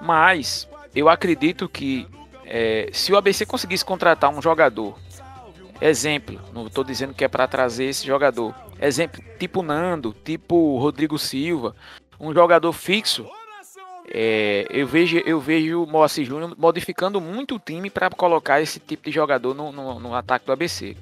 Mas 0.00 0.68
eu 0.94 1.08
acredito 1.08 1.68
que 1.68 2.06
é, 2.44 2.88
se 2.92 3.12
o 3.12 3.16
ABC 3.16 3.46
conseguisse 3.46 3.84
contratar 3.84 4.30
um 4.30 4.42
jogador, 4.42 4.98
exemplo, 5.80 6.40
não 6.52 6.66
estou 6.66 6.82
dizendo 6.82 7.14
que 7.14 7.24
é 7.24 7.28
para 7.28 7.46
trazer 7.46 7.84
esse 7.84 8.06
jogador, 8.06 8.54
exemplo, 8.80 9.22
tipo 9.38 9.62
Nando, 9.62 10.14
tipo 10.24 10.78
Rodrigo 10.78 11.18
Silva, 11.18 11.74
um 12.18 12.32
jogador 12.34 12.72
fixo 12.72 13.26
é, 14.14 14.66
eu 14.68 14.86
vejo 14.86 15.18
eu 15.24 15.40
vejo 15.40 15.84
o 15.84 15.86
Moacir 15.86 16.26
Júnior 16.26 16.54
modificando 16.58 17.18
muito 17.18 17.54
o 17.54 17.58
time 17.58 17.88
para 17.88 18.10
colocar 18.10 18.60
esse 18.60 18.78
tipo 18.78 19.04
de 19.04 19.10
jogador 19.10 19.54
no, 19.54 19.72
no, 19.72 19.98
no, 19.98 20.14
ataque 20.14 20.44
do 20.44 20.52
ABC. 20.52 20.96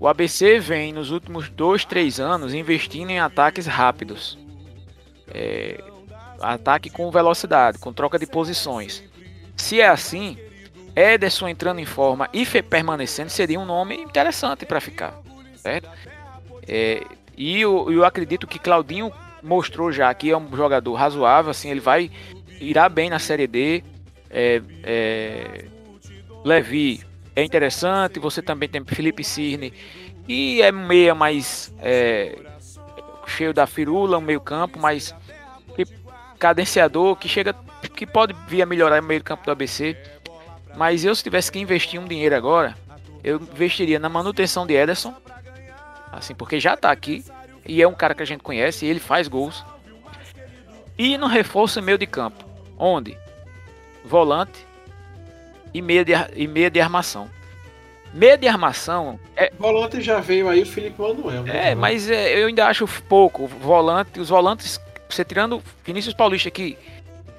O 0.00 0.08
ABC 0.08 0.58
vem 0.58 0.94
nos 0.94 1.10
últimos 1.10 1.50
dois, 1.50 1.84
três 1.84 2.18
anos 2.18 2.54
investindo 2.54 3.10
em 3.10 3.20
ataques 3.20 3.66
rápidos. 3.66 4.38
É, 5.28 5.78
ataque 6.40 6.88
com 6.88 7.10
velocidade, 7.10 7.78
com 7.78 7.92
troca 7.92 8.18
de 8.18 8.26
posições. 8.26 9.04
Se 9.54 9.78
é 9.78 9.88
assim, 9.88 10.38
Ederson 10.96 11.48
entrando 11.48 11.80
em 11.80 11.84
forma 11.84 12.30
e 12.32 12.46
permanecendo 12.62 13.28
seria 13.28 13.60
um 13.60 13.66
nome 13.66 13.94
interessante 13.94 14.64
para 14.64 14.80
ficar. 14.80 15.20
Certo? 15.56 15.90
É, 16.66 17.04
e 17.36 17.60
eu, 17.60 17.92
eu 17.92 18.02
acredito 18.02 18.46
que 18.46 18.58
Claudinho 18.58 19.12
mostrou 19.42 19.92
já 19.92 20.12
que 20.14 20.30
é 20.30 20.36
um 20.36 20.48
jogador 20.56 20.94
razoável, 20.94 21.50
assim, 21.50 21.70
ele 21.70 21.80
vai 21.80 22.10
irá 22.58 22.88
bem 22.88 23.10
na 23.10 23.18
Série 23.18 23.46
D. 23.46 23.84
É, 24.30 24.62
é, 24.82 25.64
Levi 26.42 27.04
é 27.40 27.44
interessante, 27.44 28.18
você 28.18 28.42
também 28.42 28.68
tem 28.68 28.84
Felipe 28.84 29.24
Cirne 29.24 29.72
e 30.28 30.62
é 30.62 30.70
meia 30.70 31.14
mais 31.14 31.72
é, 31.80 32.38
cheio 33.26 33.52
da 33.52 33.66
firula, 33.66 34.18
um 34.18 34.20
meio 34.20 34.40
campo, 34.40 34.78
mas 34.78 35.14
cadenciador 36.38 37.16
que 37.16 37.28
chega 37.28 37.54
que 37.94 38.06
pode 38.06 38.34
vir 38.48 38.62
a 38.62 38.66
melhorar 38.66 39.02
o 39.02 39.04
meio 39.04 39.22
campo 39.22 39.44
do 39.44 39.50
ABC. 39.50 39.96
Mas 40.76 41.04
eu 41.04 41.14
se 41.14 41.22
tivesse 41.22 41.50
que 41.50 41.58
investir 41.58 42.00
um 42.00 42.06
dinheiro 42.06 42.34
agora, 42.34 42.76
eu 43.24 43.36
investiria 43.36 43.98
na 43.98 44.08
manutenção 44.08 44.66
de 44.66 44.74
Ederson, 44.74 45.14
assim, 46.12 46.34
porque 46.34 46.60
já 46.60 46.74
está 46.74 46.90
aqui 46.90 47.24
e 47.66 47.82
é 47.82 47.88
um 47.88 47.94
cara 47.94 48.14
que 48.14 48.22
a 48.22 48.26
gente 48.26 48.42
conhece, 48.42 48.86
e 48.86 48.88
ele 48.88 49.00
faz 49.00 49.28
gols. 49.28 49.64
E 50.96 51.18
no 51.18 51.26
reforço 51.26 51.82
meio 51.82 51.98
de 51.98 52.06
campo, 52.06 52.44
onde 52.78 53.16
volante 54.04 54.66
e 55.72 55.80
meia 55.82 56.04
de, 56.04 56.12
e 56.34 56.46
meia 56.46 56.70
de 56.70 56.80
armação. 56.80 57.28
Meia 58.12 58.36
de 58.36 58.48
armação 58.48 59.20
é 59.36 59.52
volante 59.56 60.00
já 60.00 60.18
veio 60.18 60.48
aí 60.48 60.62
o 60.62 60.66
Felipe 60.66 61.00
Manuel. 61.00 61.44
Né? 61.44 61.70
É, 61.70 61.74
mas 61.74 62.10
é, 62.10 62.42
eu 62.42 62.48
ainda 62.48 62.66
acho 62.66 62.86
pouco 63.08 63.46
volante. 63.46 64.18
Os 64.18 64.28
volantes, 64.28 64.80
você 65.08 65.24
tirando 65.24 65.62
Vinícius 65.84 66.14
Paulista 66.14 66.50
que 66.50 66.76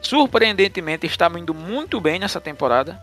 surpreendentemente 0.01 1.05
está 1.05 1.29
indo 1.37 1.53
muito 1.53 1.99
bem 1.99 2.19
nessa 2.19 2.39
temporada. 2.39 3.01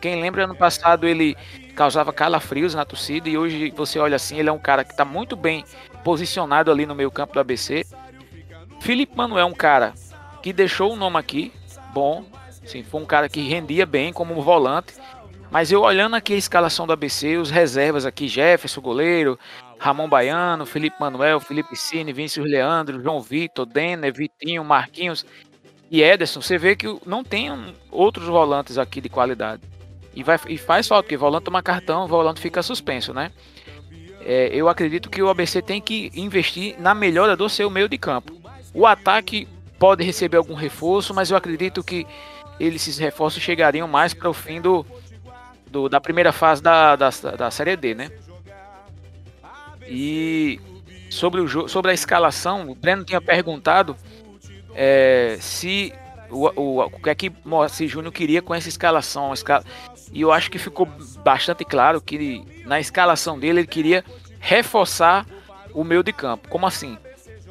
Quem 0.00 0.20
lembra 0.20 0.44
ano 0.44 0.54
passado 0.54 1.08
ele 1.08 1.36
causava 1.74 2.12
calafrios 2.12 2.74
na 2.74 2.84
torcida 2.84 3.28
e 3.28 3.36
hoje 3.36 3.72
você 3.74 3.98
olha 3.98 4.16
assim, 4.16 4.38
ele 4.38 4.48
é 4.48 4.52
um 4.52 4.58
cara 4.58 4.84
que 4.84 4.92
está 4.92 5.04
muito 5.04 5.34
bem 5.34 5.64
posicionado 6.04 6.70
ali 6.70 6.86
no 6.86 6.94
meio 6.94 7.10
campo 7.10 7.34
do 7.34 7.40
ABC. 7.40 7.84
Felipe 8.80 9.16
Manuel 9.16 9.42
é 9.42 9.44
um 9.44 9.54
cara 9.54 9.94
que 10.42 10.52
deixou 10.52 10.92
o 10.92 10.96
nome 10.96 11.18
aqui, 11.18 11.52
bom, 11.92 12.24
sim, 12.66 12.82
foi 12.82 13.00
um 13.00 13.06
cara 13.06 13.28
que 13.28 13.40
rendia 13.40 13.86
bem 13.86 14.12
como 14.12 14.40
volante. 14.42 14.94
Mas 15.50 15.70
eu 15.70 15.82
olhando 15.82 16.16
aqui 16.16 16.34
a 16.34 16.36
escalação 16.36 16.86
do 16.86 16.92
ABC, 16.92 17.36
os 17.36 17.50
reservas 17.50 18.04
aqui, 18.04 18.26
Jefferson, 18.26 18.80
goleiro, 18.80 19.38
Ramon 19.78 20.08
Baiano, 20.08 20.66
Felipe 20.66 20.96
Manuel, 20.98 21.38
Felipe 21.38 21.76
Cine, 21.76 22.12
Vinícius 22.12 22.50
Leandro, 22.50 23.00
João 23.00 23.20
Vitor, 23.20 23.64
Denner, 23.64 24.12
Vitinho, 24.12 24.64
Marquinhos 24.64 25.24
e 25.88 26.02
Ederson, 26.02 26.42
você 26.42 26.58
vê 26.58 26.74
que 26.74 26.98
não 27.06 27.22
tem 27.22 27.48
outros 27.92 28.26
volantes 28.26 28.76
aqui 28.76 29.00
de 29.00 29.08
qualidade. 29.08 29.62
E, 30.14 30.22
vai, 30.22 30.38
e 30.48 30.58
faz 30.58 30.88
falta, 30.88 31.04
porque 31.04 31.16
volante 31.16 31.44
toma 31.44 31.62
cartão, 31.62 32.08
volante 32.08 32.40
fica 32.40 32.62
suspenso, 32.62 33.14
né? 33.14 33.30
é, 34.26 34.50
eu 34.52 34.68
acredito 34.68 35.08
que 35.08 35.22
o 35.22 35.28
ABC 35.28 35.62
tem 35.62 35.80
que 35.80 36.10
investir 36.12 36.74
na 36.80 36.92
melhora 36.94 37.36
do 37.36 37.48
seu 37.48 37.70
meio 37.70 37.88
de 37.88 37.96
campo. 37.96 38.34
O 38.74 38.84
ataque 38.84 39.46
pode 39.78 40.02
receber 40.02 40.36
algum 40.36 40.54
reforço, 40.54 41.14
mas 41.14 41.30
eu 41.30 41.36
acredito 41.36 41.84
que 41.84 42.04
esses 42.58 42.98
reforços 42.98 43.42
chegariam 43.42 43.86
mais 43.86 44.14
para 44.14 44.28
o 44.28 44.32
fim 44.32 44.60
do, 44.60 44.84
do, 45.70 45.88
da 45.88 46.00
primeira 46.00 46.32
fase 46.32 46.62
da, 46.62 46.96
da, 46.96 47.10
da 47.10 47.50
Série 47.50 47.76
D, 47.76 47.94
né? 47.94 48.10
E 49.88 50.60
sobre, 51.10 51.40
o, 51.40 51.68
sobre 51.68 51.90
a 51.90 51.94
escalação, 51.94 52.68
o 52.68 52.74
Breno 52.74 53.04
tinha 53.04 53.20
perguntado 53.20 53.96
é, 54.74 55.36
se 55.40 55.92
o, 56.30 56.48
o, 56.60 56.80
o 56.84 57.00
que 57.00 57.10
é 57.10 57.14
que 57.14 57.32
Moacir 57.44 57.88
Júnior 57.88 58.12
queria 58.12 58.42
com 58.42 58.54
essa 58.54 58.68
escalação. 58.68 59.32
Escala, 59.32 59.64
e 60.12 60.20
eu 60.20 60.32
acho 60.32 60.50
que 60.50 60.58
ficou 60.58 60.86
bastante 61.24 61.64
claro 61.64 62.00
que 62.00 62.42
na 62.64 62.80
escalação 62.80 63.38
dele 63.38 63.60
ele 63.60 63.66
queria 63.66 64.04
reforçar 64.40 65.26
o 65.72 65.84
meio 65.84 66.02
de 66.02 66.12
campo. 66.12 66.48
Como 66.48 66.66
assim? 66.66 66.98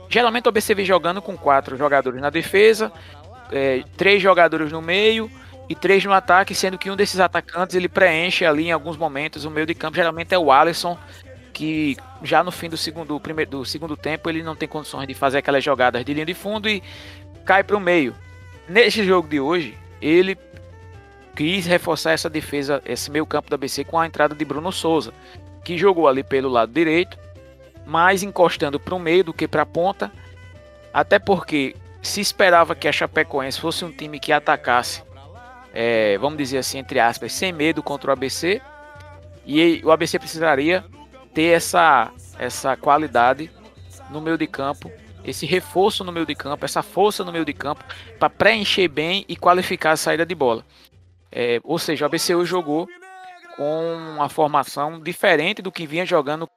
Geralmente 0.10 0.46
o 0.46 0.50
ABC 0.50 0.74
vem 0.76 0.86
jogando 0.86 1.22
com 1.22 1.36
quatro 1.36 1.76
jogadores 1.78 2.22
na 2.22 2.30
defesa, 2.30 2.92
é, 3.52 3.84
três 3.98 4.22
jogadores 4.22 4.72
no 4.72 4.82
meio 4.82 5.30
e 5.68 5.76
três 5.76 6.04
no 6.04 6.14
ataque, 6.14 6.54
sendo 6.54 6.78
que 6.78 6.90
um 6.90 6.96
desses 6.96 7.20
atacantes 7.20 7.76
ele 7.76 7.90
preenche 7.90 8.46
ali 8.46 8.68
em 8.68 8.72
alguns 8.72 8.98
momentos 8.98 9.46
o 9.46 9.52
meio 9.52 9.66
de 9.66 9.74
campo. 9.74 9.96
Geralmente 9.96 10.34
é 10.34 10.38
o 10.38 10.52
Alisson, 10.52 10.98
que 11.54 11.98
já 12.24 12.44
no 12.44 12.52
fim 12.52 12.70
do 12.70 12.78
segundo, 12.78 13.20
primeiro, 13.20 13.52
do 13.52 13.66
segundo 13.66 13.96
tempo 13.96 14.30
ele 14.30 14.44
não 14.44 14.56
tem 14.56 14.68
condições 14.68 15.08
de 15.08 15.14
fazer 15.14 15.40
aquelas 15.40 15.64
jogadas 15.64 16.04
de 16.04 16.14
linha 16.14 16.26
de 16.26 16.34
fundo 16.34 16.70
e 16.70 16.84
cai 17.46 17.64
para 17.64 17.78
o 17.78 17.80
meio. 17.80 18.16
Neste 18.68 19.04
jogo 19.04 19.28
de 19.28 19.40
hoje, 19.40 19.78
ele 20.02 20.38
quis 21.36 21.66
reforçar 21.66 22.12
essa 22.12 22.30
defesa, 22.30 22.82
esse 22.86 23.12
meio 23.12 23.26
campo 23.26 23.50
da 23.50 23.58
BC 23.58 23.84
com 23.84 24.00
a 24.00 24.06
entrada 24.06 24.34
de 24.34 24.46
Bruno 24.46 24.72
Souza, 24.72 25.14
que 25.64 25.78
jogou 25.78 26.08
ali 26.08 26.24
pelo 26.24 26.50
lado 26.50 26.72
direito, 26.72 27.18
mais 27.86 28.24
encostando 28.24 28.80
para 28.80 28.96
o 28.96 29.00
meio 29.00 29.24
do 29.24 29.34
que 29.34 29.48
para 29.48 29.64
a 29.64 29.66
ponta, 29.66 30.12
até 30.94 31.20
porque 31.20 31.76
se 32.06 32.22
esperava 32.22 32.76
que 32.76 32.88
a 32.88 32.92
Chapecoense 32.92 33.60
fosse 33.60 33.84
um 33.84 33.92
time 33.92 34.20
que 34.20 34.32
atacasse, 34.32 35.04
é, 35.74 36.18
vamos 36.20 36.38
dizer 36.38 36.60
assim, 36.60 36.78
entre 36.78 37.00
aspas, 37.00 37.34
sem 37.34 37.52
medo 37.52 37.82
contra 37.82 38.12
o 38.12 38.14
ABC. 38.14 38.62
E 39.46 39.82
o 39.84 39.92
ABC 39.92 40.18
precisaria 40.20 40.86
ter 41.34 41.48
essa, 41.48 42.12
essa 42.40 42.78
qualidade 42.78 43.52
no 44.10 44.22
meio 44.22 44.38
de 44.38 44.48
campo, 44.48 44.92
esse 45.24 45.46
reforço 45.46 46.04
no 46.04 46.12
meio 46.12 46.26
de 46.26 46.36
campo, 46.36 46.64
essa 46.64 46.82
força 46.82 47.24
no 47.24 47.32
meio 47.32 47.44
de 47.44 47.54
campo, 47.54 47.84
para 48.20 48.30
preencher 48.30 48.88
bem 48.88 49.26
e 49.28 49.36
qualificar 49.36 49.92
a 49.92 49.98
saída 49.98 50.26
de 50.26 50.36
bola. 50.36 50.66
É, 51.32 51.60
ou 51.64 51.78
seja, 51.78 52.06
o 52.06 52.08
ABC 52.08 52.34
hoje 52.34 52.50
jogou 52.50 52.88
com 53.58 53.96
uma 54.16 54.30
formação 54.30 55.02
diferente 55.02 55.62
do 55.62 55.72
que 55.72 55.86
vinha 55.86 56.06
jogando 56.06 56.48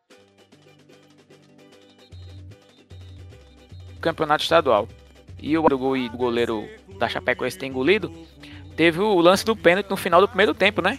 no 3.94 4.00
campeonato 4.00 4.42
estadual 4.42 4.86
e 5.38 5.56
o 5.56 5.62
gol 5.62 5.96
e 5.96 6.06
o 6.06 6.16
goleiro 6.16 6.68
da 6.98 7.08
Chapecoense 7.08 7.58
ter 7.58 7.66
engolido, 7.66 8.12
teve 8.76 9.00
o 9.00 9.20
lance 9.20 9.44
do 9.44 9.56
pênalti 9.56 9.90
no 9.90 9.96
final 9.96 10.20
do 10.20 10.28
primeiro 10.28 10.54
tempo, 10.54 10.82
né? 10.82 10.98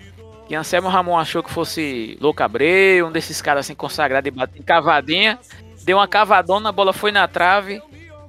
E 0.49 0.55
Anselmo 0.55 0.89
Ramon 0.89 1.17
achou 1.17 1.43
que 1.43 1.51
fosse 1.51 2.17
Louco 2.19 2.41
Abreu, 2.41 3.07
um 3.07 3.11
desses 3.11 3.41
caras 3.41 3.65
assim 3.65 3.75
consagrados 3.75 4.27
e 4.27 4.31
batendo 4.31 4.63
cavadinha. 4.63 5.37
Deu 5.83 5.97
uma 5.97 6.07
cavadona, 6.07 6.69
a 6.69 6.71
bola 6.71 6.91
foi 6.91 7.11
na 7.11 7.27
trave 7.27 7.81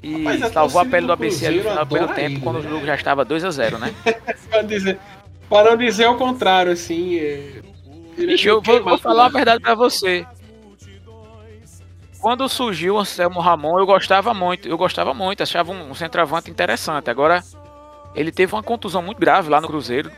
e 0.02 0.24
Rapaz, 0.24 0.52
salvou 0.52 0.80
a 0.80 0.84
pele 0.84 1.06
do 1.06 1.12
ABC 1.12 1.46
ali 1.46 1.58
no 1.58 1.62
final 1.62 1.84
do 1.84 1.88
primeiro 1.88 2.14
tempo, 2.14 2.40
quando 2.40 2.60
né? 2.60 2.68
o 2.68 2.70
jogo 2.70 2.86
já 2.86 2.94
estava 2.94 3.24
2 3.24 3.44
a 3.44 3.50
0 3.50 3.78
né? 3.78 3.94
para, 4.50 4.62
dizer, 4.62 4.98
para 5.48 5.70
não 5.70 5.76
dizer 5.76 6.06
o 6.06 6.16
contrário, 6.16 6.72
assim. 6.72 7.18
É... 7.18 7.60
Bicho, 8.16 8.48
eu 8.48 8.60
vou, 8.60 8.82
vou 8.82 8.98
falar 8.98 9.26
a 9.26 9.28
verdade 9.28 9.60
para 9.60 9.74
você. 9.74 10.26
Quando 12.20 12.46
surgiu 12.48 12.96
o 12.96 12.98
Anselmo 12.98 13.40
Ramon, 13.40 13.78
eu 13.78 13.86
gostava 13.86 14.34
muito. 14.34 14.68
Eu 14.68 14.76
gostava 14.76 15.14
muito, 15.14 15.42
achava 15.42 15.72
um, 15.72 15.94
centroavante 15.94 16.50
interessante. 16.50 17.08
Agora, 17.08 17.42
ele 18.14 18.30
teve 18.30 18.54
uma 18.54 18.62
contusão 18.62 19.02
muito 19.02 19.18
grave 19.18 19.48
lá 19.48 19.60
no 19.60 19.66
Cruzeiro. 19.66 20.12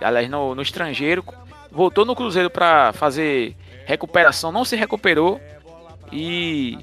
Aliás, 0.00 0.30
no, 0.30 0.54
no 0.54 0.62
estrangeiro. 0.62 1.24
Voltou 1.70 2.04
no 2.04 2.14
Cruzeiro 2.14 2.48
para 2.48 2.92
fazer 2.92 3.56
recuperação, 3.84 4.52
não 4.52 4.64
se 4.64 4.76
recuperou. 4.76 5.40
E 6.12 6.78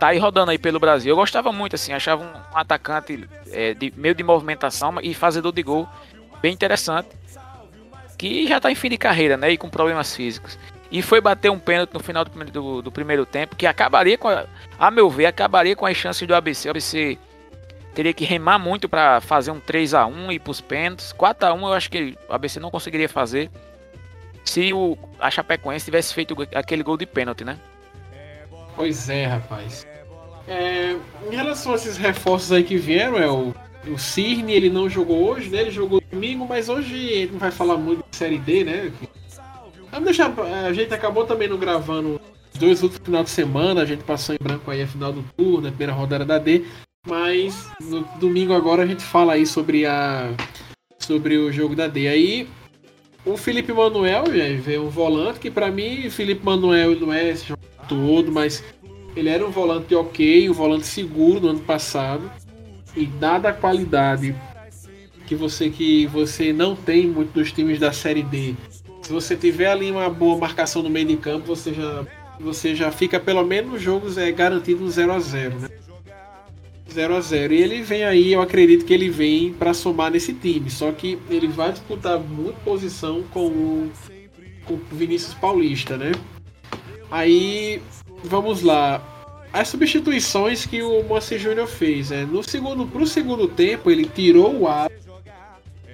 tá 0.00 0.08
aí 0.08 0.18
rodando 0.18 0.50
aí 0.50 0.58
pelo 0.58 0.80
Brasil. 0.80 1.12
Eu 1.12 1.16
gostava 1.16 1.52
muito, 1.52 1.76
assim, 1.76 1.92
achava 1.92 2.24
um 2.24 2.58
atacante 2.58 3.28
é, 3.52 3.72
de 3.72 3.92
meio 3.96 4.16
de 4.16 4.24
movimentação 4.24 4.96
e 5.00 5.14
fazedor 5.14 5.52
de 5.52 5.62
gol 5.62 5.88
bem 6.42 6.52
interessante. 6.52 7.08
Que 8.18 8.48
já 8.48 8.60
tá 8.60 8.70
em 8.70 8.74
fim 8.74 8.90
de 8.90 8.98
carreira, 8.98 9.36
né? 9.36 9.52
E 9.52 9.56
com 9.56 9.70
problemas 9.70 10.14
físicos 10.14 10.58
e 10.90 11.02
foi 11.02 11.20
bater 11.20 11.50
um 11.50 11.58
pênalti 11.58 11.94
no 11.94 12.00
final 12.00 12.24
do, 12.24 12.44
do, 12.44 12.82
do 12.82 12.92
primeiro 12.92 13.24
tempo, 13.24 13.54
que 13.54 13.66
acabaria 13.66 14.18
com, 14.18 14.28
a, 14.28 14.46
a, 14.78 14.90
meu 14.90 15.08
ver, 15.08 15.26
acabaria 15.26 15.76
com 15.76 15.86
as 15.86 15.96
chances 15.96 16.26
do 16.26 16.34
ABC. 16.34 16.68
O 16.68 16.70
ABC 16.70 17.18
teria 17.94 18.12
que 18.12 18.24
remar 18.24 18.58
muito 18.58 18.88
para 18.88 19.20
fazer 19.20 19.50
um 19.50 19.60
3 19.60 19.94
a 19.94 20.06
1 20.06 20.32
e 20.32 20.34
ir 20.34 20.38
para 20.40 20.50
os 20.50 20.60
pênaltis. 20.60 21.12
4 21.12 21.48
a 21.48 21.54
1 21.54 21.60
eu 21.60 21.72
acho 21.72 21.90
que 21.90 22.16
o 22.28 22.32
ABC 22.32 22.58
não 22.58 22.70
conseguiria 22.70 23.08
fazer 23.08 23.50
se 24.44 24.72
o, 24.72 24.98
a 25.18 25.30
Chapecoense 25.30 25.84
tivesse 25.84 26.12
feito 26.12 26.36
aquele 26.54 26.82
gol 26.82 26.96
de 26.96 27.06
pênalti, 27.06 27.44
né? 27.44 27.58
Pois 28.74 29.08
é, 29.08 29.26
rapaz. 29.26 29.86
É, 30.48 30.96
em 31.30 31.36
relação 31.36 31.72
a 31.72 31.74
esses 31.76 31.96
reforços 31.96 32.50
aí 32.50 32.64
que 32.64 32.76
vieram, 32.76 33.18
é 33.18 33.30
o, 33.30 33.54
o 33.86 33.98
Cirne, 33.98 34.52
ele 34.52 34.70
não 34.70 34.88
jogou 34.88 35.28
hoje, 35.28 35.50
né? 35.50 35.60
Ele 35.60 35.70
jogou 35.70 36.02
domingo, 36.10 36.46
mas 36.48 36.68
hoje 36.68 36.96
ele 36.96 37.32
não 37.32 37.38
vai 37.38 37.50
falar 37.50 37.76
muito 37.76 38.04
de 38.10 38.16
Série 38.16 38.38
D, 38.38 38.64
né? 38.64 38.92
Vamos 39.90 40.04
deixar. 40.04 40.32
É, 40.46 40.66
a 40.66 40.72
gente 40.72 40.94
acabou 40.94 41.26
também 41.26 41.48
não 41.48 41.58
gravando 41.58 42.20
os 42.52 42.58
dois 42.58 42.82
últimos 42.82 43.04
final 43.04 43.24
de 43.24 43.30
semana. 43.30 43.82
A 43.82 43.84
gente 43.84 44.04
passou 44.04 44.34
em 44.34 44.38
branco 44.42 44.70
aí 44.70 44.82
a 44.82 44.86
final 44.86 45.12
do 45.12 45.24
turno, 45.36 45.66
a 45.66 45.70
primeira 45.70 45.92
rodada 45.92 46.24
da 46.24 46.38
D. 46.38 46.64
Mas 47.06 47.68
no 47.80 48.02
domingo 48.18 48.52
agora 48.52 48.82
a 48.82 48.86
gente 48.86 49.02
fala 49.02 49.34
aí 49.34 49.46
sobre 49.46 49.86
a. 49.86 50.32
sobre 50.98 51.36
o 51.36 51.52
jogo 51.52 51.74
da 51.74 51.88
D. 51.88 52.08
Aí 52.08 52.48
o 53.24 53.36
Felipe 53.36 53.72
Manuel, 53.72 54.24
veio 54.62 54.84
um 54.84 54.88
volante 54.88 55.40
que 55.40 55.50
para 55.50 55.70
mim, 55.70 56.08
Felipe 56.08 56.44
Manuel 56.44 56.98
não 56.98 57.12
é 57.12 57.28
esse 57.28 57.48
jogo 57.48 57.60
todo, 57.88 58.30
mas 58.32 58.62
ele 59.16 59.28
era 59.28 59.44
um 59.44 59.50
volante 59.50 59.94
ok, 59.94 60.48
um 60.48 60.54
volante 60.54 60.86
seguro 60.86 61.40
no 61.40 61.48
ano 61.48 61.60
passado. 61.60 62.30
E 62.96 63.06
dada 63.06 63.50
a 63.50 63.52
qualidade 63.52 64.34
que 65.26 65.34
você 65.34 65.70
que 65.70 66.06
você 66.06 66.52
não 66.52 66.74
tem 66.74 67.06
muito 67.06 67.32
dos 67.32 67.52
times 67.52 67.78
da 67.78 67.92
série 67.92 68.22
D 68.22 68.56
se 69.10 69.12
você 69.12 69.36
tiver 69.36 69.66
ali 69.66 69.90
uma 69.90 70.08
boa 70.08 70.38
marcação 70.38 70.84
no 70.84 70.88
meio 70.88 71.04
de 71.04 71.16
campo, 71.16 71.44
você 71.44 71.74
já, 71.74 72.06
você 72.38 72.76
já 72.76 72.92
fica 72.92 73.18
pelo 73.18 73.44
menos 73.44 73.72
nos 73.72 73.82
jogos 73.82 74.16
é, 74.16 74.30
garantido 74.30 74.84
um 74.84 74.88
0 74.88 75.12
a 75.12 75.18
0 75.18 75.58
né? 75.58 75.68
0 76.88 77.16
a 77.16 77.20
0 77.20 77.52
E 77.52 77.60
ele 77.60 77.82
vem 77.82 78.04
aí, 78.04 78.32
eu 78.32 78.40
acredito 78.40 78.84
que 78.84 78.94
ele 78.94 79.10
vem 79.10 79.52
para 79.52 79.74
somar 79.74 80.12
nesse 80.12 80.32
time. 80.32 80.70
Só 80.70 80.92
que 80.92 81.18
ele 81.28 81.48
vai 81.48 81.72
disputar 81.72 82.20
muita 82.20 82.60
posição 82.60 83.24
com 83.32 83.46
o, 83.48 83.92
com 84.64 84.74
o 84.74 84.80
Vinícius 84.92 85.34
Paulista, 85.34 85.96
né? 85.96 86.12
Aí, 87.10 87.82
vamos 88.22 88.62
lá. 88.62 89.02
As 89.52 89.66
substituições 89.66 90.64
que 90.66 90.82
o 90.82 91.02
Moacir 91.02 91.40
Júnior 91.40 91.66
fez, 91.66 92.12
é, 92.12 92.24
no 92.24 92.44
segundo, 92.44 92.86
pro 92.86 93.04
segundo 93.08 93.48
tempo 93.48 93.90
ele 93.90 94.04
tirou 94.04 94.60
o 94.60 94.68
ar 94.68 94.88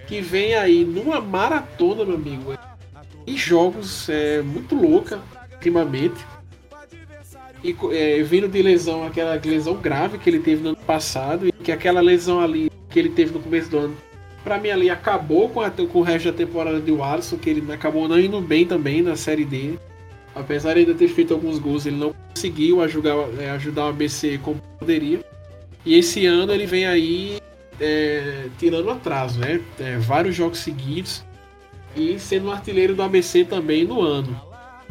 que 0.06 0.20
vem 0.20 0.54
aí 0.54 0.84
numa 0.84 1.18
maratona, 1.18 2.04
meu 2.04 2.16
amigo. 2.16 2.65
E 3.26 3.36
jogos 3.36 4.08
é, 4.08 4.40
muito 4.40 4.74
louca 4.74 5.20
ultimamente. 5.54 6.24
E 7.64 7.74
é, 7.92 8.22
vindo 8.22 8.48
de 8.48 8.62
lesão, 8.62 9.04
aquela 9.04 9.34
lesão 9.44 9.74
grave 9.74 10.18
que 10.18 10.30
ele 10.30 10.38
teve 10.38 10.62
no 10.62 10.68
ano 10.70 10.78
passado, 10.86 11.48
e 11.48 11.52
que 11.52 11.72
aquela 11.72 12.00
lesão 12.00 12.40
ali 12.40 12.70
que 12.88 12.98
ele 12.98 13.08
teve 13.08 13.32
no 13.32 13.40
começo 13.40 13.68
do 13.68 13.78
ano, 13.78 13.96
para 14.44 14.58
mim 14.58 14.70
ali 14.70 14.88
acabou 14.88 15.48
com, 15.48 15.60
a, 15.60 15.70
com 15.70 15.98
o 15.98 16.02
resto 16.02 16.30
da 16.30 16.36
temporada 16.36 16.80
de 16.80 17.00
Alisson, 17.00 17.36
que 17.36 17.50
ele 17.50 17.72
acabou 17.72 18.06
não 18.06 18.18
indo 18.18 18.40
bem 18.40 18.64
também 18.64 19.02
na 19.02 19.16
série 19.16 19.44
D. 19.44 19.74
Apesar 20.34 20.74
de 20.74 20.80
ainda 20.80 20.94
ter 20.94 21.08
feito 21.08 21.34
alguns 21.34 21.58
gols, 21.58 21.86
ele 21.86 21.96
não 21.96 22.14
conseguiu 22.28 22.82
ajudar, 22.82 23.16
é, 23.40 23.50
ajudar 23.50 23.86
o 23.86 23.88
ABC 23.88 24.38
como 24.42 24.60
poderia. 24.78 25.24
E 25.84 25.98
esse 25.98 26.26
ano 26.26 26.52
ele 26.52 26.66
vem 26.66 26.86
aí 26.86 27.38
é, 27.80 28.46
tirando 28.58 28.90
atraso, 28.90 29.40
né? 29.40 29.60
É, 29.80 29.96
vários 29.96 30.36
jogos 30.36 30.58
seguidos 30.58 31.24
e 31.96 32.18
sendo 32.20 32.48
um 32.48 32.52
artilheiro 32.52 32.94
do 32.94 33.02
ABC 33.02 33.44
também 33.44 33.84
no 33.84 34.02
ano. 34.02 34.40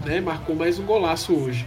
Né? 0.04 0.20
Marcou 0.20 0.56
mais 0.56 0.80
um 0.80 0.86
golaço 0.86 1.34
hoje. 1.34 1.66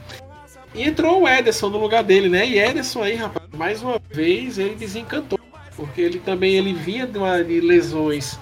E 0.74 0.82
entrou 0.82 1.22
o 1.22 1.28
Ederson 1.28 1.70
no 1.70 1.78
lugar 1.78 2.04
dele, 2.04 2.28
né? 2.28 2.46
E 2.46 2.58
Ederson 2.58 3.02
aí, 3.02 3.14
rapaz, 3.14 3.48
mais 3.56 3.82
uma 3.82 3.98
vez 4.10 4.58
ele 4.58 4.74
desencantou. 4.74 5.38
Porque 5.74 6.00
ele 6.00 6.18
também 6.18 6.56
ele 6.56 6.72
vinha 6.72 7.06
de, 7.06 7.16
uma, 7.16 7.42
de 7.42 7.60
lesões 7.60 8.38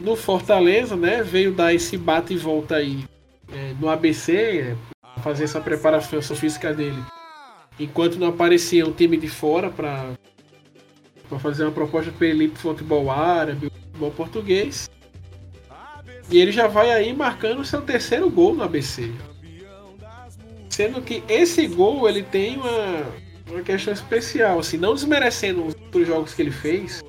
no 0.00 0.16
Fortaleza, 0.16 0.96
né? 0.96 1.22
Veio 1.22 1.52
dar 1.52 1.74
esse 1.74 1.96
bate 1.96 2.34
e 2.34 2.36
volta 2.36 2.76
aí 2.76 3.04
é, 3.52 3.74
no 3.78 3.88
ABC, 3.88 4.32
é, 4.32 4.76
fazer 5.20 5.44
essa 5.44 5.60
preparação 5.60 6.20
física 6.34 6.72
dele. 6.72 7.02
Enquanto 7.78 8.16
não 8.16 8.28
aparecia 8.28 8.86
um 8.86 8.92
time 8.92 9.16
de 9.16 9.28
fora 9.28 9.70
para 9.70 10.14
fazer 11.38 11.64
uma 11.64 11.72
proposta 11.72 12.10
para 12.10 12.26
ele 12.26 12.44
ir 12.44 12.48
pro 12.48 12.60
futebol 12.60 13.10
árabe, 13.10 13.70
futebol 13.92 14.10
português. 14.10 14.90
E 16.30 16.38
ele 16.38 16.52
já 16.52 16.66
vai 16.66 16.90
aí 16.90 17.14
marcando 17.14 17.60
o 17.60 17.64
seu 17.64 17.80
terceiro 17.80 18.28
gol 18.28 18.54
no 18.54 18.62
ABC. 18.62 19.10
Sendo 20.68 21.00
que 21.00 21.22
esse 21.28 21.66
gol 21.66 22.08
ele 22.08 22.22
tem 22.22 22.56
uma, 22.56 23.06
uma 23.50 23.62
questão 23.62 23.92
especial, 23.92 24.58
assim, 24.58 24.76
não 24.76 24.94
desmerecendo 24.94 25.64
os 25.64 25.74
outros 25.74 26.06
jogos 26.06 26.34
que 26.34 26.42
ele 26.42 26.50
fez. 26.50 27.02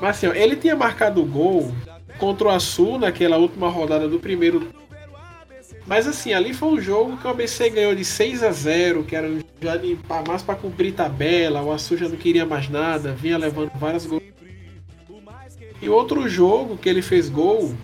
Mas 0.00 0.16
assim, 0.16 0.26
ó, 0.26 0.32
ele 0.32 0.56
tinha 0.56 0.74
marcado 0.74 1.22
o 1.22 1.26
gol 1.26 1.72
contra 2.18 2.48
o 2.48 2.50
Açu 2.50 2.98
naquela 2.98 3.36
última 3.36 3.68
rodada 3.68 4.08
do 4.08 4.18
primeiro. 4.18 4.68
Mas 5.86 6.06
assim, 6.06 6.32
ali 6.32 6.54
foi 6.54 6.68
um 6.70 6.80
jogo 6.80 7.16
que 7.18 7.26
o 7.26 7.30
ABC 7.30 7.68
ganhou 7.68 7.94
de 7.94 8.04
6 8.04 8.42
a 8.42 8.50
0 8.52 9.04
que 9.04 9.14
era 9.14 9.28
já 9.60 9.76
de, 9.76 9.98
mais 10.26 10.42
para 10.42 10.54
cumprir 10.54 10.94
tabela, 10.94 11.62
o 11.62 11.70
Açu 11.70 11.96
já 11.96 12.08
não 12.08 12.16
queria 12.16 12.46
mais 12.46 12.68
nada, 12.68 13.12
vinha 13.12 13.36
levando 13.36 13.70
várias 13.74 14.06
gols. 14.06 14.22
E 15.82 15.88
outro 15.88 16.28
jogo 16.28 16.76
que 16.76 16.88
ele 16.88 17.02
fez 17.02 17.28
gol 17.28 17.74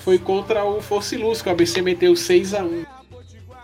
foi 0.00 0.18
contra 0.18 0.64
o 0.64 0.80
Força 0.80 1.16
Luz, 1.16 1.40
que 1.42 1.48
o 1.48 1.52
ABC 1.52 1.80
meteu 1.82 2.14
6 2.16 2.54
a 2.54 2.64
1 2.64 2.84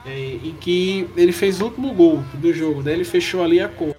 é, 0.06 0.38
em 0.42 0.56
que 0.60 1.08
ele 1.16 1.32
fez 1.32 1.60
o 1.60 1.64
último 1.64 1.92
gol 1.92 2.22
do 2.34 2.52
jogo, 2.52 2.82
né? 2.82 2.92
Ele 2.92 3.04
fechou 3.04 3.42
ali 3.42 3.60
a 3.60 3.68
cor. 3.68 3.94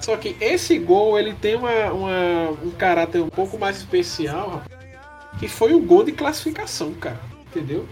Só 0.00 0.16
que 0.16 0.34
esse 0.40 0.78
gol 0.78 1.18
ele 1.18 1.34
tem 1.34 1.54
uma, 1.54 1.92
uma, 1.92 2.50
um 2.64 2.70
caráter 2.70 3.20
um 3.20 3.28
pouco 3.28 3.58
mais 3.58 3.76
especial, 3.76 4.62
que 5.38 5.46
foi 5.46 5.74
o 5.74 5.80
gol 5.80 6.02
de 6.02 6.12
classificação, 6.12 6.92
cara. 6.94 7.20
Entendeu? 7.46 7.86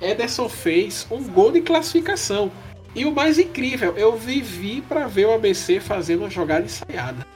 Ederson 0.00 0.48
fez 0.48 1.06
um 1.10 1.22
gol 1.24 1.50
de 1.50 1.60
classificação. 1.60 2.50
E 2.94 3.04
o 3.04 3.12
mais 3.12 3.38
incrível, 3.38 3.94
eu 3.96 4.16
vivi 4.16 4.80
para 4.80 5.06
ver 5.06 5.26
o 5.26 5.34
ABC 5.34 5.80
fazendo 5.80 6.20
uma 6.20 6.30
jogada 6.30 6.64
ensaiada. 6.64 7.26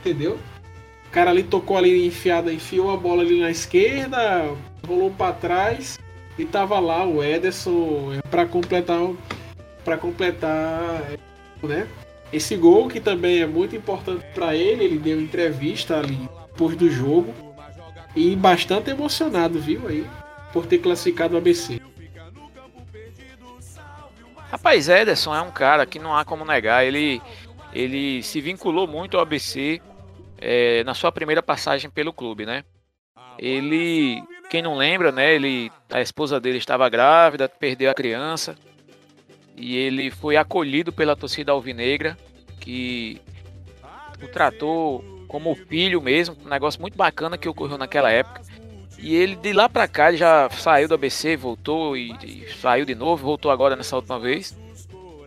Entendeu? 0.00 0.38
O 1.08 1.10
cara 1.10 1.30
ali 1.30 1.42
tocou 1.42 1.76
ali 1.78 2.06
enfiada, 2.06 2.52
enfiou 2.52 2.90
a 2.90 2.96
bola 2.96 3.22
ali 3.22 3.40
na 3.40 3.50
esquerda, 3.50 4.54
rolou 4.86 5.10
para 5.10 5.32
trás 5.32 5.98
e 6.38 6.44
tava 6.44 6.78
lá 6.78 7.04
o 7.06 7.24
Ederson 7.24 8.12
é, 8.14 8.22
para 8.28 8.44
completar 8.44 8.98
para 9.84 9.96
completar, 9.96 11.02
né? 11.62 11.88
Esse 12.30 12.54
gol 12.56 12.88
que 12.88 13.00
também 13.00 13.40
é 13.40 13.46
muito 13.46 13.74
importante 13.74 14.22
para 14.34 14.54
ele, 14.54 14.84
ele 14.84 14.98
deu 14.98 15.18
entrevista 15.18 15.98
ali 15.98 16.28
depois 16.52 16.76
do 16.76 16.90
jogo 16.90 17.34
e 18.14 18.36
bastante 18.36 18.90
emocionado, 18.90 19.58
viu 19.58 19.88
aí, 19.88 20.06
por 20.52 20.66
ter 20.66 20.78
classificado 20.78 21.34
o 21.34 21.38
ABC. 21.38 21.80
Rapaz, 24.50 24.90
Ederson 24.90 25.34
é 25.34 25.40
um 25.40 25.50
cara 25.50 25.86
que 25.86 25.98
não 25.98 26.14
há 26.14 26.22
como 26.22 26.44
negar. 26.44 26.84
Ele, 26.84 27.22
ele 27.72 28.22
se 28.22 28.42
vinculou 28.42 28.86
muito 28.86 29.16
ao 29.16 29.22
ABC 29.22 29.80
é, 30.40 30.84
na 30.84 30.94
sua 30.94 31.12
primeira 31.12 31.42
passagem 31.42 31.90
pelo 31.90 32.12
clube, 32.12 32.46
né? 32.46 32.64
Ele, 33.38 34.22
quem 34.50 34.62
não 34.62 34.76
lembra, 34.76 35.12
né? 35.12 35.34
Ele, 35.34 35.70
a 35.90 36.00
esposa 36.00 36.40
dele 36.40 36.58
estava 36.58 36.88
grávida, 36.88 37.48
perdeu 37.48 37.90
a 37.90 37.94
criança 37.94 38.56
e 39.56 39.76
ele 39.76 40.10
foi 40.10 40.36
acolhido 40.36 40.92
pela 40.92 41.16
torcida 41.16 41.52
alvinegra 41.52 42.16
que 42.60 43.20
o 44.22 44.28
tratou 44.28 45.04
como 45.26 45.54
filho 45.54 46.00
mesmo, 46.00 46.36
um 46.44 46.48
negócio 46.48 46.80
muito 46.80 46.96
bacana 46.96 47.36
que 47.36 47.48
ocorreu 47.48 47.76
naquela 47.76 48.10
época. 48.10 48.42
E 48.98 49.14
ele 49.14 49.36
de 49.36 49.52
lá 49.52 49.68
para 49.68 49.86
cá 49.86 50.12
já 50.12 50.48
saiu 50.50 50.88
do 50.88 50.94
ABC, 50.94 51.36
voltou 51.36 51.96
e, 51.96 52.12
e, 52.24 52.48
saiu 52.60 52.84
de 52.84 52.94
novo, 52.94 53.24
voltou 53.24 53.50
agora 53.50 53.76
nessa 53.76 53.94
última 53.94 54.18
vez. 54.18 54.56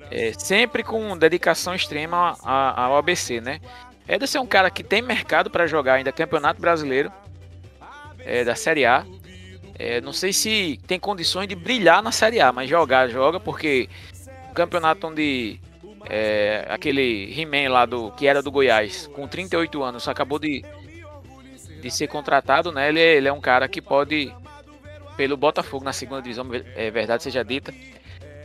É, 0.10 0.34
sempre 0.34 0.84
com 0.84 1.18
dedicação 1.18 1.74
extrema 1.74 2.36
ao 2.44 2.98
ABC, 2.98 3.40
né? 3.40 3.62
Ederson 4.08 4.40
é 4.40 4.42
um 4.42 4.48
cara 4.48 4.70
que 4.70 4.84
tem 4.84 5.02
mercado 5.02 5.50
para 5.50 5.68
jogar 5.68 5.96
ainda 5.96 6.12
Campeonato 6.12 6.60
Brasileiro 6.60 7.12
é, 8.20 8.44
da 8.44 8.56
Série 8.56 8.86
A. 8.86 9.06
É, 9.78 10.02
não 10.02 10.14
sei 10.14 10.32
se 10.34 10.80
tem 10.86 11.00
condições 11.00 11.48
de 11.48 11.56
brilhar 11.56 12.04
na 12.04 12.12
Série 12.12 12.40
A, 12.40 12.52
mas 12.52 12.70
jogar, 12.70 13.08
joga, 13.10 13.40
porque 13.40 13.90
o 14.50 14.54
campeonato 14.54 15.08
onde 15.08 15.60
é, 16.10 16.66
aquele 16.70 17.34
He-Man 17.40 17.70
lá 17.70 17.86
do 17.86 18.12
que 18.12 18.28
era 18.28 18.42
do 18.42 18.52
Goiás, 18.52 19.08
com 19.08 19.28
38 19.28 19.82
anos, 19.82 20.08
acabou 20.08 20.38
de 20.38 20.64
de 21.82 21.90
ser 21.90 22.08
contratado, 22.08 22.72
né? 22.72 22.88
Ele, 22.88 23.00
é, 23.00 23.16
ele 23.16 23.28
é 23.28 23.34
um 23.34 23.42
cara 23.42 23.68
que 23.68 23.82
pode, 23.82 24.34
pelo 25.18 25.36
Botafogo 25.36 25.84
na 25.84 25.92
segunda 25.92 26.22
divisão, 26.22 26.48
é 26.76 26.92
verdade 26.92 27.24
seja 27.24 27.44
dita, 27.44 27.74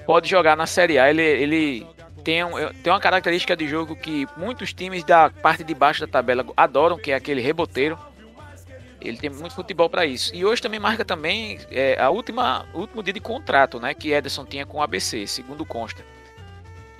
pode 0.06 0.28
jogar 0.28 0.56
na 0.56 0.66
Série 0.66 0.98
A. 0.98 1.08
Ele, 1.08 1.22
ele 1.22 1.86
tem, 2.26 2.42
tem 2.82 2.92
uma 2.92 2.98
característica 2.98 3.56
de 3.56 3.68
jogo 3.68 3.94
que 3.94 4.26
muitos 4.36 4.72
times 4.72 5.04
da 5.04 5.30
parte 5.30 5.62
de 5.62 5.72
baixo 5.72 6.00
da 6.00 6.08
tabela 6.08 6.44
adoram, 6.56 6.98
que 6.98 7.12
é 7.12 7.14
aquele 7.14 7.40
reboteiro. 7.40 7.96
Ele 9.00 9.16
tem 9.16 9.30
muito 9.30 9.54
futebol 9.54 9.88
para 9.88 10.04
isso. 10.04 10.34
E 10.34 10.44
hoje 10.44 10.60
também 10.60 10.80
marca 10.80 11.04
também 11.04 11.60
é, 11.70 11.96
a 12.00 12.10
última 12.10 12.66
último 12.74 13.00
dia 13.00 13.12
de 13.12 13.20
contrato, 13.20 13.78
né, 13.78 13.94
que 13.94 14.10
Ederson 14.10 14.44
tinha 14.44 14.66
com 14.66 14.78
o 14.78 14.82
ABC, 14.82 15.24
segundo 15.28 15.64
consta. 15.64 16.04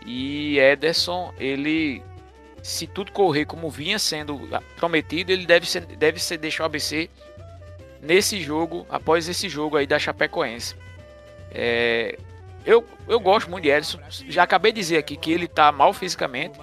E 0.07 0.61
Ederson, 0.61 1.35
ele 1.41 2.05
se 2.63 2.87
tudo 2.87 3.11
correr 3.11 3.47
como 3.47 3.69
vinha 3.69 3.99
sendo 3.99 4.41
prometido, 4.77 5.33
ele 5.33 5.45
deve 5.45 5.69
ser, 5.69 5.87
deve 5.87 6.23
ser 6.23 6.39
deixar 6.39 6.63
o 6.63 6.67
ABC 6.67 7.11
nesse 8.01 8.41
jogo, 8.41 8.87
após 8.89 9.29
esse 9.29 9.49
jogo 9.49 9.77
aí 9.77 9.89
da 9.89 9.99
Chapecoense. 9.99 10.77
É, 11.51 12.17
eu, 12.67 12.85
eu 13.09 13.21
gosto 13.21 13.51
muito 13.51 13.63
de 13.63 13.71
Edson. 13.71 13.99
Já 14.29 14.43
acabei 14.43 14.73
de 14.73 14.81
dizer 14.81 14.99
aqui 14.99 15.17
que 15.17 15.33
ele 15.33 15.47
está 15.47 15.71
mal 15.71 15.93
fisicamente. 15.93 16.59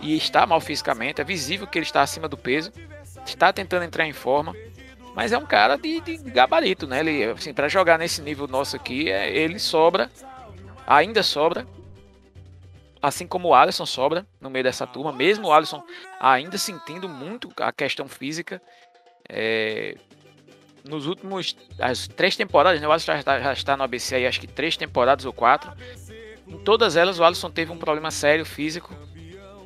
E 0.00 0.16
está 0.16 0.46
mal 0.46 0.60
fisicamente. 0.60 1.20
É 1.20 1.24
visível 1.24 1.66
que 1.66 1.78
ele 1.78 1.86
está 1.86 2.02
acima 2.02 2.28
do 2.28 2.36
peso. 2.36 2.70
Está 3.26 3.52
tentando 3.52 3.84
entrar 3.84 4.06
em 4.06 4.12
forma. 4.12 4.54
Mas 5.14 5.32
é 5.32 5.38
um 5.38 5.46
cara 5.46 5.76
de, 5.76 6.00
de 6.00 6.16
gabarito, 6.18 6.86
né? 6.86 7.00
Ele, 7.00 7.24
assim, 7.24 7.54
para 7.54 7.68
jogar 7.68 7.98
nesse 7.98 8.20
nível 8.20 8.46
nosso 8.46 8.76
aqui, 8.76 9.10
é, 9.10 9.34
ele 9.34 9.58
sobra. 9.58 10.10
Ainda 10.86 11.22
sobra 11.22 11.66
assim 13.04 13.26
como 13.26 13.48
o 13.48 13.54
Alisson 13.54 13.84
sobra 13.84 14.26
no 14.40 14.48
meio 14.48 14.64
dessa 14.64 14.86
turma, 14.86 15.12
mesmo 15.12 15.48
o 15.48 15.52
Alisson 15.52 15.84
ainda 16.18 16.56
sentindo 16.56 17.06
muito 17.06 17.52
a 17.58 17.70
questão 17.70 18.08
física. 18.08 18.62
É, 19.28 19.94
nos 20.84 21.06
últimos 21.06 21.56
as 21.78 22.06
três 22.06 22.36
temporadas, 22.36 22.80
né, 22.80 22.86
o 22.86 22.92
Alisson 22.92 23.12
já 23.12 23.18
está, 23.18 23.40
já 23.40 23.52
está, 23.52 23.76
no 23.76 23.82
ABC 23.82 24.16
aí, 24.16 24.26
acho 24.26 24.40
que 24.40 24.46
três 24.46 24.76
temporadas 24.76 25.24
ou 25.24 25.32
quatro. 25.32 25.72
Em 26.46 26.58
todas 26.58 26.96
elas, 26.96 27.18
o 27.18 27.24
Alisson 27.24 27.50
teve 27.50 27.72
um 27.72 27.78
problema 27.78 28.10
sério 28.10 28.44
físico. 28.44 28.94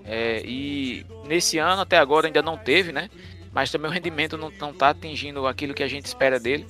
É, 0.05 0.41
e 0.45 1.05
nesse 1.27 1.59
ano, 1.59 1.83
até 1.83 1.99
agora, 1.99 2.27
ainda 2.27 2.41
não 2.41 2.57
teve, 2.57 2.93
né? 2.93 3.11
Mas 3.53 3.71
também 3.71 3.91
o 3.91 3.93
rendimento 3.93 4.39
não 4.39 4.71
está 4.71 4.91
atingindo 4.91 5.47
aquilo 5.47 5.75
que 5.75 5.83
a 5.83 5.89
gente 5.89 6.07
espera 6.07 6.39
dele. 6.39 6.67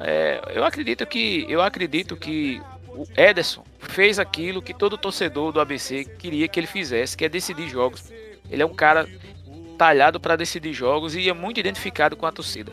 É, 0.00 0.40
eu 0.54 0.64
acredito 0.64 1.04
que 1.04 1.44
eu 1.48 1.60
acredito 1.60 2.16
que 2.16 2.62
o 2.88 3.06
Ederson 3.16 3.64
fez 3.80 4.18
aquilo 4.18 4.62
que 4.62 4.72
todo 4.72 4.96
torcedor 4.96 5.52
do 5.52 5.60
ABC 5.60 6.04
queria 6.04 6.46
que 6.46 6.60
ele 6.60 6.66
fizesse, 6.66 7.16
que 7.16 7.24
é 7.24 7.28
decidir 7.28 7.68
jogos. 7.68 8.10
Ele 8.48 8.62
é 8.62 8.66
um 8.66 8.74
cara 8.74 9.08
talhado 9.76 10.20
para 10.20 10.36
decidir 10.36 10.72
jogos 10.72 11.14
e 11.14 11.28
é 11.28 11.32
muito 11.32 11.58
identificado 11.58 12.16
com 12.16 12.26
a 12.26 12.32
torcida. 12.32 12.72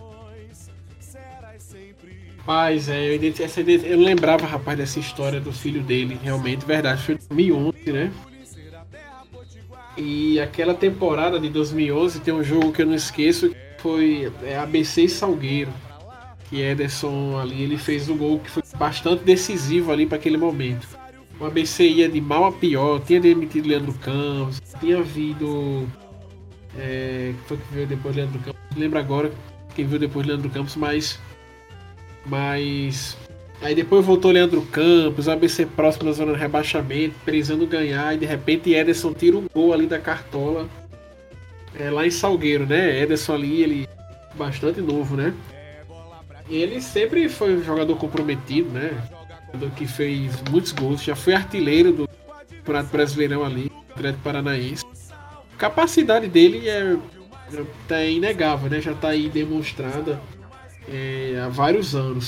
Mas 2.46 2.90
é, 2.90 3.16
eu, 3.16 3.34
essa, 3.44 3.62
eu 3.62 4.00
lembrava, 4.00 4.46
rapaz, 4.46 4.78
dessa 4.78 5.00
história 5.00 5.40
do 5.40 5.52
filho 5.52 5.82
dele, 5.82 6.20
realmente, 6.22 6.66
verdade, 6.66 7.02
foi 7.02 7.16
em 7.16 7.18
2011, 7.18 7.92
né? 7.92 8.12
E 9.98 10.40
aquela 10.40 10.74
temporada 10.74 11.40
de 11.40 11.50
2011 11.50 12.20
tem 12.20 12.34
um 12.34 12.44
jogo 12.44 12.72
que 12.72 12.82
eu 12.82 12.86
não 12.86 12.96
esqueço, 12.96 13.50
que 13.50 13.56
foi 13.82 14.32
é, 14.44 14.58
ABC 14.58 15.04
e 15.04 15.10
Salgueiro 15.10 15.72
que 16.50 16.62
Ederson 16.62 17.38
ali 17.38 17.64
ele 17.64 17.78
fez 17.78 18.10
um 18.10 18.18
gol 18.18 18.40
que 18.40 18.50
foi 18.50 18.64
bastante 18.78 19.24
decisivo 19.24 19.92
ali 19.92 20.06
para 20.06 20.18
aquele 20.18 20.38
momento. 20.38 20.88
O 21.40 21.46
ABC 21.46 21.86
ia 21.86 22.08
de 22.08 22.22
mal 22.22 22.46
a 22.46 22.52
pior, 22.52 23.02
tinha 23.02 23.20
demitido 23.20 23.68
Leandro 23.68 23.94
Campos, 23.96 24.62
tinha 24.80 25.00
havido. 25.00 25.88
É, 26.78 27.34
foi 27.46 27.58
que 27.58 27.74
veio 27.74 27.88
depois 27.88 28.16
Leandro 28.16 28.40
Campos? 28.40 28.62
Não 28.72 28.80
lembro 28.80 29.00
agora 29.00 29.32
quem 29.76 29.86
viu 29.86 30.00
depois 30.00 30.26
Leandro 30.26 30.50
Campos, 30.50 30.76
mas. 30.76 31.20
Mas. 32.26 33.18
Aí 33.62 33.74
depois 33.74 34.06
voltou 34.06 34.32
Leandro 34.32 34.62
Campos, 34.64 35.30
ABC 35.30 35.66
próximo 35.66 36.06
da 36.06 36.12
zona 36.12 36.34
de 36.34 36.40
rebaixamento, 36.40 37.16
precisando 37.24 37.66
ganhar, 37.66 38.14
e 38.14 38.18
de 38.18 38.26
repente 38.26 38.74
Ederson 38.74 39.14
tira 39.14 39.38
um 39.38 39.48
gol 39.54 39.74
ali 39.74 39.88
da 39.88 39.98
cartola. 39.98 40.68
É, 41.78 41.90
lá 41.90 42.06
em 42.06 42.12
Salgueiro, 42.12 42.66
né? 42.66 43.02
Ederson 43.02 43.34
ali, 43.34 43.64
ele 43.64 43.90
bastante 44.36 44.82
novo, 44.82 45.16
né? 45.16 45.34
ele 46.50 46.82
sempre 46.82 47.28
foi 47.28 47.58
um 47.58 47.64
jogador 47.64 47.96
comprometido, 47.98 48.70
né? 48.70 48.92
Jogador 49.48 49.72
que 49.76 49.88
fez 49.88 50.42
muitos 50.50 50.72
gols, 50.72 51.04
já 51.04 51.16
foi 51.16 51.34
artilheiro 51.34 51.92
do 51.92 52.10
Campeonato 52.58 52.90
Brasileirão 52.90 53.44
ali, 53.44 53.72
Atlético 53.92 54.24
Paranaense. 54.24 54.86
A 55.54 55.58
capacidade 55.58 56.28
dele 56.28 56.68
é, 56.68 56.96
tá 57.88 58.04
inegável, 58.04 58.70
né? 58.70 58.80
Já 58.82 58.92
está 58.92 59.10
aí 59.10 59.30
demonstrada 59.30 60.22
é, 60.88 61.40
há 61.44 61.50
vários 61.50 61.96
anos. 61.96 62.28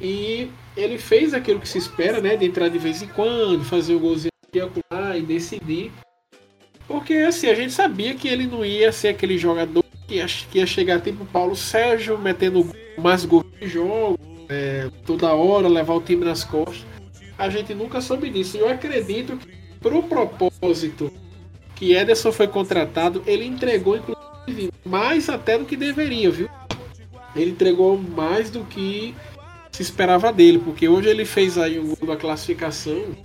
E 0.00 0.50
ele 0.76 0.98
fez 0.98 1.32
aquilo 1.32 1.60
que 1.60 1.68
se 1.68 1.78
espera, 1.78 2.20
né? 2.20 2.36
De 2.36 2.44
entrar 2.44 2.68
de 2.68 2.78
vez 2.78 3.02
em 3.02 3.08
quando, 3.08 3.64
fazer 3.64 3.94
um 3.94 4.00
golzinho 4.00 4.32
aqui 4.54 4.80
e 5.18 5.22
decidir. 5.22 5.92
Porque 6.86 7.14
assim, 7.14 7.48
a 7.48 7.54
gente 7.54 7.72
sabia 7.72 8.14
que 8.14 8.28
ele 8.28 8.46
não 8.46 8.64
ia 8.64 8.92
ser 8.92 9.08
aquele 9.08 9.38
jogador 9.38 9.84
que 10.06 10.16
ia, 10.16 10.26
que 10.26 10.58
ia 10.58 10.66
chegar 10.66 11.00
tipo 11.00 11.24
Paulo 11.24 11.56
Sérgio 11.56 12.18
metendo 12.18 12.68
mais 12.98 13.24
gols 13.24 13.46
de 13.58 13.66
jogo, 13.66 14.18
é, 14.48 14.90
toda 15.06 15.32
hora 15.32 15.68
levar 15.68 15.94
o 15.94 16.00
time 16.00 16.24
nas 16.24 16.44
costas. 16.44 16.84
A 17.38 17.48
gente 17.48 17.74
nunca 17.74 18.00
soube 18.00 18.30
disso. 18.30 18.56
E 18.56 18.60
eu 18.60 18.68
acredito 18.68 19.36
que, 19.36 19.48
pro 19.80 20.02
propósito 20.02 21.12
que 21.74 21.92
Ederson 21.92 22.30
foi 22.30 22.46
contratado, 22.46 23.22
ele 23.26 23.44
entregou, 23.44 23.96
inclusive, 23.96 24.70
mais 24.84 25.28
até 25.28 25.58
do 25.58 25.64
que 25.64 25.76
deveria, 25.76 26.30
viu? 26.30 26.48
Ele 27.34 27.50
entregou 27.50 27.98
mais 27.98 28.50
do 28.50 28.64
que 28.64 29.14
se 29.72 29.82
esperava 29.82 30.32
dele, 30.32 30.58
porque 30.58 30.88
hoje 30.88 31.08
ele 31.08 31.24
fez 31.24 31.58
aí 31.58 31.78
um 31.78 31.94
gol 31.94 32.08
da 32.08 32.16
classificação 32.16 33.16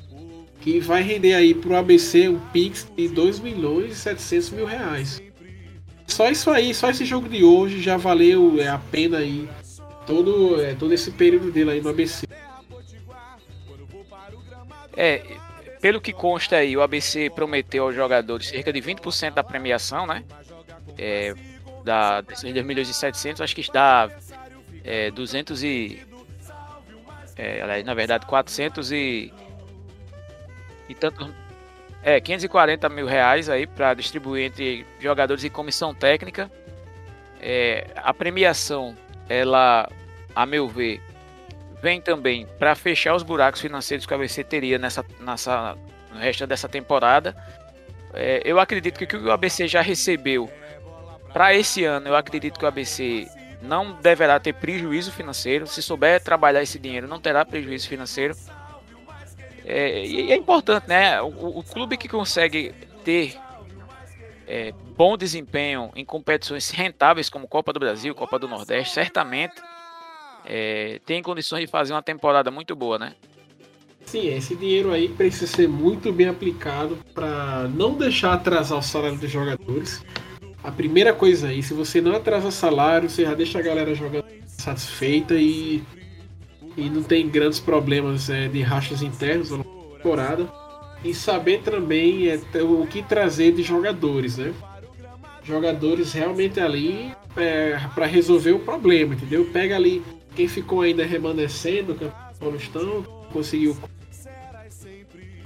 que 0.62 0.80
vai 0.80 1.02
render 1.02 1.34
aí 1.34 1.54
pro 1.54 1.76
ABC 1.76 2.28
um 2.28 2.40
Pix 2.52 2.88
de 2.98 3.08
2 3.08 3.40
milhões 3.40 3.92
e 3.92 3.96
700 3.96 4.50
mil 4.52 4.66
reais. 4.66 5.22
Só 6.08 6.30
isso 6.30 6.50
aí, 6.50 6.74
só 6.74 6.90
esse 6.90 7.06
jogo 7.06 7.30
de 7.30 7.44
hoje 7.44 7.82
já 7.82 7.96
valeu 7.98 8.60
é, 8.60 8.68
a 8.68 8.80
pena 8.80 9.20
aí 9.20 9.48
todo, 10.06 10.60
é, 10.60 10.74
todo 10.74 10.94
esse 10.94 11.12
período 11.12 11.52
dele 11.52 11.72
aí 11.72 11.82
no 11.82 11.90
ABC. 11.90 12.28
É, 14.98 15.22
pelo 15.80 16.02
que 16.02 16.12
consta 16.12 16.58
aí, 16.58 16.76
o 16.76 16.82
ABC 16.82 17.30
prometeu 17.30 17.86
aos 17.86 17.96
jogadores 17.96 18.48
cerca 18.48 18.74
de 18.74 18.82
20% 18.82 19.34
da 19.34 19.44
premiação, 19.44 20.06
né? 20.06 20.26
É, 20.98 21.34
desses 21.84 22.52
2 22.52 22.66
milhões 22.66 22.90
e 22.90 22.94
700, 22.94 23.42
acho 23.42 23.56
que 23.56 23.72
dá 23.72 24.10
é, 24.84 25.12
200 25.12 25.64
e... 25.64 26.06
É, 27.36 27.84
na 27.84 27.94
verdade, 27.94 28.26
400 28.26 28.92
e... 28.92 29.34
E 30.88 30.96
tanto... 30.96 31.34
É, 32.02 32.20
540 32.20 32.88
mil 32.90 33.06
reais 33.06 33.50
aí 33.50 33.68
para 33.68 33.94
distribuir 33.94 34.46
entre 34.46 34.86
jogadores 35.00 35.44
e 35.44 35.50
comissão 35.50 35.94
técnica. 35.94 36.50
É, 37.42 37.88
a 37.96 38.14
premiação, 38.14 38.96
ela 39.28 39.90
a 40.36 40.46
meu 40.46 40.68
ver, 40.68 41.02
vem 41.82 42.00
também 42.00 42.48
para 42.58 42.76
fechar 42.76 43.16
os 43.16 43.24
buracos 43.24 43.62
financeiros 43.62 44.06
que 44.06 44.14
a 44.14 44.18
ABC 44.18 44.44
teria 44.44 44.78
nessa, 44.78 45.06
nessa, 45.20 45.78
no 46.14 46.20
resto 46.20 46.48
dessa 46.48 46.70
temporada. 46.70 47.36
É, 48.14 48.42
eu 48.44 48.60
acredito 48.60 48.98
que 48.98 49.04
o 49.04 49.08
que 49.08 49.18
o 49.18 49.32
ABC 49.32 49.68
já 49.68 49.82
recebeu 49.82 50.50
para 51.34 51.54
esse 51.54 51.84
ano, 51.84 52.08
eu 52.08 52.16
acredito 52.16 52.58
que 52.58 52.66
o 52.66 52.68
ABC 52.68 53.28
não 53.62 53.94
deverá 53.94 54.40
ter 54.40 54.54
prejuízo 54.54 55.12
financeiro. 55.12 55.68
Se 55.68 55.82
souber 55.82 56.24
trabalhar 56.24 56.62
esse 56.62 56.80
dinheiro, 56.80 57.08
não 57.08 57.20
terá 57.20 57.46
prejuízo 57.46 57.88
financeiro. 57.88 58.36
É, 59.66 60.06
e 60.06 60.32
é 60.32 60.36
importante, 60.36 60.88
né? 60.88 61.22
O, 61.22 61.60
o 61.60 61.64
clube 61.64 61.98
que 61.98 62.08
consegue 62.08 62.74
ter 63.04 63.38
é, 64.48 64.74
bom 64.98 65.16
desempenho 65.16 65.92
em 65.96 66.04
competições 66.04 66.72
rentáveis 66.72 67.30
como 67.30 67.48
Copa 67.48 67.72
do 67.72 67.80
Brasil, 67.80 68.16
Copa 68.16 68.40
do 68.40 68.48
Nordeste, 68.48 68.96
certamente 68.96 69.62
é, 70.46 71.00
tem 71.06 71.22
condições 71.22 71.62
de 71.62 71.68
fazer 71.68 71.94
uma 71.94 72.02
temporada 72.02 72.50
muito 72.50 72.76
boa, 72.76 72.98
né? 72.98 73.14
Sim, 74.06 74.28
esse 74.30 74.56
dinheiro 74.56 74.92
aí 74.92 75.08
precisa 75.08 75.46
ser 75.46 75.68
muito 75.68 76.12
bem 76.12 76.28
aplicado 76.28 76.98
para 77.14 77.68
não 77.68 77.94
deixar 77.94 78.34
atrasar 78.34 78.80
o 78.80 78.82
salário 78.82 79.20
dos 79.20 79.30
jogadores. 79.30 80.04
A 80.64 80.72
primeira 80.72 81.14
coisa 81.14 81.48
aí, 81.48 81.64
se 81.64 81.74
você 81.74 82.02
não 82.02 82.16
atrasa 82.16 82.52
salário, 82.52 83.10
você 83.10 83.24
já 83.24 83.34
deixa 83.34 83.60
a 83.60 83.62
galera 83.62 83.96
jogando 83.96 84.26
satisfeita 84.46 85.36
e, 85.36 85.82
e 86.76 86.90
não 86.90 87.02
tem 87.02 87.30
grandes 87.30 87.60
problemas 87.60 88.30
é, 88.30 88.48
de 88.48 88.62
rachas 88.62 89.02
internos 89.02 89.52
na 89.52 89.64
temporada. 89.64 90.50
E 91.04 91.14
saber 91.14 91.62
também 91.62 92.28
é, 92.28 92.40
o 92.62 92.86
que 92.86 93.02
trazer 93.02 93.54
de 93.54 93.64
jogadores, 93.64 94.38
né? 94.38 94.54
Jogadores 95.44 96.12
realmente 96.12 96.60
ali 96.60 97.14
é, 97.38 97.80
para 97.96 98.06
resolver 98.06 98.52
o 98.52 98.60
problema, 98.60 99.14
entendeu? 99.14 99.46
Pega 99.46 99.78
ali 99.78 100.04
quem 100.36 100.48
ficou 100.48 100.82
ainda 100.82 101.06
remanescendo, 101.06 101.94
o 101.94 102.40
Paulistão, 102.40 103.04
conseguiu 103.32 103.78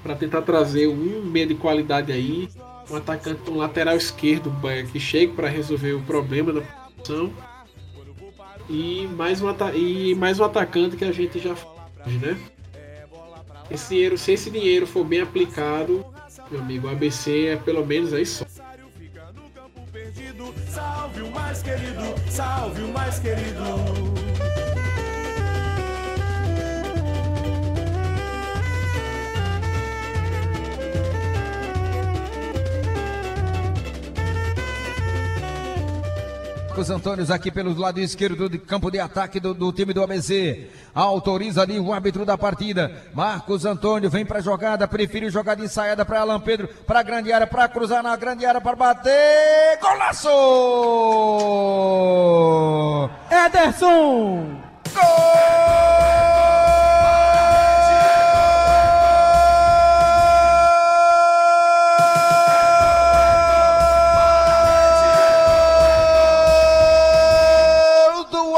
para 0.01 0.15
tentar 0.15 0.41
trazer 0.41 0.87
um 0.87 1.23
meio 1.23 1.47
de 1.47 1.55
qualidade 1.55 2.11
aí, 2.11 2.49
um 2.89 2.95
atacante, 2.95 3.49
um 3.49 3.57
lateral 3.57 3.95
esquerdo 3.95 4.53
que 4.91 4.99
chegue 4.99 5.33
para 5.33 5.47
resolver 5.47 5.93
o 5.93 6.01
problema 6.01 6.51
da 6.53 6.61
posição 6.61 7.31
e 8.69 9.07
mais 9.15 9.41
um 9.41 9.47
e 9.73 10.15
mais 10.15 10.39
um 10.39 10.43
atacante 10.43 10.95
que 10.95 11.05
a 11.05 11.11
gente 11.11 11.39
já 11.39 11.55
faz, 11.55 12.21
né? 12.21 12.37
Esse 13.69 13.89
dinheiro, 13.89 14.17
se 14.17 14.31
esse 14.31 14.51
dinheiro 14.51 14.85
for 14.85 15.03
bem 15.03 15.21
aplicado, 15.21 16.05
meu 16.51 16.61
amigo, 16.61 16.87
o 16.87 16.89
ABC 16.89 17.47
é 17.47 17.55
pelo 17.55 17.85
menos 17.85 18.13
aí 18.13 18.25
só. 18.25 18.45
Salve 20.69 21.21
o 21.21 21.31
mais 21.31 21.61
querido, 21.61 22.15
salve 22.29 22.81
o 22.81 22.87
mais 22.89 23.19
querido. 23.19 24.32
Marcos 36.73 36.89
Antônio 36.89 37.31
aqui 37.31 37.51
pelo 37.51 37.79
lado 37.79 37.99
esquerdo 37.99 38.49
do 38.49 38.57
campo 38.57 38.89
de 38.89 38.99
ataque 38.99 39.39
do, 39.39 39.53
do, 39.53 39.71
time 39.71 39.93
do 39.93 40.01
ABC. 40.01 40.71
Autoriza 40.91 41.61
ali 41.61 41.79
o 41.79 41.93
árbitro 41.93 42.25
da 42.25 42.35
partida. 42.35 42.91
Marcos 43.13 43.63
Antônio 43.63 44.09
vem 44.09 44.25
para 44.25 44.39
a 44.39 44.41
jogada, 44.41 44.87
prefere 44.87 45.29
jogada 45.29 45.63
ensaiada 45.63 46.03
para 46.03 46.21
Alan 46.21 46.39
Pedro, 46.39 46.67
para 46.67 47.01
a 47.01 47.03
grande 47.03 47.31
área, 47.31 47.45
para 47.45 47.67
cruzar 47.67 48.01
na 48.01 48.15
grande 48.15 48.43
área, 48.43 48.59
para 48.59 48.75
bater. 48.75 49.77
Golaço! 49.79 50.29
Ederson! 53.29 54.59
Gol! 54.95 56.32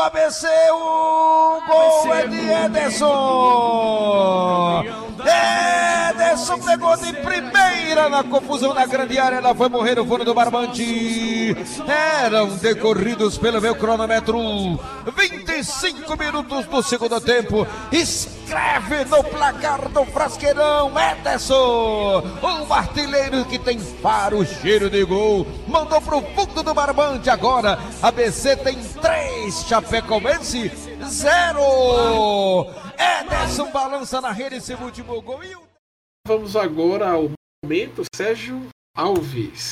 ABC, 0.06 0.48
o 0.72 1.62
gol 1.66 2.14
é 2.14 2.28
de 2.28 2.38
Ederson. 2.52 3.06
Ederson 6.12 6.60
pegou 6.60 6.96
de 6.98 7.12
primeira 7.12 7.75
na 7.96 8.24
confusão 8.24 8.74
na 8.74 8.86
grande 8.86 9.18
área, 9.18 9.38
ela 9.38 9.56
foi 9.56 9.70
morrer 9.70 9.96
no 9.96 10.06
fundo 10.06 10.26
do 10.26 10.34
barbante. 10.34 11.56
Eram 11.88 12.50
decorridos 12.58 13.38
pelo 13.38 13.62
meu 13.62 13.74
cronômetro 13.76 14.38
25 15.16 16.18
minutos 16.18 16.66
do 16.66 16.84
segundo 16.84 17.20
tempo. 17.22 17.66
Escreve 17.92 19.06
no 19.06 19.24
placar 19.24 19.90
do 19.90 20.06
Frasqueirão, 20.06 20.92
Ederson, 21.00 22.24
um 22.44 22.74
artilheiro 22.74 23.46
que 23.46 23.58
tem 23.58 23.80
faro, 23.80 24.46
cheiro 24.46 24.90
de 24.90 25.04
gol, 25.06 25.48
mandou 25.68 26.02
pro 26.02 26.22
fundo 26.22 26.62
do 26.62 26.74
barbante 26.74 27.30
agora. 27.30 27.80
A 28.02 28.12
BC 28.12 28.58
tem 28.58 28.78
três, 29.02 29.66
Chapecoense 29.68 30.72
zero. 31.08 32.68
Ederson 32.98 33.72
balança 33.72 34.20
na 34.20 34.32
rede 34.32 34.58
esse 34.58 34.74
último 34.74 35.22
gol 35.22 35.40
Vamos 36.28 36.56
agora 36.56 37.12
ao 37.12 37.35
momento 37.66 38.04
Sérgio 38.16 38.68
Alves. 38.96 39.70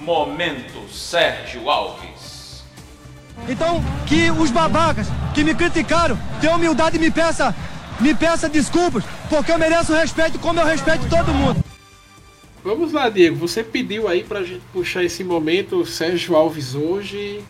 Momento 0.00 0.88
Sérgio 0.90 1.68
Alves. 1.68 2.64
Então, 3.46 3.82
que 4.08 4.30
os 4.30 4.50
babacas 4.50 5.08
que 5.34 5.44
me 5.44 5.54
criticaram 5.54 6.18
tenham 6.40 6.56
humildade 6.56 6.96
e 6.96 6.98
me 6.98 7.10
peça, 7.10 7.54
me 8.00 8.14
peça 8.14 8.48
desculpas, 8.48 9.04
porque 9.28 9.52
eu 9.52 9.58
mereço 9.58 9.92
respeito 9.92 10.38
como 10.38 10.58
eu 10.58 10.64
respeito 10.64 11.06
todo 11.10 11.34
mundo. 11.34 11.62
Vamos 12.64 12.94
lá, 12.94 13.10
Diego. 13.10 13.36
Você 13.36 13.62
pediu 13.62 14.08
aí 14.08 14.24
pra 14.24 14.42
gente 14.42 14.62
puxar 14.72 15.04
esse 15.04 15.22
momento 15.22 15.84
Sérgio 15.84 16.34
Alves 16.34 16.74
hoje. 16.74 17.44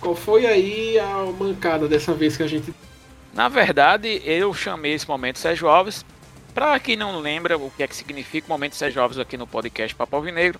Qual 0.00 0.16
foi 0.16 0.46
aí 0.46 0.98
a 0.98 1.24
mancada 1.38 1.86
dessa 1.86 2.14
vez 2.14 2.36
que 2.36 2.42
a 2.42 2.46
gente. 2.46 2.74
Na 3.34 3.48
verdade, 3.48 4.22
eu 4.24 4.52
chamei 4.54 4.94
esse 4.94 5.06
momento 5.06 5.38
Sérgio 5.38 5.68
Alves. 5.68 6.04
Para 6.54 6.80
quem 6.80 6.96
não 6.96 7.20
lembra 7.20 7.56
o 7.56 7.70
que 7.70 7.82
é 7.82 7.86
que 7.86 7.94
significa 7.94 8.46
o 8.46 8.50
momento 8.50 8.74
Sérgio 8.74 9.00
Alves 9.00 9.18
aqui 9.18 9.36
no 9.36 9.46
podcast 9.46 9.94
Papo 9.94 10.16
Alvinegro, 10.16 10.58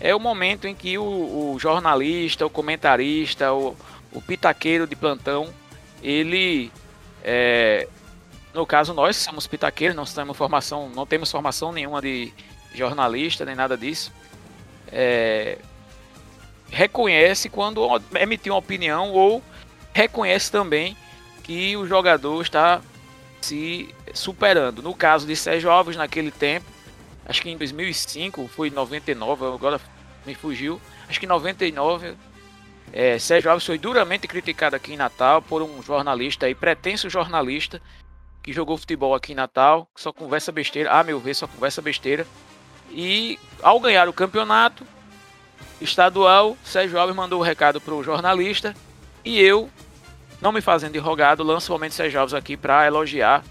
é 0.00 0.14
o 0.14 0.20
momento 0.20 0.66
em 0.66 0.74
que 0.74 0.96
o, 0.96 1.02
o 1.02 1.58
jornalista, 1.58 2.46
o 2.46 2.50
comentarista, 2.50 3.52
o, 3.52 3.76
o, 4.12 4.22
pitaqueiro 4.22 4.86
de 4.86 4.96
plantão, 4.96 5.52
ele, 6.02 6.72
é, 7.22 7.88
no 8.54 8.64
caso 8.64 8.94
nós 8.94 9.16
somos 9.16 9.46
pitaqueiros, 9.46 9.96
não 9.96 10.04
temos 10.04 10.36
formação, 10.36 10.88
não 10.88 11.04
temos 11.04 11.30
formação 11.30 11.72
nenhuma 11.72 12.00
de 12.00 12.32
jornalista 12.74 13.44
nem 13.44 13.54
nada 13.54 13.76
disso, 13.76 14.12
é, 14.90 15.58
reconhece 16.70 17.48
quando 17.48 17.86
emitir 18.18 18.52
uma 18.52 18.58
opinião 18.58 19.12
ou 19.12 19.42
reconhece 19.92 20.50
também 20.50 20.96
que 21.42 21.76
o 21.76 21.86
jogador 21.86 22.40
está 22.42 22.80
se 23.40 23.94
superando. 24.12 24.82
No 24.82 24.94
caso 24.94 25.26
de 25.26 25.34
Sérgio 25.34 25.70
Alves 25.70 25.96
naquele 25.96 26.30
tempo, 26.30 26.66
acho 27.24 27.42
que 27.42 27.50
em 27.50 27.56
2005, 27.56 28.48
foi 28.48 28.70
99, 28.70 29.46
agora 29.46 29.80
me 30.26 30.34
fugiu, 30.34 30.80
acho 31.08 31.18
que 31.18 31.26
em 31.26 31.28
99, 31.28 32.14
é, 32.92 33.18
Sérgio 33.18 33.50
Alves 33.50 33.66
foi 33.66 33.78
duramente 33.78 34.26
criticado 34.26 34.76
aqui 34.76 34.92
em 34.92 34.96
Natal 34.96 35.42
por 35.42 35.62
um 35.62 35.82
jornalista 35.82 36.46
aí, 36.46 36.54
pretenso 36.54 37.08
jornalista, 37.08 37.80
que 38.42 38.52
jogou 38.52 38.78
futebol 38.78 39.14
aqui 39.14 39.32
em 39.32 39.36
Natal, 39.36 39.88
só 39.94 40.12
conversa 40.12 40.52
besteira, 40.52 40.92
a 40.92 41.02
meu 41.02 41.18
ver, 41.18 41.34
só 41.34 41.46
conversa 41.46 41.82
besteira. 41.82 42.26
E 42.90 43.38
ao 43.62 43.78
ganhar 43.78 44.08
o 44.08 44.12
campeonato, 44.12 44.86
estadual, 45.80 46.56
Sérgio 46.64 46.98
Alves 46.98 47.14
mandou 47.14 47.38
o 47.40 47.42
um 47.42 47.44
recado 47.44 47.80
para 47.80 47.94
o 47.94 48.02
jornalista 48.02 48.74
e 49.24 49.40
eu, 49.40 49.70
não 50.40 50.52
me 50.52 50.60
fazendo 50.60 50.92
de 50.92 50.98
rogado, 50.98 51.42
lanço 51.42 51.72
o 51.72 51.74
momento 51.74 51.94
Sérgio 51.94 52.20
Alves 52.20 52.34
aqui 52.34 52.56
para 52.56 52.86
elogiar 52.86 53.44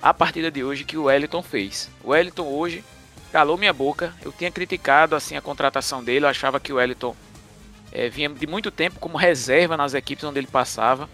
a 0.00 0.12
partida 0.12 0.50
de 0.50 0.62
hoje 0.62 0.84
que 0.84 0.96
o 0.96 1.04
Wellington 1.04 1.42
fez. 1.42 1.90
O 2.02 2.10
Wellington 2.10 2.46
hoje 2.46 2.84
calou 3.32 3.56
minha 3.56 3.72
boca. 3.72 4.14
Eu 4.22 4.30
tinha 4.30 4.50
criticado 4.50 5.16
assim 5.16 5.36
a 5.36 5.40
contratação 5.40 6.04
dele, 6.04 6.24
eu 6.24 6.28
achava 6.28 6.60
que 6.60 6.72
o 6.72 6.76
Wellington 6.76 7.16
é, 7.90 8.08
vinha 8.08 8.28
de 8.28 8.46
muito 8.46 8.70
tempo 8.70 9.00
como 9.00 9.16
reserva 9.16 9.76
nas 9.76 9.94
equipes 9.94 10.24
onde 10.24 10.38
ele 10.38 10.46
passava. 10.46 11.08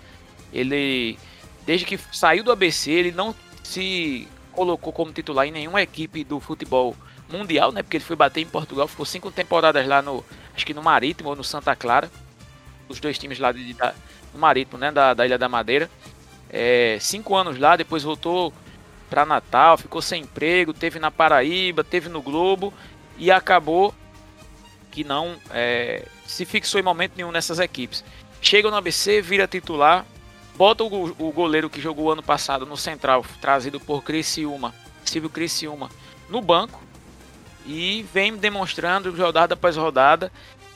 Ele, 0.52 1.18
desde 1.64 1.86
que 1.86 1.98
saiu 2.12 2.42
do 2.42 2.50
ABC, 2.50 2.90
ele 2.90 3.12
não 3.12 3.34
se 3.62 4.26
colocou 4.52 4.92
como 4.92 5.12
titular 5.12 5.46
em 5.46 5.52
nenhuma 5.52 5.80
equipe 5.80 6.24
do 6.24 6.40
futebol 6.40 6.96
mundial, 7.30 7.72
né? 7.72 7.82
Porque 7.82 7.96
ele 7.96 8.04
foi 8.04 8.16
bater 8.16 8.40
em 8.40 8.46
Portugal, 8.46 8.86
ficou 8.88 9.06
cinco 9.06 9.30
temporadas 9.30 9.86
lá 9.86 10.02
no, 10.02 10.24
acho 10.54 10.66
que 10.66 10.74
no 10.74 10.82
Marítimo 10.82 11.28
ou 11.30 11.36
no 11.36 11.44
Santa 11.44 11.74
Clara, 11.76 12.10
os 12.88 13.00
dois 13.00 13.18
times 13.18 13.38
lá 13.38 13.52
de, 13.52 13.74
da, 13.74 13.94
no 14.32 14.40
Marítimo, 14.40 14.78
né? 14.78 14.90
Da, 14.90 15.14
da 15.14 15.24
Ilha 15.24 15.38
da 15.38 15.48
Madeira. 15.48 15.90
É, 16.48 16.98
cinco 17.00 17.36
anos 17.36 17.58
lá, 17.58 17.76
depois 17.76 18.02
voltou 18.02 18.52
para 19.08 19.24
Natal, 19.24 19.76
ficou 19.78 20.02
sem 20.02 20.22
emprego, 20.22 20.72
teve 20.72 20.98
na 20.98 21.10
Paraíba, 21.10 21.82
teve 21.82 22.08
no 22.08 22.22
Globo 22.22 22.72
e 23.18 23.30
acabou 23.30 23.94
que 24.90 25.04
não 25.04 25.36
é, 25.50 26.04
se 26.26 26.44
fixou 26.44 26.80
em 26.80 26.82
momento 26.82 27.12
nenhum 27.16 27.30
nessas 27.30 27.58
equipes. 27.58 28.04
Chega 28.40 28.70
no 28.70 28.76
ABC, 28.76 29.20
vira 29.20 29.46
titular 29.46 30.04
bota 30.60 30.84
o, 30.84 31.04
o 31.18 31.32
goleiro 31.32 31.70
que 31.70 31.80
jogou 31.80 32.12
ano 32.12 32.22
passado 32.22 32.66
no 32.66 32.76
Central, 32.76 33.24
trazido 33.40 33.80
por 33.80 34.04
Criciúma, 34.04 34.74
Silvio 35.02 35.30
Criciúma, 35.30 35.88
no 36.28 36.42
banco 36.42 36.82
e 37.66 38.06
vem 38.12 38.36
demonstrando 38.36 39.14
rodada 39.14 39.54
após 39.54 39.76
rodada 39.76 40.32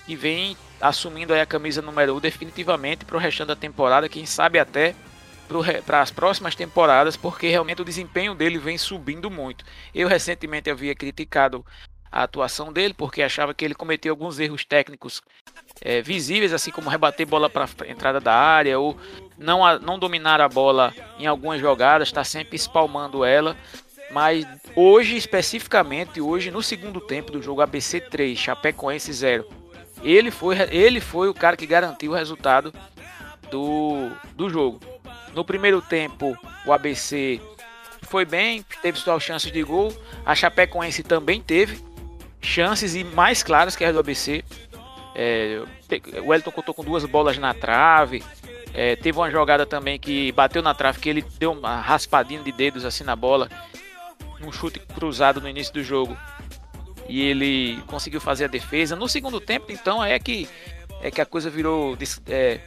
e 0.07 0.15
vem 0.15 0.57
assumindo 0.81 1.33
aí 1.33 1.41
a 1.41 1.47
camisa 1.47 1.81
número 1.81 2.17
1 2.17 2.21
definitivamente 2.21 3.05
para 3.05 3.17
o 3.17 3.21
restante 3.21 3.49
da 3.49 3.57
temporada, 3.57 4.09
quem 4.09 4.27
sabe 4.27 4.59
até 4.59 4.95
para 5.85 6.01
as 6.01 6.11
próximas 6.11 6.55
temporadas, 6.55 7.17
porque 7.17 7.49
realmente 7.49 7.83
o 7.83 7.85
desempenho 7.85 8.35
dele 8.35 8.59
vem 8.59 8.79
subindo 8.79 9.31
muito. 9.31 9.65
Eu 9.95 10.09
recentemente 10.09 10.71
havia 10.71 10.95
criticado 10.95 11.65
a 12.11 12.23
atuação 12.23 12.73
dele, 12.73 12.95
porque 12.95 13.23
achava 13.23 13.53
que 13.53 13.65
ele 13.65 13.75
cometeu 13.75 14.13
alguns 14.13 14.39
erros 14.39 14.65
técnicos 14.65 15.21
é, 15.81 16.01
visíveis, 16.01 16.53
assim 16.53 16.71
como 16.71 16.89
rebater 16.89 17.27
bola 17.27 17.51
para 17.51 17.69
entrada 17.89 18.21
da 18.21 18.33
área 18.33 18.79
ou 18.79 18.97
não, 19.37 19.65
a, 19.65 19.79
não 19.79 19.99
dominar 19.99 20.41
a 20.41 20.49
bola 20.49 20.95
em 21.19 21.27
algumas 21.27 21.61
jogadas, 21.61 22.09
está 22.09 22.23
sempre 22.23 22.57
espalmando 22.57 23.25
ela. 23.25 23.57
Mas 24.11 24.47
hoje, 24.77 25.17
especificamente, 25.17 26.21
hoje 26.21 26.51
no 26.51 26.63
segundo 26.63 27.01
tempo 27.01 27.33
do 27.33 27.43
jogo 27.43 27.61
ABC 27.61 28.01
3, 28.01 28.39
Chapecoense 28.39 29.13
0, 29.13 29.47
ele 30.03 30.31
foi, 30.31 30.57
ele 30.71 31.01
foi 31.01 31.29
o 31.29 31.35
cara 31.35 31.57
que 31.57 31.67
garantiu 31.67 32.13
o 32.13 32.15
resultado 32.15 32.73
do, 33.51 34.11
do 34.35 34.49
jogo. 34.49 34.81
No 35.35 35.45
primeiro 35.45 35.81
tempo, 35.83 36.37
o 36.65 36.73
ABC 36.73 37.41
foi 38.03 38.25
bem, 38.25 38.65
teve 38.83 38.99
suas 38.99 39.23
chances 39.23 39.51
de 39.51 39.63
gol. 39.63 39.93
A 40.25 40.35
Chapecoense 40.35 41.03
também 41.03 41.41
teve 41.41 41.83
chances 42.41 42.95
e 42.95 43.03
mais 43.03 43.43
claras 43.43 43.75
que 43.75 43.85
a 43.85 43.91
do 43.91 43.99
ABC. 43.99 44.45
É, 45.15 45.63
o 46.23 46.29
Wellington 46.29 46.51
contou 46.51 46.75
com 46.75 46.85
duas 46.85 47.05
bolas 47.05 47.39
na 47.39 47.55
trave. 47.55 48.23
É, 48.73 48.97
teve 48.97 49.17
uma 49.19 49.31
jogada 49.31 49.65
também 49.65 49.99
que 49.99 50.33
bateu 50.33 50.61
na 50.61 50.75
trave, 50.75 51.01
que 51.01 51.09
ele 51.09 51.25
deu 51.39 51.53
uma 51.53 51.81
raspadinha 51.81 52.43
de 52.43 52.51
dedos 52.51 52.85
assim 52.85 53.05
na 53.05 53.15
bola, 53.15 53.49
um 54.47 54.53
chute 54.53 54.81
cruzado 54.81 55.41
no 55.41 55.49
início 55.49 55.73
do 55.73 55.83
jogo. 55.83 56.17
E 57.09 57.21
ele 57.23 57.83
conseguiu 57.87 58.21
fazer 58.21 58.45
a 58.45 58.49
defesa. 58.49 58.97
No 58.97 59.09
segundo 59.09 59.41
tempo, 59.41 59.71
então, 59.71 60.03
é 60.03 60.19
que 60.19 60.49
é 61.03 61.11
que 61.11 61.21
a 61.21 61.27
coisa 61.27 61.51
virou 61.51 61.97
é, 62.29 62.61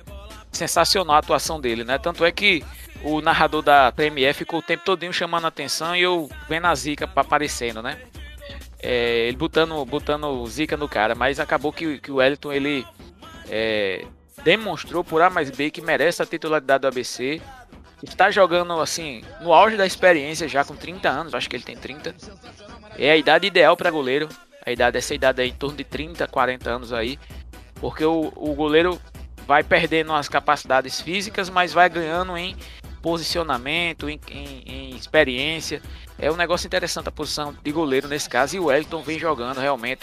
sensacional 0.51 1.15
a 1.15 1.19
atuação 1.19 1.59
dele, 1.59 1.84
né? 1.84 1.97
Tanto 1.97 2.23
é 2.23 2.32
que 2.32 2.63
o 3.03 3.19
narrador 3.21 3.61
da 3.61 3.91
PMF 3.91 4.39
ficou 4.39 4.59
o 4.59 4.61
tempo 4.61 4.84
todinho 4.84 5.11
chamando 5.11 5.45
a 5.45 5.47
atenção 5.47 5.95
e 5.95 6.01
eu 6.01 6.30
vendo 6.47 6.65
a 6.65 6.75
zica 6.75 7.09
aparecendo, 7.15 7.82
né? 7.82 7.99
É, 8.80 9.28
ele 9.28 9.38
botando, 9.38 9.84
botando 9.86 10.45
zica 10.47 10.78
no 10.78 10.88
cara, 10.88 11.15
mas 11.15 11.39
acabou 11.39 11.73
que, 11.73 11.97
que 11.99 12.11
o 12.11 12.15
Wellington 12.15 12.53
ele 12.53 12.86
é, 13.49 14.05
demonstrou 14.43 15.03
por 15.03 15.21
A 15.21 15.30
mais 15.30 15.49
B 15.49 15.71
que 15.71 15.82
merece 15.82 16.21
a 16.21 16.25
titularidade 16.25 16.82
do 16.82 16.88
ABC. 16.88 17.41
Está 18.04 18.30
jogando 18.30 18.80
assim 18.80 19.24
no 19.41 19.54
auge 19.54 19.76
da 19.76 19.86
experiência, 19.86 20.48
já 20.48 20.64
com 20.64 20.76
30 20.76 21.10
anos, 21.10 21.34
acho 21.34 21.50
que 21.50 21.56
ele 21.56 21.64
tem 21.64 21.76
30. 21.76 22.16
É 22.98 23.12
a 23.12 23.18
idade 23.18 23.48
ideal 23.48 23.76
para 23.76 23.89
goleiro. 23.89 24.30
A 24.66 24.72
idade, 24.72 24.98
essa 24.98 25.16
idade 25.16 25.41
aí, 25.41 25.50
em 25.50 25.54
torno 25.54 25.78
de 25.78 25.84
30, 25.84 26.28
40 26.28 26.70
anos 26.70 26.93
aí. 26.93 27.18
Porque 27.76 28.04
o, 28.04 28.34
o 28.36 28.54
goleiro 28.54 29.00
vai 29.48 29.64
perdendo 29.64 30.14
as 30.14 30.28
capacidades 30.28 31.00
físicas, 31.00 31.50
mas 31.50 31.72
vai 31.72 31.89
ganhando 31.89 32.38
em 32.38 32.56
posicionamento, 33.02 34.10
em, 34.10 34.20
em, 34.30 34.64
em, 34.66 34.95
experiência. 34.95 35.82
É 36.20 36.30
um 36.30 36.36
negócio 36.36 36.68
interessante 36.68 37.08
a 37.08 37.12
posição 37.12 37.56
de 37.64 37.72
goleiro 37.72 38.08
nesse 38.08 38.30
caso 38.30 38.58
e 38.58 38.60
o 38.60 38.66
Wellington 38.66 39.02
vem 39.02 39.18
jogando 39.18 39.60
realmente 39.60 40.02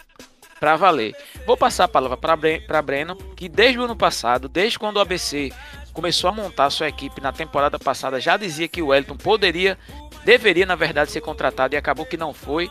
para 0.58 0.76
valer. 0.76 1.14
Vou 1.46 1.56
passar 1.56 1.84
a 1.84 1.88
palavra 1.88 2.16
para 2.16 2.82
Breno, 2.82 3.16
que 3.36 3.48
desde 3.48 3.78
o 3.78 3.84
ano 3.84 3.96
passado, 3.96 4.48
desde 4.48 4.78
quando 4.78 4.96
o 4.96 5.00
ABC 5.00 5.52
começou 5.94 6.28
a 6.28 6.32
montar 6.32 6.68
sua 6.68 6.88
equipe 6.88 7.22
na 7.22 7.32
temporada 7.32 7.78
passada, 7.78 8.20
já 8.20 8.36
dizia 8.36 8.68
que 8.68 8.82
o 8.82 8.88
Wellington 8.88 9.16
poderia, 9.16 9.78
deveria 10.24 10.66
na 10.66 10.74
verdade 10.74 11.10
ser 11.10 11.22
contratado 11.22 11.74
e 11.74 11.78
acabou 11.78 12.04
que 12.04 12.18
não 12.18 12.34
foi. 12.34 12.70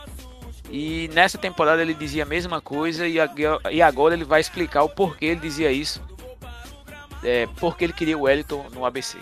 E 0.70 1.10
nessa 1.12 1.38
temporada 1.38 1.82
ele 1.82 1.94
dizia 1.94 2.22
a 2.22 2.26
mesma 2.26 2.60
coisa 2.60 3.06
e 3.08 3.82
agora 3.82 4.14
ele 4.14 4.24
vai 4.24 4.40
explicar 4.40 4.82
o 4.82 4.88
porquê 4.88 5.26
ele 5.26 5.40
dizia 5.40 5.72
isso 5.72 6.00
é, 7.24 7.48
porque 7.58 7.84
ele 7.84 7.92
queria 7.92 8.16
o 8.16 8.22
Wellington 8.22 8.66
no 8.72 8.84
ABC. 8.84 9.18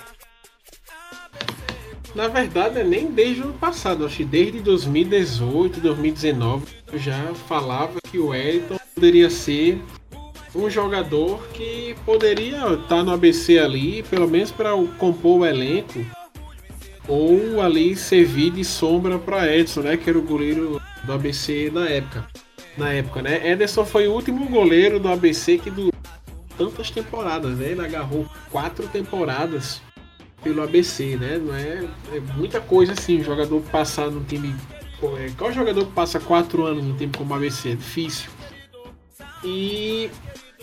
Na 2.14 2.28
verdade, 2.28 2.78
é 2.78 2.84
nem 2.84 3.10
desde 3.10 3.40
o 3.40 3.44
ano 3.44 3.54
passado, 3.54 4.04
acho 4.04 4.18
que 4.18 4.24
desde 4.24 4.60
2018, 4.60 5.80
2019, 5.80 6.66
eu 6.92 6.98
já 6.98 7.16
falava 7.48 7.98
que 8.10 8.18
o 8.18 8.28
Wellington 8.28 8.78
poderia 8.94 9.30
ser 9.30 9.80
um 10.54 10.68
jogador 10.68 11.46
que 11.48 11.94
poderia 12.04 12.74
estar 12.74 13.02
no 13.02 13.12
ABC 13.12 13.58
ali, 13.58 14.02
pelo 14.02 14.28
menos 14.28 14.50
para 14.50 14.70
compor 14.98 15.40
o 15.40 15.46
elenco, 15.46 16.04
ou 17.08 17.60
ali 17.60 17.96
servir 17.96 18.50
de 18.50 18.64
sombra 18.64 19.18
para 19.18 19.54
Edson, 19.54 19.80
né, 19.80 19.96
que 19.96 20.08
era 20.08 20.18
o 20.18 20.22
goleiro 20.22 20.80
do 21.04 21.12
ABC 21.12 21.70
na 21.72 21.88
época. 21.88 22.26
Na 22.76 22.90
época, 22.90 23.20
né? 23.20 23.50
Ederson 23.50 23.84
foi 23.84 24.08
o 24.08 24.12
último 24.12 24.48
goleiro 24.48 24.98
do 24.98 25.08
ABC 25.08 25.58
que 25.58 25.70
durou 25.70 25.92
tantas 26.56 26.90
temporadas, 26.90 27.58
né? 27.58 27.72
Ele 27.72 27.84
agarrou 27.84 28.26
quatro 28.50 28.86
temporadas 28.88 29.82
pelo 30.42 30.62
ABC, 30.62 31.16
né? 31.16 31.38
Não 31.38 31.54
é, 31.54 31.84
é 32.14 32.20
muita 32.34 32.60
coisa 32.60 32.92
assim, 32.92 33.22
jogador 33.22 33.60
passar 33.70 34.10
no 34.10 34.24
time. 34.24 34.54
É, 35.18 35.30
qual 35.36 35.52
jogador 35.52 35.84
passa 35.88 36.18
quatro 36.18 36.64
anos 36.64 36.84
no 36.84 36.96
time 36.96 37.12
como 37.14 37.34
ABC? 37.34 37.72
É 37.72 37.74
difícil. 37.74 38.30
E 39.44 40.10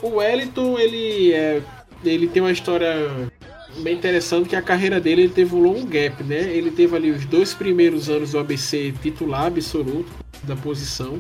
o 0.01 0.15
Wellington, 0.17 0.77
ele, 0.79 1.33
é, 1.33 1.61
ele 2.03 2.27
tem 2.27 2.41
uma 2.41 2.51
história 2.51 3.29
bem 3.81 3.95
interessante 3.95 4.49
que 4.49 4.55
a 4.55 4.61
carreira 4.61 4.99
dele 4.99 5.23
ele 5.23 5.33
teve 5.33 5.55
um 5.55 5.61
longo 5.61 5.85
gap, 5.85 6.23
né? 6.23 6.39
Ele 6.39 6.71
teve 6.71 6.95
ali 6.95 7.11
os 7.11 7.25
dois 7.25 7.53
primeiros 7.53 8.09
anos 8.09 8.31
do 8.31 8.39
ABC 8.39 8.93
titular 9.01 9.45
absoluto 9.45 10.11
da 10.43 10.55
posição. 10.55 11.19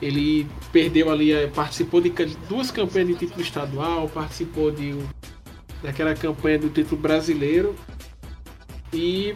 Ele 0.00 0.46
perdeu 0.72 1.10
ali, 1.10 1.32
eh, 1.32 1.46
participou 1.48 2.00
de 2.00 2.10
duas 2.48 2.70
campanhas 2.70 3.08
de 3.08 3.14
título 3.16 3.42
estadual, 3.42 4.08
participou 4.08 4.70
de 4.70 4.94
daquela 5.82 6.14
campanha 6.14 6.58
do 6.58 6.68
título 6.68 7.00
brasileiro 7.00 7.74
e 8.92 9.34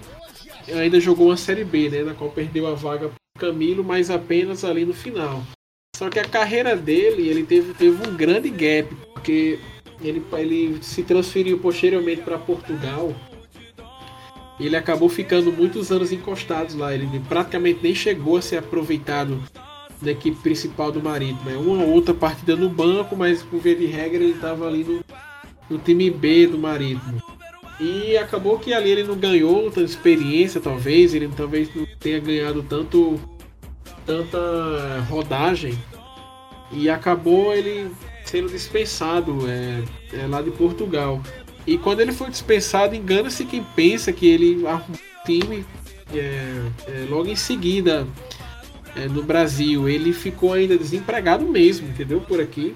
ainda 0.72 1.00
jogou 1.00 1.28
uma 1.28 1.36
Série 1.36 1.64
B, 1.64 1.88
né, 1.88 2.02
na 2.02 2.14
qual 2.14 2.30
perdeu 2.30 2.66
a 2.66 2.74
vaga 2.74 3.08
para 3.08 3.48
Camilo, 3.48 3.82
mas 3.82 4.10
apenas 4.10 4.64
ali 4.64 4.84
no 4.84 4.94
final. 4.94 5.42
Só 5.94 6.10
que 6.10 6.18
a 6.18 6.24
carreira 6.24 6.76
dele, 6.76 7.28
ele 7.28 7.44
teve, 7.44 7.72
teve 7.72 8.08
um 8.08 8.16
grande 8.16 8.50
gap, 8.50 8.92
porque 9.12 9.60
ele, 10.02 10.22
ele 10.32 10.78
se 10.82 11.04
transferiu 11.04 11.58
posteriormente 11.58 12.22
para 12.22 12.36
Portugal. 12.36 13.14
Ele 14.58 14.76
acabou 14.76 15.08
ficando 15.08 15.52
muitos 15.52 15.92
anos 15.92 16.10
encostados 16.10 16.74
lá. 16.74 16.92
Ele 16.92 17.08
praticamente 17.28 17.78
nem 17.80 17.94
chegou 17.94 18.36
a 18.36 18.42
ser 18.42 18.56
aproveitado 18.56 19.40
da 20.02 20.10
equipe 20.10 20.36
principal 20.42 20.90
do 20.90 21.00
Marítimo. 21.00 21.48
É 21.48 21.56
uma 21.56 21.84
outra 21.84 22.12
partida 22.12 22.56
no 22.56 22.68
banco, 22.68 23.16
mas 23.16 23.44
por 23.44 23.60
via 23.60 23.76
de 23.76 23.86
regra 23.86 24.22
ele 24.22 24.32
estava 24.32 24.66
ali 24.66 24.82
no, 24.82 25.00
no 25.70 25.78
time 25.78 26.10
B 26.10 26.48
do 26.48 26.58
Marítimo. 26.58 27.22
E 27.80 28.16
acabou 28.16 28.58
que 28.58 28.72
ali 28.72 28.90
ele 28.90 29.04
não 29.04 29.16
ganhou 29.16 29.70
tanta 29.70 29.82
experiência, 29.82 30.60
talvez, 30.60 31.14
ele 31.14 31.28
talvez 31.28 31.72
não 31.74 31.86
tenha 32.00 32.18
ganhado 32.18 32.64
tanto 32.64 33.20
tanta 34.06 34.38
rodagem. 35.08 35.78
E 36.70 36.88
acabou 36.88 37.52
ele 37.52 37.90
sendo 38.24 38.48
dispensado 38.48 39.48
é, 39.48 39.82
é, 40.12 40.26
lá 40.26 40.42
de 40.42 40.50
Portugal. 40.50 41.20
E 41.66 41.78
quando 41.78 42.00
ele 42.00 42.12
foi 42.12 42.30
dispensado, 42.30 42.94
engana-se 42.94 43.44
quem 43.44 43.62
pensa 43.76 44.12
que 44.12 44.26
ele 44.26 44.66
arrumou 44.66 44.98
um 44.98 45.24
time 45.24 45.64
é, 46.12 46.62
é 46.88 47.06
logo 47.08 47.28
em 47.28 47.36
seguida 47.36 48.06
é, 48.96 49.06
no 49.06 49.22
Brasil, 49.22 49.88
ele 49.88 50.12
ficou 50.12 50.52
ainda 50.52 50.76
desempregado 50.76 51.44
mesmo, 51.44 51.88
entendeu? 51.88 52.20
Por 52.20 52.40
aqui. 52.40 52.74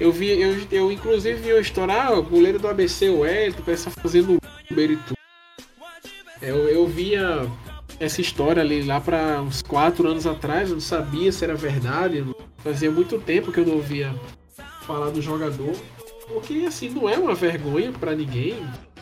Eu 0.00 0.12
vi, 0.12 0.28
eu, 0.40 0.56
eu 0.70 0.92
inclusive 0.92 1.40
vi 1.40 1.48
eu 1.48 1.60
estourar 1.60 2.16
o 2.16 2.22
goleiro 2.22 2.58
do 2.58 2.68
ABC, 2.68 3.08
o 3.08 3.26
Elton, 3.26 3.62
começa 3.62 3.90
fazendo 3.90 4.38
Uber 4.70 4.90
e 4.90 4.96
tudo. 4.96 5.18
Eu, 6.40 6.68
eu 6.68 6.86
via 6.86 7.48
essa 8.00 8.20
história 8.20 8.62
ali 8.62 8.82
lá 8.82 9.00
para 9.00 9.40
uns 9.42 9.62
quatro 9.62 10.08
anos 10.08 10.26
atrás, 10.26 10.68
eu 10.68 10.76
não 10.76 10.80
sabia 10.80 11.32
se 11.32 11.44
era 11.44 11.54
verdade. 11.54 12.24
Fazia 12.58 12.90
muito 12.90 13.18
tempo 13.18 13.52
que 13.52 13.60
eu 13.60 13.66
não 13.66 13.74
ouvia 13.74 14.14
falar 14.82 15.10
do 15.10 15.20
jogador. 15.20 15.74
Porque 16.28 16.64
assim, 16.66 16.90
não 16.90 17.08
é 17.08 17.16
uma 17.16 17.34
vergonha 17.34 17.90
para 17.92 18.14
ninguém 18.14 18.56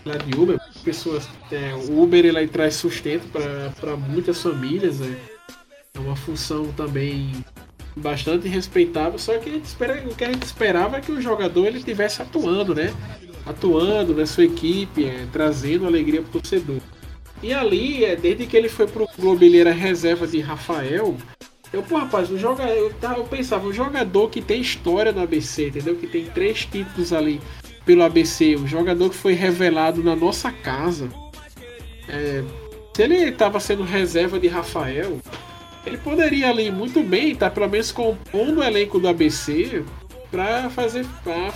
lá 0.05 0.17
de 0.17 0.39
Uber. 0.39 0.59
Pessoas, 0.85 1.29
é, 1.51 1.75
o 1.75 2.03
Uber 2.03 2.25
ele 2.25 2.47
traz 2.49 2.77
sustento 2.77 3.27
para 3.31 3.97
muitas 3.97 4.41
famílias. 4.41 5.01
Né? 5.01 5.17
É 5.95 5.99
uma 5.99 6.17
função 6.17 6.73
também 6.73 7.33
bastante 7.97 8.47
respeitável, 8.47 9.19
só 9.19 9.39
que 9.39 9.49
espera, 9.49 10.05
o 10.07 10.15
que 10.15 10.23
a 10.23 10.31
gente 10.31 10.43
esperava 10.43 10.99
é 10.99 11.01
que 11.01 11.11
o 11.11 11.21
jogador 11.21 11.67
ele 11.67 11.83
tivesse 11.83 12.21
atuando, 12.21 12.75
né? 12.75 12.93
Atuando 13.47 14.15
na 14.15 14.27
sua 14.27 14.45
equipe, 14.45 15.07
é, 15.07 15.27
trazendo 15.33 15.87
alegria 15.87 16.21
para 16.21 16.29
o 16.29 16.33
torcedor. 16.33 16.81
E 17.43 17.53
ali, 17.53 18.05
é, 18.05 18.17
desde 18.17 18.47
que 18.47 18.57
ele 18.57 18.69
foi 18.69 18.87
pro 18.87 19.09
Globo, 19.19 19.45
ele 19.45 19.59
era 19.59 19.73
reserva 19.73 20.27
de 20.27 20.41
Rafael. 20.41 21.17
Eu, 21.73 21.83
pô, 21.83 21.99
rapaz, 21.99 22.31
o 22.31 22.39
jogador, 22.39 22.73
eu, 22.73 22.93
eu 23.17 23.25
pensava, 23.25 23.67
um 23.67 23.73
jogador 23.73 24.31
que 24.31 24.41
tem 24.41 24.61
história 24.61 25.13
no 25.13 25.21
ABC, 25.21 25.69
entendeu? 25.69 25.97
Que 25.97 26.07
tem 26.07 26.25
três 26.27 26.65
títulos 26.65 27.13
ali 27.13 27.41
pelo 27.85 28.03
ABC, 28.03 28.57
um 28.57 28.67
jogador 28.67 29.11
que 29.11 29.17
foi 29.17 29.35
revelado 29.35 30.03
na 30.03 30.17
nossa 30.17 30.51
casa. 30.51 31.09
É, 32.09 32.43
se 32.95 33.03
ele 33.03 33.17
estava 33.17 33.61
sendo 33.61 33.83
reserva 33.83 34.41
de 34.41 34.49
Rafael, 34.49 35.21
ele 35.85 35.99
poderia 35.99 36.51
ali 36.51 36.71
muito 36.71 37.03
bem 37.03 37.33
estar 37.33 37.51
tá, 37.51 37.55
pelo 37.55 37.69
menos 37.69 37.93
compondo 37.93 38.61
o 38.61 38.65
elenco 38.65 38.99
do 38.99 39.09
ABC 39.09 39.85
para 40.31 40.69
fazer, 40.71 41.05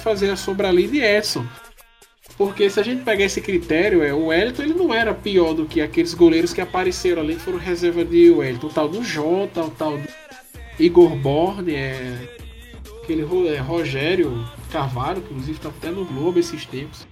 fazer 0.03 0.31
a 0.31 0.37
sombra 0.37 0.69
ali 0.69 0.87
de 0.87 1.01
Edson. 1.01 1.45
Porque 2.41 2.71
se 2.71 2.81
a 2.81 2.83
gente 2.83 3.05
pegar 3.05 3.27
esse 3.27 3.39
critério, 3.39 4.03
é, 4.03 4.15
o 4.15 4.29
Wellington 4.29 4.63
ele 4.63 4.73
não 4.73 4.95
era 4.95 5.13
pior 5.13 5.53
do 5.53 5.67
que 5.67 5.79
aqueles 5.79 6.15
goleiros 6.15 6.55
que 6.55 6.63
apareceram 6.63 7.21
ali, 7.21 7.35
que 7.35 7.43
foram 7.43 7.59
reserva 7.59 8.03
de 8.03 8.31
Wellington. 8.31 8.69
O 8.69 8.71
tal 8.71 8.89
do 8.89 9.05
Jota, 9.05 9.63
o 9.63 9.71
tal 9.71 9.99
do 9.99 10.09
Igor 10.79 11.15
Borne, 11.17 11.75
é, 11.75 12.31
aquele 13.03 13.27
é, 13.47 13.59
Rogério 13.59 14.43
Carvalho, 14.73 15.21
que 15.21 15.35
inclusive 15.35 15.59
está 15.59 15.69
até 15.69 15.91
no 15.91 16.07
Globo 16.07 16.39
esses 16.39 16.65
tempos. 16.65 17.07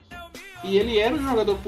E 0.64 0.78
ele 0.78 0.96
era 0.96 1.14
um 1.14 1.22
jogador 1.22 1.58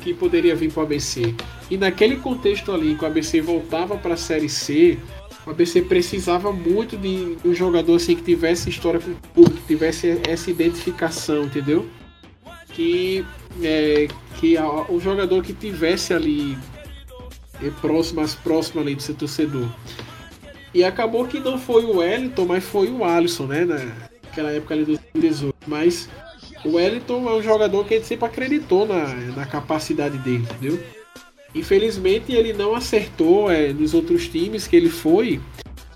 que 0.00 0.14
poderia 0.14 0.54
vir 0.54 0.70
para 0.70 0.82
o 0.82 0.86
ABC. 0.86 1.34
E 1.68 1.76
naquele 1.76 2.14
contexto 2.14 2.70
ali, 2.70 2.94
que 2.94 3.02
o 3.02 3.06
ABC 3.08 3.40
voltava 3.40 3.96
para 3.96 4.14
a 4.14 4.16
Série 4.16 4.48
C, 4.48 4.96
o 5.44 5.50
ABC 5.50 5.82
precisava 5.82 6.52
muito 6.52 6.96
de 6.96 7.36
um 7.44 7.52
jogador 7.52 7.96
assim 7.96 8.14
que 8.14 8.22
tivesse 8.22 8.70
história 8.70 9.00
com 9.34 9.40
o 9.40 9.50
que 9.50 9.62
tivesse 9.66 10.20
essa 10.28 10.48
identificação, 10.48 11.46
entendeu? 11.46 11.84
Que, 12.76 13.24
é, 13.62 14.06
que 14.38 14.58
a, 14.58 14.68
o 14.90 15.00
jogador 15.00 15.42
que 15.42 15.54
tivesse 15.54 16.12
ali 16.12 16.58
é, 17.62 17.70
próximo, 17.80 18.20
mais 18.20 18.34
próximo 18.34 18.82
ali 18.82 18.94
do 18.94 19.02
seu 19.02 19.14
torcedor. 19.14 19.66
E 20.74 20.84
acabou 20.84 21.26
que 21.26 21.40
não 21.40 21.58
foi 21.58 21.86
o 21.86 21.96
Wellington, 21.96 22.44
mas 22.44 22.62
foi 22.62 22.88
o 22.88 23.02
Alisson, 23.02 23.46
né? 23.46 23.64
Naquela 23.64 24.50
época 24.50 24.74
ali 24.74 24.84
do 24.84 25.00
2018. 25.14 25.54
Mas 25.66 26.06
o 26.66 26.72
Wellington 26.72 27.26
é 27.26 27.32
um 27.32 27.42
jogador 27.42 27.82
que 27.86 27.94
a 27.94 27.96
gente 27.96 28.08
sempre 28.08 28.26
acreditou 28.26 28.86
na, 28.86 29.06
na 29.34 29.46
capacidade 29.46 30.18
dele, 30.18 30.46
entendeu? 30.50 30.78
Infelizmente 31.54 32.32
ele 32.32 32.52
não 32.52 32.74
acertou 32.74 33.50
é, 33.50 33.72
nos 33.72 33.94
outros 33.94 34.28
times 34.28 34.66
que 34.66 34.76
ele 34.76 34.90
foi, 34.90 35.40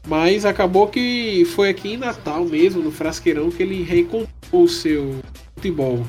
mas 0.08 0.46
acabou 0.46 0.88
que 0.88 1.44
foi 1.54 1.68
aqui 1.68 1.92
em 1.92 1.96
Natal 1.98 2.46
mesmo, 2.46 2.82
no 2.82 2.90
Frasqueirão, 2.90 3.50
que 3.50 3.62
ele 3.62 3.82
reencontrou 3.82 4.28
o 4.50 4.66
seu 4.66 5.16
futebol. 5.54 6.06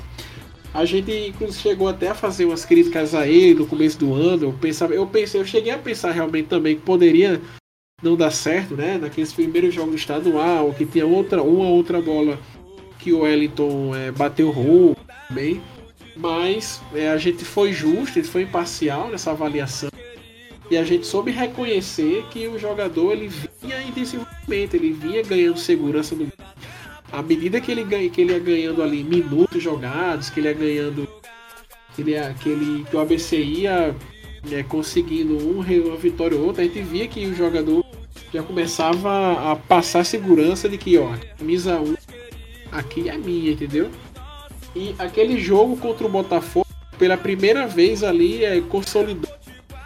A 0.73 0.85
gente 0.85 1.11
inclusive 1.27 1.61
chegou 1.61 1.87
até 1.87 2.07
a 2.07 2.15
fazer 2.15 2.45
umas 2.45 2.63
críticas 2.63 3.13
a 3.13 3.27
ele 3.27 3.55
no 3.55 3.67
começo 3.67 3.99
do 3.99 4.13
ano. 4.13 4.45
Eu 4.45 4.53
pensava, 4.53 4.93
eu 4.93 5.05
pensei, 5.05 5.41
eu 5.41 5.45
cheguei 5.45 5.71
a 5.71 5.77
pensar 5.77 6.11
realmente 6.11 6.47
também 6.47 6.75
que 6.75 6.81
poderia 6.81 7.41
não 8.01 8.15
dar 8.15 8.31
certo, 8.31 8.75
né? 8.75 8.97
Naqueles 8.97 9.33
primeiros 9.33 9.73
jogos 9.73 9.95
estadual, 9.95 10.73
que 10.73 10.85
tinha 10.85 11.05
outra, 11.05 11.43
uma 11.43 11.67
outra 11.67 12.01
bola 12.01 12.39
que 12.97 13.11
o 13.11 13.21
Wellington 13.21 13.95
é, 13.95 14.11
bateu 14.11 14.49
roubo 14.49 14.95
também. 15.27 15.61
Mas 16.15 16.81
é, 16.93 17.09
a 17.09 17.17
gente 17.17 17.43
foi 17.43 17.73
justo, 17.73 18.19
ele 18.19 18.27
foi 18.27 18.43
imparcial 18.43 19.09
nessa 19.09 19.31
avaliação. 19.31 19.89
E 20.69 20.77
a 20.77 20.85
gente 20.85 21.05
soube 21.05 21.31
reconhecer 21.31 22.25
que 22.31 22.47
o 22.47 22.57
jogador 22.57 23.11
ele 23.11 23.29
vinha 23.61 23.81
em 23.81 23.91
desenvolvimento, 23.91 24.73
ele 24.75 24.93
vinha 24.93 25.21
ganhando 25.21 25.59
segurança 25.59 26.15
no 26.15 26.31
à 27.11 27.21
medida 27.21 27.59
que 27.59 27.71
ele, 27.71 27.83
ganha, 27.83 28.09
que 28.09 28.21
ele 28.21 28.33
ia 28.33 28.39
ganhando 28.39 28.81
ali 28.81 29.03
minutos 29.03 29.61
jogados, 29.61 30.29
que 30.29 30.39
ele 30.39 30.47
ia 30.47 30.53
ganhando. 30.53 31.07
Que, 31.95 32.01
ele 32.01 32.11
ia, 32.11 32.33
que, 32.41 32.49
ele, 32.49 32.85
que 32.85 32.95
o 32.95 32.99
ABC 32.99 33.37
ia 33.37 33.95
né, 34.49 34.63
conseguindo 34.63 35.37
um, 35.37 35.59
uma 35.59 35.97
vitória 35.97 36.37
ou 36.37 36.45
outra, 36.45 36.63
a 36.63 36.65
gente 36.65 36.81
via 36.81 37.07
que 37.07 37.25
o 37.25 37.35
jogador 37.35 37.85
já 38.33 38.41
começava 38.41 39.51
a 39.51 39.55
passar 39.55 40.05
segurança 40.05 40.69
de 40.69 40.77
que, 40.77 40.97
ó, 40.97 41.09
camisa 41.37 41.79
1 41.79 41.95
aqui 42.71 43.09
é 43.09 43.17
minha, 43.17 43.51
entendeu? 43.51 43.89
E 44.75 44.95
aquele 44.97 45.39
jogo 45.39 45.75
contra 45.75 46.07
o 46.07 46.09
Botafogo, 46.09 46.65
pela 46.97 47.17
primeira 47.17 47.67
vez 47.67 48.03
ali, 48.03 48.45
é, 48.45 48.61
consolidou 48.61 49.29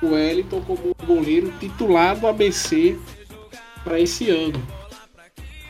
o 0.02 0.08
Wellington 0.12 0.62
como 0.62 0.96
goleiro 1.06 1.52
titular 1.60 2.16
do 2.20 2.28
ABC 2.28 2.96
para 3.84 4.00
esse 4.00 4.30
ano. 4.30 4.62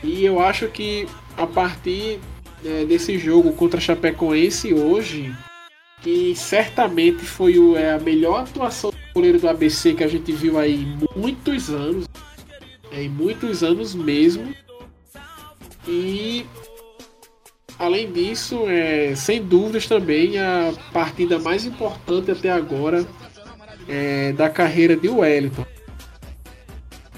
E 0.02 0.24
eu 0.24 0.40
acho 0.40 0.68
que 0.68 1.06
a 1.36 1.46
partir 1.46 2.18
é, 2.64 2.84
desse 2.84 3.18
jogo 3.18 3.52
contra 3.52 3.78
a 3.78 3.82
Chapecoense 3.82 4.72
hoje, 4.72 5.34
que 6.02 6.34
certamente 6.34 7.24
foi 7.24 7.58
o, 7.58 7.76
é, 7.76 7.94
a 7.94 7.98
melhor 7.98 8.42
atuação 8.42 8.90
do 8.90 8.96
goleiro 9.14 9.38
do 9.38 9.48
ABC 9.48 9.94
que 9.94 10.04
a 10.04 10.08
gente 10.08 10.32
viu 10.32 10.58
aí 10.58 10.82
em 10.82 11.18
muitos 11.18 11.70
anos. 11.70 12.06
É, 12.90 13.02
em 13.02 13.08
muitos 13.08 13.62
anos 13.62 13.94
mesmo. 13.94 14.54
E 15.86 16.46
além 17.78 18.10
disso, 18.10 18.64
é, 18.68 19.14
sem 19.14 19.42
dúvidas 19.42 19.86
também 19.86 20.38
a 20.38 20.72
partida 20.92 21.38
mais 21.38 21.64
importante 21.64 22.30
até 22.30 22.50
agora 22.50 23.06
é, 23.88 24.32
da 24.32 24.48
carreira 24.48 24.96
de 24.96 25.08
Wellington. 25.08 25.66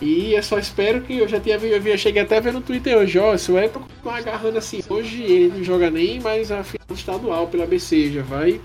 E 0.01 0.34
eu 0.34 0.42
só 0.42 0.59
espero 0.59 1.01
que 1.01 1.18
eu 1.18 1.26
já 1.26 1.40
tinha 1.40 1.57
eu, 1.57 1.82
eu 1.82 1.99
cheguei 1.99 2.22
até 2.22 2.36
a 2.36 2.40
ver 2.40 2.53
no 2.53 2.61
Twitter 2.61 2.96
hoje, 2.96 3.18
ó, 3.18 3.36
se 3.36 3.51
o 3.51 3.59
Everton 3.59 3.80
continuar 3.80 4.18
agarrando 4.18 4.59
assim, 4.59 4.80
hoje 4.88 5.22
ele 5.22 5.59
não 5.59 5.64
joga 5.64 5.90
nem 5.90 6.20
mais 6.20 6.53
a 6.53 6.62
final 6.62 6.86
estadual 6.94 7.49
pela 7.49 7.66
BC, 7.66 8.12
já 8.12 8.22
vai 8.22 8.61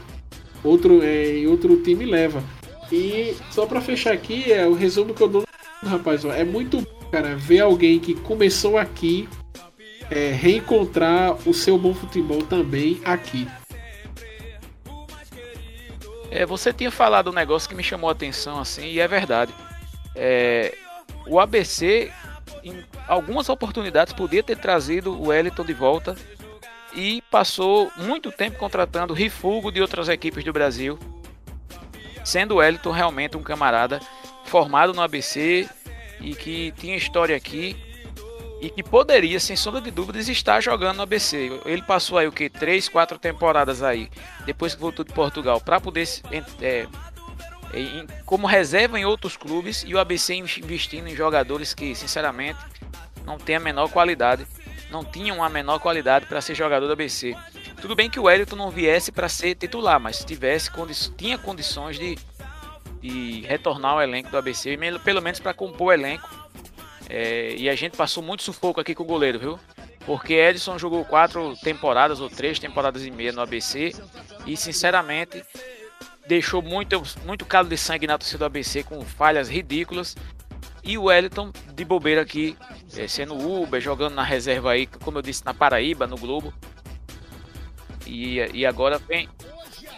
outro, 0.64 1.02
é, 1.04 1.44
outro 1.48 1.76
time 1.78 2.06
leva. 2.06 2.44
E 2.92 3.36
só 3.50 3.66
para 3.66 3.82
fechar 3.82 4.14
aqui, 4.14 4.52
é 4.52 4.68
o 4.68 4.74
resumo 4.74 5.14
que 5.14 5.22
eu 5.22 5.28
dou, 5.28 5.44
rapaz, 5.84 6.24
ó, 6.24 6.32
é 6.32 6.44
muito 6.44 6.86
cara 7.12 7.36
ver 7.36 7.60
alguém 7.60 8.00
que 8.00 8.16
começou 8.16 8.78
aqui 8.78 9.30
é, 10.10 10.32
reencontrar 10.32 11.38
o 11.48 11.54
seu 11.54 11.78
bom 11.78 11.94
futebol 11.94 12.42
também 12.44 13.00
aqui. 13.06 13.48
É, 16.32 16.46
você 16.46 16.74
tinha 16.74 16.90
falado 16.90 17.30
um 17.30 17.34
negócio 17.34 17.70
que 17.70 17.76
me 17.76 17.84
chamou 17.84 18.10
a 18.10 18.14
atenção 18.14 18.60
assim, 18.60 18.86
e 18.86 19.00
é 19.00 19.08
verdade. 19.08 19.54
É, 20.16 20.76
o 21.28 21.40
ABC, 21.40 22.12
em 22.64 22.84
algumas 23.08 23.50
oportunidades, 23.50 24.14
podia 24.14 24.44
ter 24.44 24.58
trazido 24.58 25.12
o 25.14 25.28
Wellington 25.28 25.64
de 25.64 25.74
volta 25.74 26.16
e 26.94 27.22
passou 27.32 27.92
muito 27.98 28.32
tempo 28.32 28.58
contratando 28.58 29.14
rifugo 29.14 29.72
de 29.72 29.82
outras 29.82 30.10
equipes 30.10 30.44
do 30.44 30.54
Brasil, 30.54 30.98
sendo 32.24 32.56
o 32.56 32.58
Wellington 32.58 32.92
realmente 32.92 33.38
um 33.38 33.44
camarada 33.44 34.00
formado 34.46 34.94
no 34.94 35.02
ABC 35.02 35.68
e 36.20 36.36
que 36.36 36.72
tinha 36.78 36.96
história 36.96 37.36
aqui 37.36 37.76
e 38.62 38.70
que 38.70 38.82
poderia, 38.82 39.42
sem 39.42 39.58
sombra 39.58 39.82
de 39.82 39.92
dúvidas, 39.92 40.30
estar 40.30 40.62
jogando 40.62 40.98
no 40.98 41.04
ABC. 41.04 41.60
Ele 41.66 41.82
passou 41.82 42.18
aí 42.18 42.28
o 42.28 42.32
que? 42.32 42.50
Três, 42.50 42.88
quatro 42.88 43.20
temporadas 43.20 43.84
aí, 43.84 44.10
depois 44.46 44.74
que 44.74 44.80
voltou 44.80 45.04
de 45.04 45.12
Portugal, 45.12 45.60
para 45.60 45.82
poder 45.82 46.08
é, 46.62 46.88
em, 47.74 48.08
como 48.26 48.48
reserva 48.48 49.00
em 49.00 49.06
outros 49.06 49.36
clubes 49.36 49.84
e 49.86 49.94
o 49.94 50.00
ABC 50.00 50.36
investindo 50.36 51.08
em 51.08 51.16
jogadores 51.16 51.74
que, 51.74 51.96
sinceramente, 51.96 52.60
não 53.26 53.38
tem 53.38 53.56
a 53.56 53.60
menor 53.60 53.90
qualidade, 53.90 54.46
não 54.92 55.04
tinham 55.04 55.44
a 55.44 55.50
menor 55.50 55.80
qualidade 55.80 56.26
para 56.26 56.42
ser 56.42 56.56
jogador 56.56 56.88
do 56.88 56.94
ABC. 56.94 57.36
Tudo 57.82 57.96
bem 57.96 58.10
que 58.10 58.20
o 58.20 58.24
Wellington 58.24 58.56
não 58.56 58.70
viesse 58.70 59.12
para 59.12 59.28
ser 59.28 59.56
titular, 59.56 60.00
mas 60.00 60.24
tivesse 60.24 60.70
condi 60.70 60.94
tinha 61.18 61.38
condições 61.38 61.98
de, 61.98 62.18
de 63.02 63.42
retornar 63.42 63.94
ao 63.94 64.02
elenco 64.02 64.30
do 64.30 64.38
ABC, 64.38 64.78
pelo 65.04 65.22
menos 65.22 65.40
para 65.40 65.54
compor 65.54 65.88
o 65.88 65.92
elenco. 65.92 66.30
É, 67.10 67.56
e 67.58 67.70
a 67.70 67.76
gente 67.76 67.98
passou 67.98 68.24
muito 68.24 68.44
sufoco 68.44 68.80
aqui 68.80 68.96
com 68.96 69.04
o 69.04 69.06
goleiro, 69.06 69.40
viu? 69.40 69.60
Porque 70.06 70.34
Edson 70.34 70.78
jogou 70.78 71.04
quatro 71.06 71.56
temporadas 71.58 72.20
ou 72.20 72.30
três 72.30 72.60
temporadas 72.60 73.06
e 73.06 73.12
meia 73.12 73.32
no 73.32 73.42
ABC 73.42 73.94
e 74.46 74.56
sinceramente 74.58 75.44
deixou 76.28 76.62
muito, 76.62 77.02
muito 77.26 77.46
calo 77.46 77.68
de 77.68 77.78
sangue 77.78 78.08
na 78.08 78.18
torcida 78.18 78.40
do 78.40 78.46
ABC 78.46 78.84
com 78.84 79.02
falhas 79.02 79.50
ridículas. 79.50 80.16
E 80.84 80.98
o 80.98 81.04
Wellington 81.04 81.52
de 81.74 81.86
bobeira 81.86 82.22
aqui, 82.22 82.58
é, 82.98 83.08
sendo 83.08 83.38
Uber, 83.38 83.80
jogando 83.80 84.16
na 84.16 84.24
reserva 84.24 84.72
aí, 84.72 84.86
como 84.86 85.18
eu 85.18 85.22
disse, 85.22 85.46
na 85.46 85.54
Paraíba, 85.54 86.06
no 86.06 86.18
Globo. 86.18 86.54
E, 88.06 88.40
e 88.54 88.66
agora 88.66 88.98
vem 88.98 89.30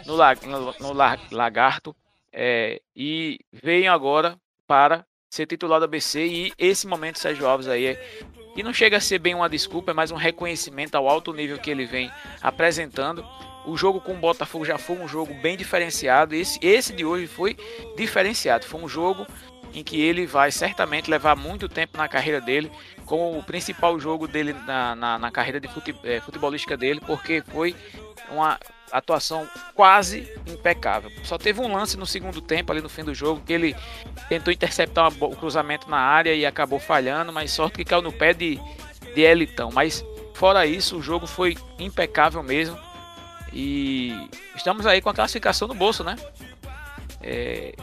no, 0.06 0.16
no, 0.16 0.74
no 0.80 0.92
Lagarto. 1.32 1.94
É, 2.32 2.80
e 2.94 3.40
veio 3.50 3.90
agora 3.90 4.38
para 4.66 5.04
ser 5.28 5.46
titular 5.46 5.80
do 5.80 5.84
ABC. 5.84 6.24
E 6.24 6.52
esse 6.58 6.86
momento, 6.86 7.18
Sérgio 7.18 7.46
Alves 7.46 7.66
aí 7.66 7.86
é. 7.86 8.20
E 8.56 8.62
não 8.62 8.72
chega 8.72 8.96
a 8.96 9.00
ser 9.00 9.18
bem 9.18 9.34
uma 9.34 9.50
desculpa, 9.50 9.90
é 9.90 9.94
mais 9.94 10.10
um 10.10 10.16
reconhecimento 10.16 10.94
ao 10.94 11.06
alto 11.06 11.30
nível 11.32 11.58
que 11.58 11.70
ele 11.70 11.84
vem 11.84 12.10
apresentando. 12.40 13.22
O 13.66 13.76
jogo 13.76 14.00
com 14.00 14.14
o 14.14 14.16
Botafogo 14.16 14.64
já 14.64 14.78
foi 14.78 14.96
um 14.96 15.06
jogo 15.06 15.34
bem 15.34 15.58
diferenciado. 15.58 16.34
Esse, 16.34 16.58
esse 16.62 16.94
de 16.94 17.04
hoje 17.04 17.26
foi 17.26 17.54
diferenciado. 17.98 18.64
Foi 18.64 18.80
um 18.80 18.88
jogo 18.88 19.26
em 19.74 19.84
que 19.84 20.00
ele 20.00 20.24
vai 20.24 20.50
certamente 20.50 21.10
levar 21.10 21.36
muito 21.36 21.68
tempo 21.68 21.98
na 21.98 22.08
carreira 22.08 22.40
dele, 22.40 22.72
como 23.04 23.38
o 23.38 23.42
principal 23.42 24.00
jogo 24.00 24.26
dele 24.26 24.54
na, 24.66 24.96
na, 24.96 25.18
na 25.18 25.30
carreira 25.30 25.60
de 25.60 25.68
fute, 25.68 25.94
é, 26.02 26.18
futebolística 26.20 26.78
dele, 26.78 27.00
porque 27.00 27.42
foi 27.42 27.76
uma 28.30 28.58
atuação 28.92 29.48
quase 29.74 30.32
impecável. 30.46 31.10
Só 31.24 31.36
teve 31.36 31.60
um 31.60 31.72
lance 31.72 31.96
no 31.96 32.06
segundo 32.06 32.40
tempo, 32.40 32.72
ali 32.72 32.80
no 32.80 32.88
fim 32.88 33.04
do 33.04 33.14
jogo, 33.14 33.42
que 33.44 33.52
ele 33.52 33.76
tentou 34.28 34.52
interceptar 34.52 35.08
o 35.08 35.36
cruzamento 35.36 35.90
na 35.90 35.98
área 35.98 36.34
e 36.34 36.46
acabou 36.46 36.78
falhando, 36.78 37.32
mas 37.32 37.50
sorte 37.50 37.76
que 37.76 37.84
caiu 37.84 38.02
no 38.02 38.12
pé 38.12 38.32
de, 38.32 38.60
de 39.14 39.20
Elitão. 39.20 39.70
Mas 39.72 40.04
fora 40.34 40.66
isso, 40.66 40.98
o 40.98 41.02
jogo 41.02 41.26
foi 41.26 41.56
impecável 41.78 42.42
mesmo. 42.42 42.78
E 43.52 44.28
estamos 44.54 44.86
aí 44.86 45.00
com 45.00 45.08
a 45.08 45.14
classificação 45.14 45.66
no 45.66 45.74
bolso, 45.74 46.04
né? 46.04 46.16
É... 47.22 47.74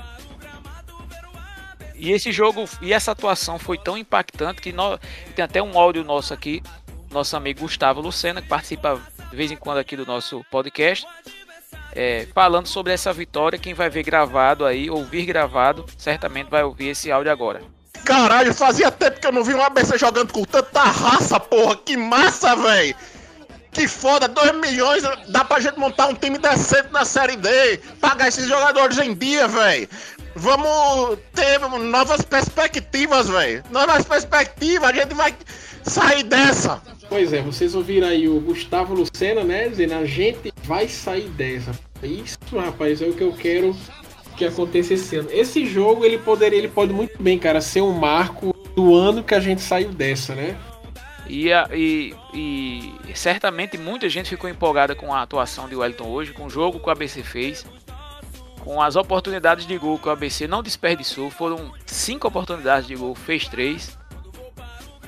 E 1.95 2.11
esse 2.11 2.31
jogo 2.31 2.65
e 2.81 2.91
essa 2.91 3.11
atuação 3.11 3.57
foi 3.57 3.77
tão 3.77 3.97
impactante 3.97 4.61
que 4.61 4.71
nós... 4.71 4.99
tem 5.35 5.43
até 5.43 5.61
um 5.61 5.77
áudio 5.77 6.03
nosso 6.03 6.33
aqui, 6.33 6.61
nosso 7.11 7.35
amigo 7.37 7.61
Gustavo 7.61 8.01
Lucena, 8.01 8.41
que 8.41 8.47
participa 8.47 9.01
de 9.33 9.37
vez 9.37 9.49
em 9.49 9.55
quando 9.55 9.79
aqui 9.79 9.97
do 9.97 10.05
nosso 10.05 10.45
podcast, 10.51 11.07
é, 11.95 12.27
falando 12.35 12.67
sobre 12.67 12.93
essa 12.93 13.11
vitória. 13.11 13.57
Quem 13.57 13.73
vai 13.73 13.89
ver 13.89 14.03
gravado 14.03 14.63
aí, 14.63 14.91
ouvir 14.91 15.25
gravado, 15.25 15.87
certamente 15.97 16.51
vai 16.51 16.63
ouvir 16.63 16.89
esse 16.89 17.11
áudio 17.11 17.31
agora. 17.31 17.63
Caralho, 18.05 18.53
fazia 18.53 18.91
tempo 18.91 19.19
que 19.19 19.25
eu 19.25 19.31
não 19.31 19.43
vi 19.43 19.55
um 19.55 19.61
ABC 19.63 19.97
jogando 19.97 20.31
com 20.31 20.43
tanta 20.43 20.83
raça, 20.83 21.39
porra. 21.39 21.75
Que 21.77 21.97
massa, 21.97 22.55
velho. 22.55 22.95
Que 23.71 23.87
foda, 23.87 24.27
2 24.27 24.55
milhões, 24.57 25.01
dá 25.29 25.43
pra 25.43 25.59
gente 25.59 25.79
montar 25.79 26.05
um 26.09 26.13
time 26.13 26.37
decente 26.37 26.91
na 26.91 27.03
Série 27.03 27.35
D, 27.35 27.77
pagar 27.99 28.27
esses 28.27 28.47
jogadores 28.47 28.99
em 28.99 29.15
dia, 29.15 29.47
velho. 29.47 29.89
Vamos 30.35 31.17
ter 31.33 31.59
novas 31.59 32.21
perspectivas, 32.21 33.29
velho. 33.29 33.63
Novas 33.71 34.05
perspectivas, 34.05 34.91
a 34.91 34.93
gente 34.93 35.15
vai 35.15 35.33
sair 35.83 36.23
dessa. 36.23 36.81
Pois 37.09 37.33
é, 37.33 37.41
vocês 37.41 37.75
ouviram 37.75 38.07
aí 38.07 38.27
o 38.27 38.39
Gustavo 38.39 38.93
Lucena, 38.93 39.43
né? 39.43 39.69
Dizendo 39.69 39.93
a 39.93 40.05
gente 40.05 40.53
vai 40.63 40.87
sair 40.87 41.29
dessa. 41.29 41.71
Isso, 42.01 42.37
rapaz, 42.53 43.01
é 43.01 43.05
o 43.05 43.13
que 43.13 43.23
eu 43.23 43.33
quero 43.33 43.75
que 44.35 44.45
aconteça 44.45 44.93
esse 44.93 45.15
ano. 45.15 45.29
Esse 45.31 45.65
jogo 45.65 46.03
ele 46.03 46.17
poderia, 46.17 46.57
ele 46.57 46.67
pode 46.67 46.93
muito 46.93 47.21
bem, 47.21 47.37
cara, 47.37 47.61
ser 47.61 47.81
um 47.81 47.93
marco 47.93 48.53
do 48.75 48.95
ano 48.95 49.23
que 49.23 49.35
a 49.35 49.39
gente 49.39 49.61
saiu 49.61 49.89
dessa, 49.89 50.35
né? 50.35 50.57
E, 51.27 51.49
e, 51.71 52.13
e, 52.33 53.15
certamente 53.15 53.77
muita 53.77 54.09
gente 54.09 54.29
ficou 54.29 54.49
empolgada 54.49 54.93
com 54.93 55.13
a 55.13 55.21
atuação 55.21 55.69
de 55.69 55.75
Wellington 55.75 56.07
hoje, 56.07 56.33
com 56.33 56.45
o 56.45 56.49
jogo 56.49 56.79
que 56.79 56.87
o 56.87 56.91
ABC 56.91 57.23
fez, 57.23 57.65
com 58.59 58.81
as 58.81 58.95
oportunidades 58.95 59.65
de 59.65 59.77
gol 59.77 59.97
que 59.97 60.07
o 60.07 60.11
ABC 60.11 60.47
não 60.47 60.61
desperdiçou. 60.61 61.29
Foram 61.29 61.71
cinco 61.85 62.27
oportunidades 62.27 62.87
de 62.87 62.95
gol, 62.95 63.15
fez 63.15 63.47
três. 63.47 63.97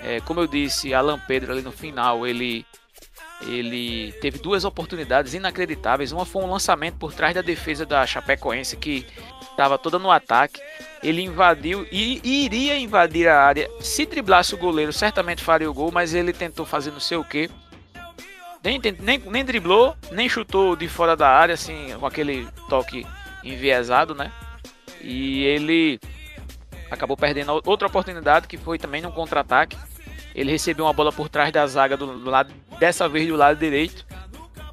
É, 0.07 0.19
como 0.21 0.39
eu 0.39 0.45
disse, 0.45 0.93
Alan 0.93 1.17
Pedro 1.17 1.51
ali 1.51 1.63
no 1.63 1.71
final, 1.71 2.27
ele 2.27 2.63
ele 3.41 4.13
teve 4.21 4.37
duas 4.37 4.63
oportunidades 4.63 5.33
inacreditáveis. 5.33 6.11
Uma 6.11 6.25
foi 6.25 6.43
um 6.43 6.49
lançamento 6.49 6.97
por 6.97 7.11
trás 7.11 7.33
da 7.33 7.41
defesa 7.41 7.85
da 7.85 8.05
Chapecoense 8.05 8.77
que 8.77 9.05
estava 9.41 9.77
toda 9.77 9.99
no 9.99 10.11
ataque. 10.11 10.61
Ele 11.03 11.21
invadiu 11.21 11.87
e, 11.91 12.21
iria 12.23 12.77
invadir 12.77 13.27
a 13.27 13.41
área. 13.41 13.69
Se 13.81 14.05
driblasse 14.05 14.53
o 14.53 14.57
goleiro, 14.57 14.93
certamente 14.93 15.43
faria 15.43 15.69
o 15.69 15.73
gol, 15.73 15.91
mas 15.91 16.13
ele 16.13 16.31
tentou 16.31 16.65
fazer 16.65 16.91
não 16.91 16.99
sei 16.99 17.17
o 17.17 17.23
que. 17.23 17.49
Nem, 18.63 18.79
nem, 18.99 19.17
nem 19.19 19.45
driblou, 19.45 19.95
nem 20.11 20.29
chutou 20.29 20.75
de 20.75 20.87
fora 20.87 21.15
da 21.15 21.29
área, 21.29 21.53
assim, 21.53 21.95
com 21.99 22.05
aquele 22.05 22.47
toque 22.69 23.05
enviesado, 23.43 24.15
né? 24.15 24.31
E 25.01 25.43
ele 25.43 25.99
acabou 26.89 27.17
perdendo 27.17 27.61
outra 27.65 27.87
oportunidade 27.87 28.47
que 28.47 28.57
foi 28.57 28.79
também 28.79 29.01
num 29.01 29.11
contra-ataque 29.11 29.77
ele 30.35 30.51
recebeu 30.51 30.85
uma 30.85 30.93
bola 30.93 31.11
por 31.11 31.29
trás 31.29 31.51
da 31.51 31.65
zaga 31.65 31.95
do, 31.95 32.19
do 32.19 32.29
lado, 32.29 32.53
dessa 32.77 33.07
vez 33.07 33.27
do 33.27 33.37
lado 33.37 33.57
direito. 33.57 34.05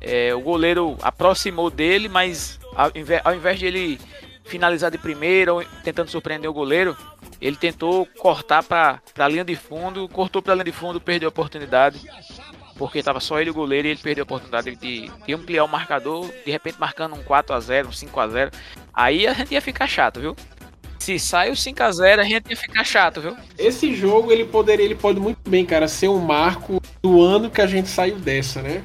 É, 0.00 0.34
o 0.34 0.40
goleiro 0.40 0.98
aproximou 1.00 1.70
dele, 1.70 2.08
mas 2.08 2.58
ao 2.74 2.90
invés, 2.94 3.22
ao 3.24 3.34
invés 3.34 3.58
de 3.60 3.66
ele 3.66 4.00
finalizar 4.44 4.90
de 4.90 4.98
primeira, 4.98 5.52
tentando 5.84 6.10
surpreender 6.10 6.50
o 6.50 6.52
goleiro, 6.52 6.96
ele 7.40 7.54
tentou 7.54 8.06
cortar 8.18 8.64
para 8.64 9.00
a 9.16 9.28
linha 9.28 9.44
de 9.44 9.54
fundo, 9.54 10.08
cortou 10.08 10.42
para 10.42 10.52
a 10.52 10.56
linha 10.56 10.64
de 10.64 10.72
fundo, 10.72 11.00
perdeu 11.00 11.28
a 11.28 11.30
oportunidade, 11.30 12.00
porque 12.76 12.98
estava 12.98 13.20
só 13.20 13.40
ele 13.40 13.50
o 13.50 13.54
goleiro 13.54 13.86
e 13.86 13.92
ele 13.92 14.00
perdeu 14.00 14.22
a 14.22 14.24
oportunidade 14.24 14.74
de, 14.74 15.08
de 15.08 15.32
ampliar 15.32 15.62
o 15.62 15.68
marcador, 15.68 16.28
de 16.44 16.50
repente 16.50 16.80
marcando 16.80 17.14
um 17.14 17.22
4 17.22 17.54
a 17.54 17.60
0 17.60 17.88
um 17.88 17.92
5 17.92 18.20
a 18.20 18.28
0 18.28 18.50
Aí 18.92 19.26
a 19.28 19.32
gente 19.32 19.52
ia 19.52 19.60
ficar 19.60 19.86
chato, 19.86 20.20
viu? 20.20 20.36
Se 21.02 21.18
sai 21.18 21.50
o 21.50 21.54
5x0, 21.54 22.20
a, 22.20 22.22
gente 22.22 22.48
ia 22.48 22.56
ficar 22.56 22.84
chato, 22.84 23.20
viu? 23.20 23.36
Esse 23.58 23.92
jogo 23.92 24.30
ele 24.30 24.44
poderia, 24.44 24.84
ele 24.84 24.94
pode 24.94 25.18
muito 25.18 25.50
bem, 25.50 25.66
cara, 25.66 25.88
ser 25.88 26.06
um 26.06 26.20
marco 26.20 26.80
do 27.02 27.20
ano 27.20 27.50
que 27.50 27.60
a 27.60 27.66
gente 27.66 27.88
saiu 27.88 28.20
dessa, 28.20 28.62
né? 28.62 28.84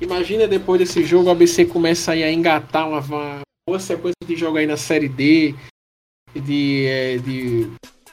Imagina 0.00 0.46
depois 0.46 0.78
desse 0.78 1.02
jogo 1.02 1.26
o 1.26 1.32
ABC 1.32 1.64
começa 1.64 2.12
aí 2.12 2.22
a 2.22 2.30
engatar 2.30 2.88
uma, 2.88 3.00
uma 3.00 3.40
boa 3.66 3.80
sequência 3.80 4.14
de 4.24 4.36
jogos 4.36 4.60
aí 4.60 4.66
na 4.68 4.76
Série 4.76 5.08
D, 5.08 5.56
de, 6.36 6.86
é, 6.86 7.18
de, 7.18 7.68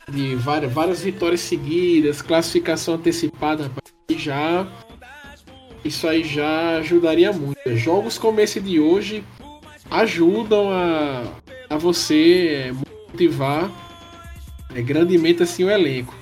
de 0.09 0.33
várias, 0.33 0.73
várias 0.73 1.01
vitórias 1.01 1.41
seguidas, 1.41 2.23
classificação 2.23 2.95
antecipada, 2.95 3.71
e 4.09 4.17
já 4.17 4.67
isso 5.85 6.07
aí 6.07 6.23
já 6.23 6.77
ajudaria 6.77 7.31
muito. 7.31 7.59
Jogos 7.75 8.17
como 8.17 8.39
esse 8.41 8.59
de 8.59 8.79
hoje 8.79 9.23
ajudam 9.91 10.71
a, 10.71 11.21
a 11.69 11.77
você 11.77 12.73
motivar 13.12 13.70
é, 14.74 14.82
grandemente 14.82 15.43
assim 15.43 15.64
o 15.64 15.70
elenco. 15.70 16.16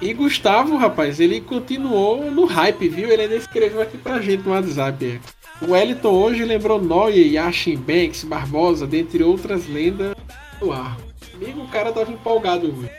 E 0.00 0.14
Gustavo, 0.14 0.76
rapaz, 0.76 1.20
ele 1.20 1.40
continuou 1.40 2.30
no 2.30 2.46
hype, 2.46 2.88
viu? 2.88 3.10
Ele 3.10 3.22
ainda 3.22 3.36
escreveu 3.36 3.82
aqui 3.82 3.98
pra 3.98 4.20
gente 4.20 4.42
no 4.44 4.52
WhatsApp. 4.52 5.20
É. 5.20 5.64
O 5.64 5.72
Wellington 5.72 6.08
hoje 6.08 6.42
lembrou 6.44 6.80
Neuer, 6.80 7.26
Yashin 7.26 7.76
Banks, 7.76 8.24
Barbosa, 8.24 8.86
dentre 8.86 9.22
outras 9.22 9.68
lendas 9.68 10.14
do 10.58 10.72
ar. 10.72 10.96
Amigo, 11.34 11.62
o 11.62 11.68
cara 11.68 11.92
tava 11.92 12.10
empolgado 12.10 12.66
hoje. 12.66 12.90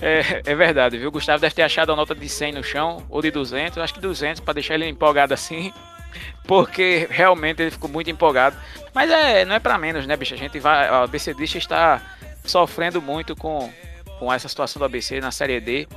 É, 0.00 0.42
é 0.44 0.54
verdade, 0.54 0.98
viu? 0.98 1.08
O 1.08 1.12
Gustavo 1.12 1.40
deve 1.40 1.54
ter 1.54 1.62
achado 1.62 1.90
a 1.90 1.96
nota 1.96 2.14
de 2.14 2.28
100 2.28 2.52
no 2.52 2.62
chão, 2.62 3.04
ou 3.08 3.20
de 3.20 3.30
200, 3.30 3.78
acho 3.78 3.94
que 3.94 4.00
200, 4.00 4.40
para 4.40 4.54
deixar 4.54 4.74
ele 4.74 4.86
empolgado 4.86 5.34
assim, 5.34 5.72
porque 6.46 7.08
realmente 7.10 7.62
ele 7.62 7.70
ficou 7.72 7.90
muito 7.90 8.08
empolgado. 8.08 8.56
Mas 8.94 9.10
é, 9.10 9.44
não 9.44 9.56
é 9.56 9.58
para 9.58 9.76
menos, 9.78 10.06
né, 10.06 10.16
bicho? 10.16 10.34
A 10.34 10.38
gente 10.38 10.60
vai, 10.60 10.86
a 10.86 11.06
BCDista 11.08 11.58
está 11.58 12.02
sofrendo 12.50 13.00
muito 13.00 13.34
com, 13.36 13.72
com 14.18 14.32
essa 14.32 14.48
situação 14.48 14.80
do 14.80 14.84
ABC 14.84 15.20
na 15.20 15.30
Série 15.30 15.60
D. 15.60 15.88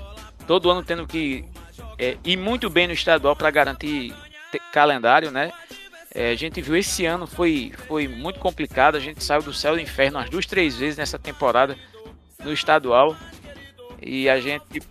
Todo 0.47 0.69
ano 0.69 0.83
tendo 0.83 1.05
que 1.05 1.45
é, 1.97 2.17
ir 2.23 2.37
muito 2.37 2.69
bem 2.69 2.87
no 2.87 2.93
estadual 2.93 3.35
para 3.35 3.51
garantir 3.51 4.13
calendário, 4.71 5.31
né? 5.31 5.51
É, 6.13 6.31
a 6.31 6.35
gente 6.35 6.59
viu 6.59 6.75
esse 6.75 7.05
ano 7.05 7.27
foi, 7.27 7.71
foi 7.87 8.07
muito 8.07 8.39
complicado. 8.39 8.95
A 8.95 8.99
gente 8.99 9.23
saiu 9.23 9.43
do 9.43 9.53
céu 9.53 9.75
do 9.75 9.81
inferno 9.81 10.17
umas 10.17 10.29
duas, 10.29 10.45
três 10.45 10.75
vezes 10.75 10.97
nessa 10.97 11.19
temporada 11.19 11.77
no 12.43 12.51
estadual. 12.51 13.15
E 14.01 14.27
a 14.27 14.39
gente. 14.39 14.81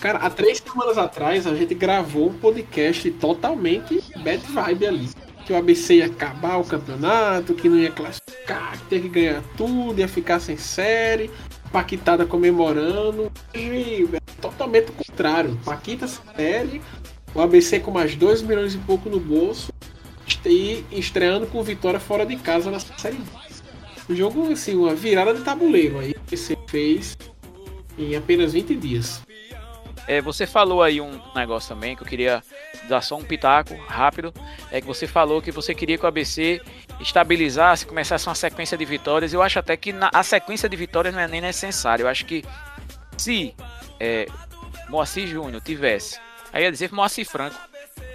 Cara, 0.00 0.18
há 0.18 0.28
três 0.28 0.58
semanas 0.58 0.98
atrás 0.98 1.46
a 1.46 1.54
gente 1.54 1.74
gravou 1.74 2.30
um 2.30 2.38
podcast 2.38 3.10
totalmente 3.12 4.02
bad 4.22 4.42
vibe 4.44 4.86
ali 4.86 5.25
que 5.46 5.52
o 5.52 5.56
ABC 5.56 5.94
ia 5.94 6.06
acabar 6.06 6.56
o 6.56 6.64
campeonato, 6.64 7.54
que 7.54 7.68
não 7.68 7.78
ia 7.78 7.90
classificar, 7.90 8.76
que 8.88 8.96
ia 8.96 9.00
que 9.00 9.08
ganhar 9.08 9.42
tudo, 9.56 10.00
ia 10.00 10.08
ficar 10.08 10.40
sem 10.40 10.56
série, 10.56 11.30
Paquitada 11.72 12.26
comemorando. 12.26 13.30
E, 13.54 14.08
é 14.12 14.20
totalmente 14.40 14.90
o 14.90 14.92
contrário. 14.92 15.56
Paquita 15.64 16.08
sem 16.08 16.22
série, 16.34 16.82
o 17.32 17.40
ABC 17.40 17.78
com 17.78 17.92
mais 17.92 18.16
2 18.16 18.42
milhões 18.42 18.74
e 18.74 18.78
pouco 18.78 19.08
no 19.08 19.20
bolso 19.20 19.72
e 20.44 20.84
estreando 20.92 21.46
com 21.46 21.62
vitória 21.62 21.98
fora 22.00 22.26
de 22.26 22.36
casa 22.36 22.70
na 22.70 22.80
série. 22.80 23.18
Um 24.08 24.14
jogo, 24.14 24.52
assim, 24.52 24.76
uma 24.76 24.94
virada 24.94 25.34
de 25.34 25.42
tabuleiro 25.42 25.98
aí 25.98 26.14
que 26.26 26.36
você 26.36 26.56
fez 26.66 27.16
em 27.98 28.14
apenas 28.14 28.52
20 28.52 28.74
dias. 28.76 29.25
É, 30.08 30.20
você 30.20 30.46
falou 30.46 30.82
aí 30.82 31.00
um 31.00 31.20
negócio 31.34 31.68
também 31.68 31.96
que 31.96 32.02
eu 32.02 32.06
queria 32.06 32.42
dar 32.88 33.00
só 33.00 33.16
um 33.16 33.24
pitaco 33.24 33.74
rápido. 33.88 34.32
É 34.70 34.80
que 34.80 34.86
você 34.86 35.06
falou 35.06 35.42
que 35.42 35.50
você 35.50 35.74
queria 35.74 35.98
que 35.98 36.04
o 36.04 36.06
ABC 36.06 36.60
estabilizasse, 37.00 37.86
começasse 37.86 38.26
uma 38.28 38.34
sequência 38.34 38.78
de 38.78 38.84
vitórias. 38.84 39.32
Eu 39.32 39.42
acho 39.42 39.58
até 39.58 39.76
que 39.76 39.92
na, 39.92 40.10
a 40.14 40.22
sequência 40.22 40.68
de 40.68 40.76
vitórias 40.76 41.12
não 41.12 41.20
é 41.20 41.26
nem 41.26 41.40
necessária. 41.40 42.04
Eu 42.04 42.08
acho 42.08 42.24
que 42.24 42.44
se 43.16 43.54
é, 43.98 44.26
Moacir 44.88 45.26
Júnior 45.26 45.60
tivesse, 45.60 46.20
aí 46.52 46.62
ia 46.62 46.70
dizer 46.70 46.92
Moacir 46.92 47.26
Franco, 47.26 47.56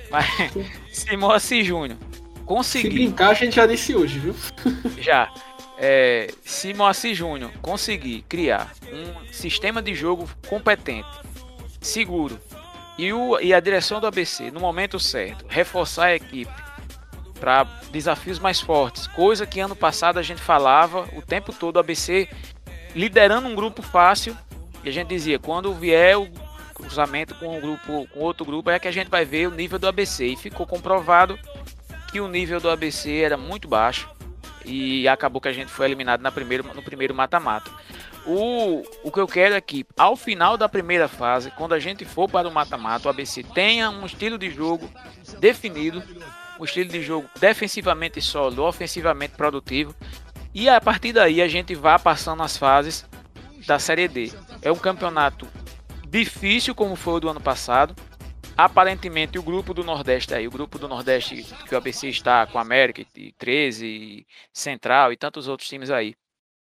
mas 0.10 0.26
se 0.92 1.16
Moacir 1.18 1.64
Júnior 1.66 1.98
conseguir. 2.46 2.90
Se 2.90 2.94
brincar, 2.94 3.30
a 3.32 3.34
gente 3.34 3.56
já 3.56 3.66
disse 3.66 3.94
hoje, 3.96 4.18
viu? 4.18 4.36
já. 4.98 5.32
É, 5.78 6.28
se 6.44 6.74
Moacir 6.74 7.16
Júnior 7.16 7.52
conseguir 7.62 8.22
criar 8.30 8.72
um 8.94 9.34
sistema 9.34 9.82
de 9.82 9.96
jogo 9.96 10.30
competente 10.48 11.10
seguro 11.82 12.40
e, 12.98 13.12
o, 13.12 13.40
e 13.40 13.54
a 13.54 13.60
direção 13.60 14.00
do 14.00 14.08
ABC, 14.08 14.52
no 14.52 14.60
momento 14.60 15.00
certo, 15.00 15.46
reforçar 15.50 16.06
a 16.06 16.16
equipe 16.16 16.52
para 17.40 17.64
desafios 17.92 18.38
mais 18.38 18.62
fortes, 18.62 19.08
coisa 19.08 19.48
que 19.48 19.60
ano 19.60 19.76
passado 19.76 20.20
a 20.20 20.22
gente 20.22 20.42
falava 20.42 21.10
o 21.16 21.22
tempo 21.22 21.52
todo, 21.52 21.78
o 21.78 21.80
ABC 21.80 22.30
liderando 22.96 23.48
um 23.48 23.56
grupo 23.56 23.82
fácil, 23.82 24.38
e 24.84 24.90
a 24.90 24.92
gente 24.92 25.10
dizia, 25.10 25.40
quando 25.40 25.74
vier 25.74 26.18
o 26.18 26.30
cruzamento 26.74 27.36
com 27.36 27.58
um 27.58 27.62
grupo, 27.62 28.08
com 28.08 28.20
outro 28.20 28.46
grupo, 28.46 28.70
é 28.70 28.80
que 28.80 28.88
a 28.88 28.92
gente 28.92 29.10
vai 29.10 29.24
ver 29.24 29.48
o 29.48 29.52
nível 29.52 29.78
do 29.78 29.88
ABC. 29.88 30.26
E 30.26 30.36
ficou 30.36 30.66
comprovado 30.66 31.38
que 32.12 32.20
o 32.20 32.28
nível 32.28 32.60
do 32.60 32.70
ABC 32.70 33.22
era 33.22 33.38
muito 33.38 33.68
baixo 33.68 34.10
e 34.66 35.08
acabou 35.08 35.40
que 35.40 35.48
a 35.48 35.54
gente 35.54 35.72
foi 35.72 35.86
eliminado 35.86 36.22
na 36.22 36.32
primeiro, 36.32 36.64
no 36.74 36.82
primeiro 36.82 37.14
mata-mata. 37.14 37.72
O, 38.26 38.84
o 39.04 39.12
que 39.12 39.20
eu 39.20 39.28
quero 39.28 39.56
é 39.56 39.62
que, 39.62 39.86
ao 39.98 40.16
final 40.16 40.58
da 40.58 40.70
primeira 40.70 41.08
fase, 41.08 41.52
quando 41.52 41.74
a 41.74 41.80
gente 41.80 42.06
for 42.06 42.30
para 42.30 42.48
o 42.48 42.52
mata-mata, 42.52 43.08
o 43.08 43.10
ABC 43.10 43.44
tenha 43.44 43.90
um 43.90 44.06
estilo 44.06 44.38
de 44.38 44.50
jogo 44.50 44.90
definido, 45.40 46.04
um 46.60 46.64
estilo 46.64 46.90
de 46.90 47.02
jogo 47.02 47.28
defensivamente 47.40 48.22
sólido, 48.22 48.64
ofensivamente 48.64 49.34
produtivo. 49.36 49.96
E 50.54 50.70
a 50.70 50.80
partir 50.80 51.14
daí 51.14 51.42
a 51.42 51.48
gente 51.48 51.74
vai 51.74 51.98
passando 51.98 52.44
as 52.44 52.58
fases 52.58 53.06
da 53.66 53.80
Série 53.80 54.08
D. 54.08 54.32
É 54.62 54.72
um 54.72 54.78
campeonato 54.78 55.48
difícil 56.08 56.76
como 56.76 56.96
foi 56.96 57.16
o 57.16 57.20
do 57.22 57.30
ano 57.30 57.42
passado. 57.42 57.96
Aparentemente 58.56 59.40
o 59.40 59.44
grupo 59.44 59.74
do 59.74 59.84
Nordeste 59.84 60.36
aí, 60.36 60.48
o 60.48 60.52
grupo 60.52 60.78
do 60.78 60.88
Nordeste 60.88 61.44
que 61.68 61.74
o 61.74 61.78
ABC 61.78 62.10
está 62.10 62.46
com 62.46 62.60
a 62.60 62.62
América 62.62 63.02
e 63.16 63.32
13, 63.32 64.28
Central 64.54 65.12
e 65.12 65.18
tantos 65.18 65.48
outros 65.48 65.68
times 65.68 65.90
aí. 65.90 66.14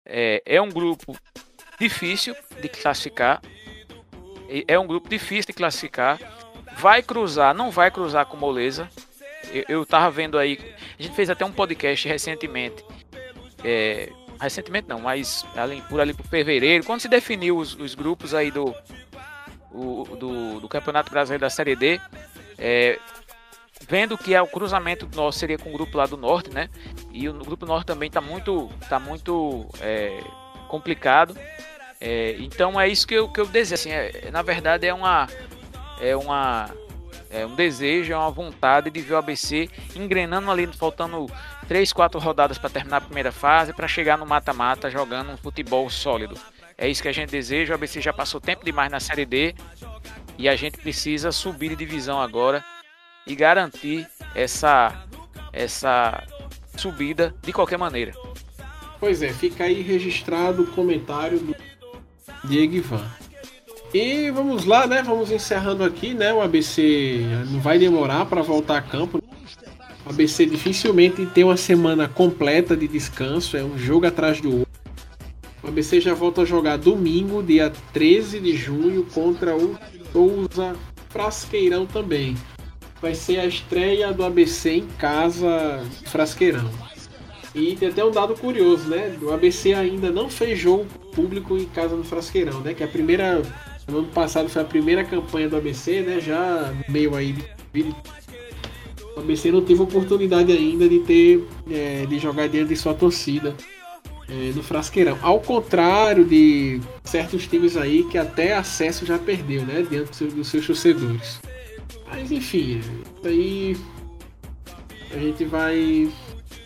É, 0.04 0.42
é 0.44 0.60
um 0.60 0.68
grupo 0.68 1.16
difícil 1.78 2.34
de 2.60 2.68
classificar. 2.68 3.40
É 4.68 4.78
um 4.78 4.86
grupo 4.86 5.08
difícil 5.08 5.46
de 5.46 5.52
classificar. 5.52 6.18
Vai 6.76 7.02
cruzar, 7.02 7.54
não 7.54 7.70
vai 7.70 7.90
cruzar 7.90 8.26
com 8.26 8.36
moleza. 8.36 8.88
Eu, 9.52 9.64
eu 9.68 9.86
tava 9.86 10.10
vendo 10.10 10.38
aí. 10.38 10.58
A 10.98 11.02
gente 11.02 11.14
fez 11.14 11.30
até 11.30 11.44
um 11.44 11.52
podcast 11.52 12.06
recentemente. 12.06 12.84
É, 13.62 14.10
recentemente 14.40 14.88
não, 14.88 15.00
mas 15.00 15.44
ali, 15.56 15.82
por 15.88 16.00
ali 16.00 16.12
por 16.12 16.26
fevereiro, 16.26 16.84
quando 16.84 17.00
se 17.00 17.08
definiu 17.08 17.56
os, 17.56 17.74
os 17.74 17.94
grupos 17.94 18.34
aí 18.34 18.50
do, 18.50 18.74
o, 19.72 20.04
do, 20.16 20.60
do, 20.60 20.68
Campeonato 20.68 21.10
Brasileiro 21.10 21.40
da 21.40 21.50
Série 21.50 21.74
D, 21.74 22.00
é, 22.58 22.98
vendo 23.88 24.16
que 24.16 24.34
é 24.34 24.40
o 24.40 24.46
cruzamento 24.46 25.08
nosso 25.14 25.38
seria 25.38 25.58
com 25.58 25.70
o 25.70 25.72
grupo 25.72 25.96
lá 25.96 26.06
do 26.06 26.16
norte, 26.16 26.50
né? 26.50 26.68
E 27.12 27.28
o 27.28 27.34
grupo 27.34 27.66
norte 27.66 27.86
também 27.86 28.08
está 28.08 28.20
muito, 28.20 28.70
tá 28.88 28.98
muito 28.98 29.66
é, 29.80 30.20
complicado. 30.68 31.36
É, 32.00 32.36
então 32.38 32.80
é 32.80 32.88
isso 32.88 33.06
que 33.06 33.14
eu, 33.14 33.28
que 33.28 33.40
eu 33.40 33.46
desejo. 33.46 33.74
Assim, 33.74 33.90
é, 33.90 34.30
na 34.30 34.42
verdade 34.42 34.86
é 34.86 34.94
uma 34.94 35.28
é 36.00 36.16
uma 36.16 36.70
é 37.30 37.44
um 37.44 37.54
desejo, 37.54 38.12
é 38.12 38.16
uma 38.16 38.30
vontade 38.30 38.90
de 38.90 39.00
ver 39.00 39.14
o 39.14 39.16
ABC 39.16 39.68
engrenando 39.96 40.50
ali, 40.50 40.66
faltando 40.68 41.26
3, 41.66 41.92
4 41.92 42.20
rodadas 42.20 42.58
para 42.58 42.70
terminar 42.70 42.98
a 42.98 43.00
primeira 43.00 43.32
fase, 43.32 43.72
para 43.72 43.88
chegar 43.88 44.16
no 44.16 44.24
mata-mata 44.24 44.88
jogando 44.88 45.32
um 45.32 45.36
futebol 45.36 45.90
sólido. 45.90 46.38
É 46.78 46.88
isso 46.88 47.02
que 47.02 47.08
a 47.08 47.12
gente 47.12 47.30
deseja. 47.30 47.72
O 47.72 47.74
ABC 47.74 48.00
já 48.00 48.12
passou 48.12 48.40
tempo 48.40 48.64
demais 48.64 48.90
na 48.90 49.00
Série 49.00 49.26
D 49.26 49.54
e 50.38 50.48
a 50.48 50.56
gente 50.56 50.78
precisa 50.78 51.32
subir 51.32 51.70
de 51.70 51.76
divisão 51.76 52.20
agora 52.20 52.64
e 53.26 53.34
garantir 53.34 54.06
essa, 54.34 55.06
essa 55.52 56.22
subida 56.76 57.34
de 57.42 57.52
qualquer 57.52 57.78
maneira. 57.78 58.12
Pois 59.00 59.22
é, 59.22 59.32
fica 59.32 59.64
aí 59.64 59.82
registrado 59.82 60.62
o 60.62 60.66
comentário 60.66 61.38
do 61.38 61.54
Diego 62.44 62.74
Ivan. 62.74 63.04
E 63.92 64.30
vamos 64.30 64.64
lá, 64.64 64.86
né? 64.86 65.02
Vamos 65.02 65.30
encerrando 65.30 65.84
aqui, 65.84 66.14
né? 66.14 66.32
O 66.32 66.40
ABC 66.40 67.20
não 67.50 67.60
vai 67.60 67.78
demorar 67.78 68.26
para 68.26 68.42
voltar 68.42 68.78
a 68.78 68.82
campo. 68.82 69.22
O 70.04 70.10
ABC 70.10 70.46
dificilmente 70.46 71.24
tem 71.26 71.44
uma 71.44 71.56
semana 71.56 72.08
completa 72.08 72.76
de 72.76 72.88
descanso, 72.88 73.56
é 73.56 73.62
um 73.62 73.78
jogo 73.78 74.06
atrás 74.06 74.40
do 74.40 74.58
outro. 74.58 74.74
O 75.62 75.68
ABC 75.68 76.00
já 76.00 76.12
volta 76.12 76.42
a 76.42 76.44
jogar 76.44 76.76
domingo, 76.76 77.42
dia 77.42 77.72
13 77.92 78.40
de 78.40 78.56
junho, 78.56 79.06
contra 79.14 79.56
o 79.56 79.78
Souza 80.12 80.76
Frasqueirão 81.08 81.86
também. 81.86 82.36
Vai 83.04 83.14
ser 83.14 83.38
a 83.38 83.44
estreia 83.44 84.14
do 84.14 84.24
ABC 84.24 84.76
em 84.76 84.86
casa, 84.96 85.84
Frasqueirão. 86.06 86.70
E 87.54 87.76
tem 87.76 87.90
até 87.90 88.02
um 88.02 88.10
dado 88.10 88.34
curioso, 88.34 88.88
né? 88.88 89.14
O 89.20 89.30
ABC 89.30 89.74
ainda 89.74 90.10
não 90.10 90.30
fez 90.30 90.58
jogo 90.58 90.86
público 91.14 91.54
em 91.54 91.66
casa 91.66 91.94
no 91.94 92.02
Frasqueirão, 92.02 92.60
né? 92.62 92.72
Que 92.72 92.82
a 92.82 92.88
primeira 92.88 93.42
no 93.86 93.98
ano 93.98 94.08
passado 94.08 94.48
foi 94.48 94.62
a 94.62 94.64
primeira 94.64 95.04
campanha 95.04 95.50
do 95.50 95.56
ABC, 95.58 96.00
né? 96.00 96.18
Já 96.18 96.72
meio 96.88 97.14
aí 97.14 97.34
de 97.74 97.94
o 99.14 99.20
ABC 99.20 99.52
não 99.52 99.60
teve 99.60 99.82
oportunidade 99.82 100.50
ainda 100.50 100.88
de 100.88 101.00
ter 101.00 101.46
é, 101.70 102.06
de 102.06 102.18
jogar 102.18 102.48
diante 102.48 102.70
de 102.70 102.76
sua 102.76 102.94
torcida 102.94 103.54
é, 104.30 104.52
no 104.56 104.62
Frasqueirão. 104.62 105.18
Ao 105.20 105.38
contrário 105.40 106.24
de 106.24 106.80
certos 107.04 107.46
times 107.46 107.76
aí 107.76 108.02
que 108.04 108.16
até 108.16 108.56
acesso 108.56 109.04
já 109.04 109.18
perdeu, 109.18 109.60
né? 109.60 109.84
Diante 109.90 110.24
dos 110.24 110.48
seus 110.48 110.66
torcedores. 110.66 111.38
Mas 112.14 112.30
enfim, 112.30 112.78
isso 112.78 113.26
aí 113.26 113.76
a 115.10 115.18
gente 115.18 115.44
vai 115.44 116.12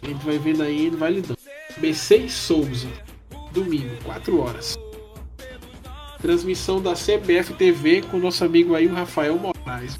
a 0.02 0.06
gente 0.06 0.24
vai 0.24 0.38
vendo 0.38 0.62
aí, 0.62 0.90
vai 0.90 1.12
lidando. 1.12 1.38
BC 1.78 2.16
e 2.16 2.30
Souza, 2.30 2.88
domingo, 3.52 3.96
4 4.04 4.40
horas. 4.40 4.78
Transmissão 6.20 6.82
da 6.82 6.94
CBF 6.94 7.54
TV 7.54 8.02
com 8.02 8.18
nosso 8.18 8.44
amigo 8.44 8.74
aí, 8.74 8.86
o 8.86 8.94
Rafael 8.94 9.38
Moraes. 9.38 9.98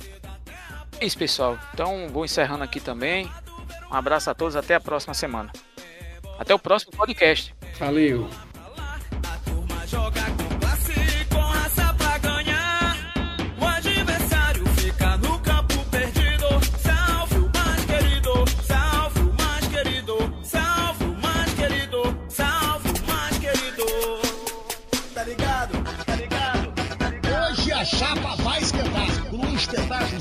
É 1.00 1.06
isso, 1.06 1.16
pessoal. 1.16 1.58
Então, 1.72 2.08
vou 2.08 2.24
encerrando 2.24 2.64
aqui 2.64 2.80
também. 2.80 3.30
Um 3.90 3.94
abraço 3.94 4.28
a 4.28 4.34
todos, 4.34 4.56
até 4.56 4.74
a 4.74 4.80
próxima 4.80 5.14
semana. 5.14 5.52
Até 6.38 6.52
o 6.54 6.58
próximo 6.58 6.92
podcast. 6.92 7.54
Valeu. 7.78 8.28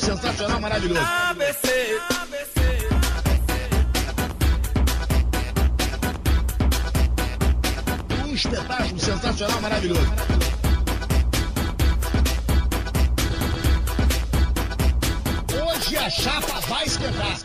Sensacional, 0.08 0.62
maravilhoso. 0.62 1.01
ABC, 1.01 1.99
ABC. 2.22 2.60
Um 8.24 8.34
espetáculo 8.34 8.99
sensacional, 8.99 9.62
maravilhoso. 9.62 10.12
Hoje 15.62 15.97
a 15.97 16.10
chapa 16.10 16.60
vai 16.70 16.86
esquentar. 16.86 17.36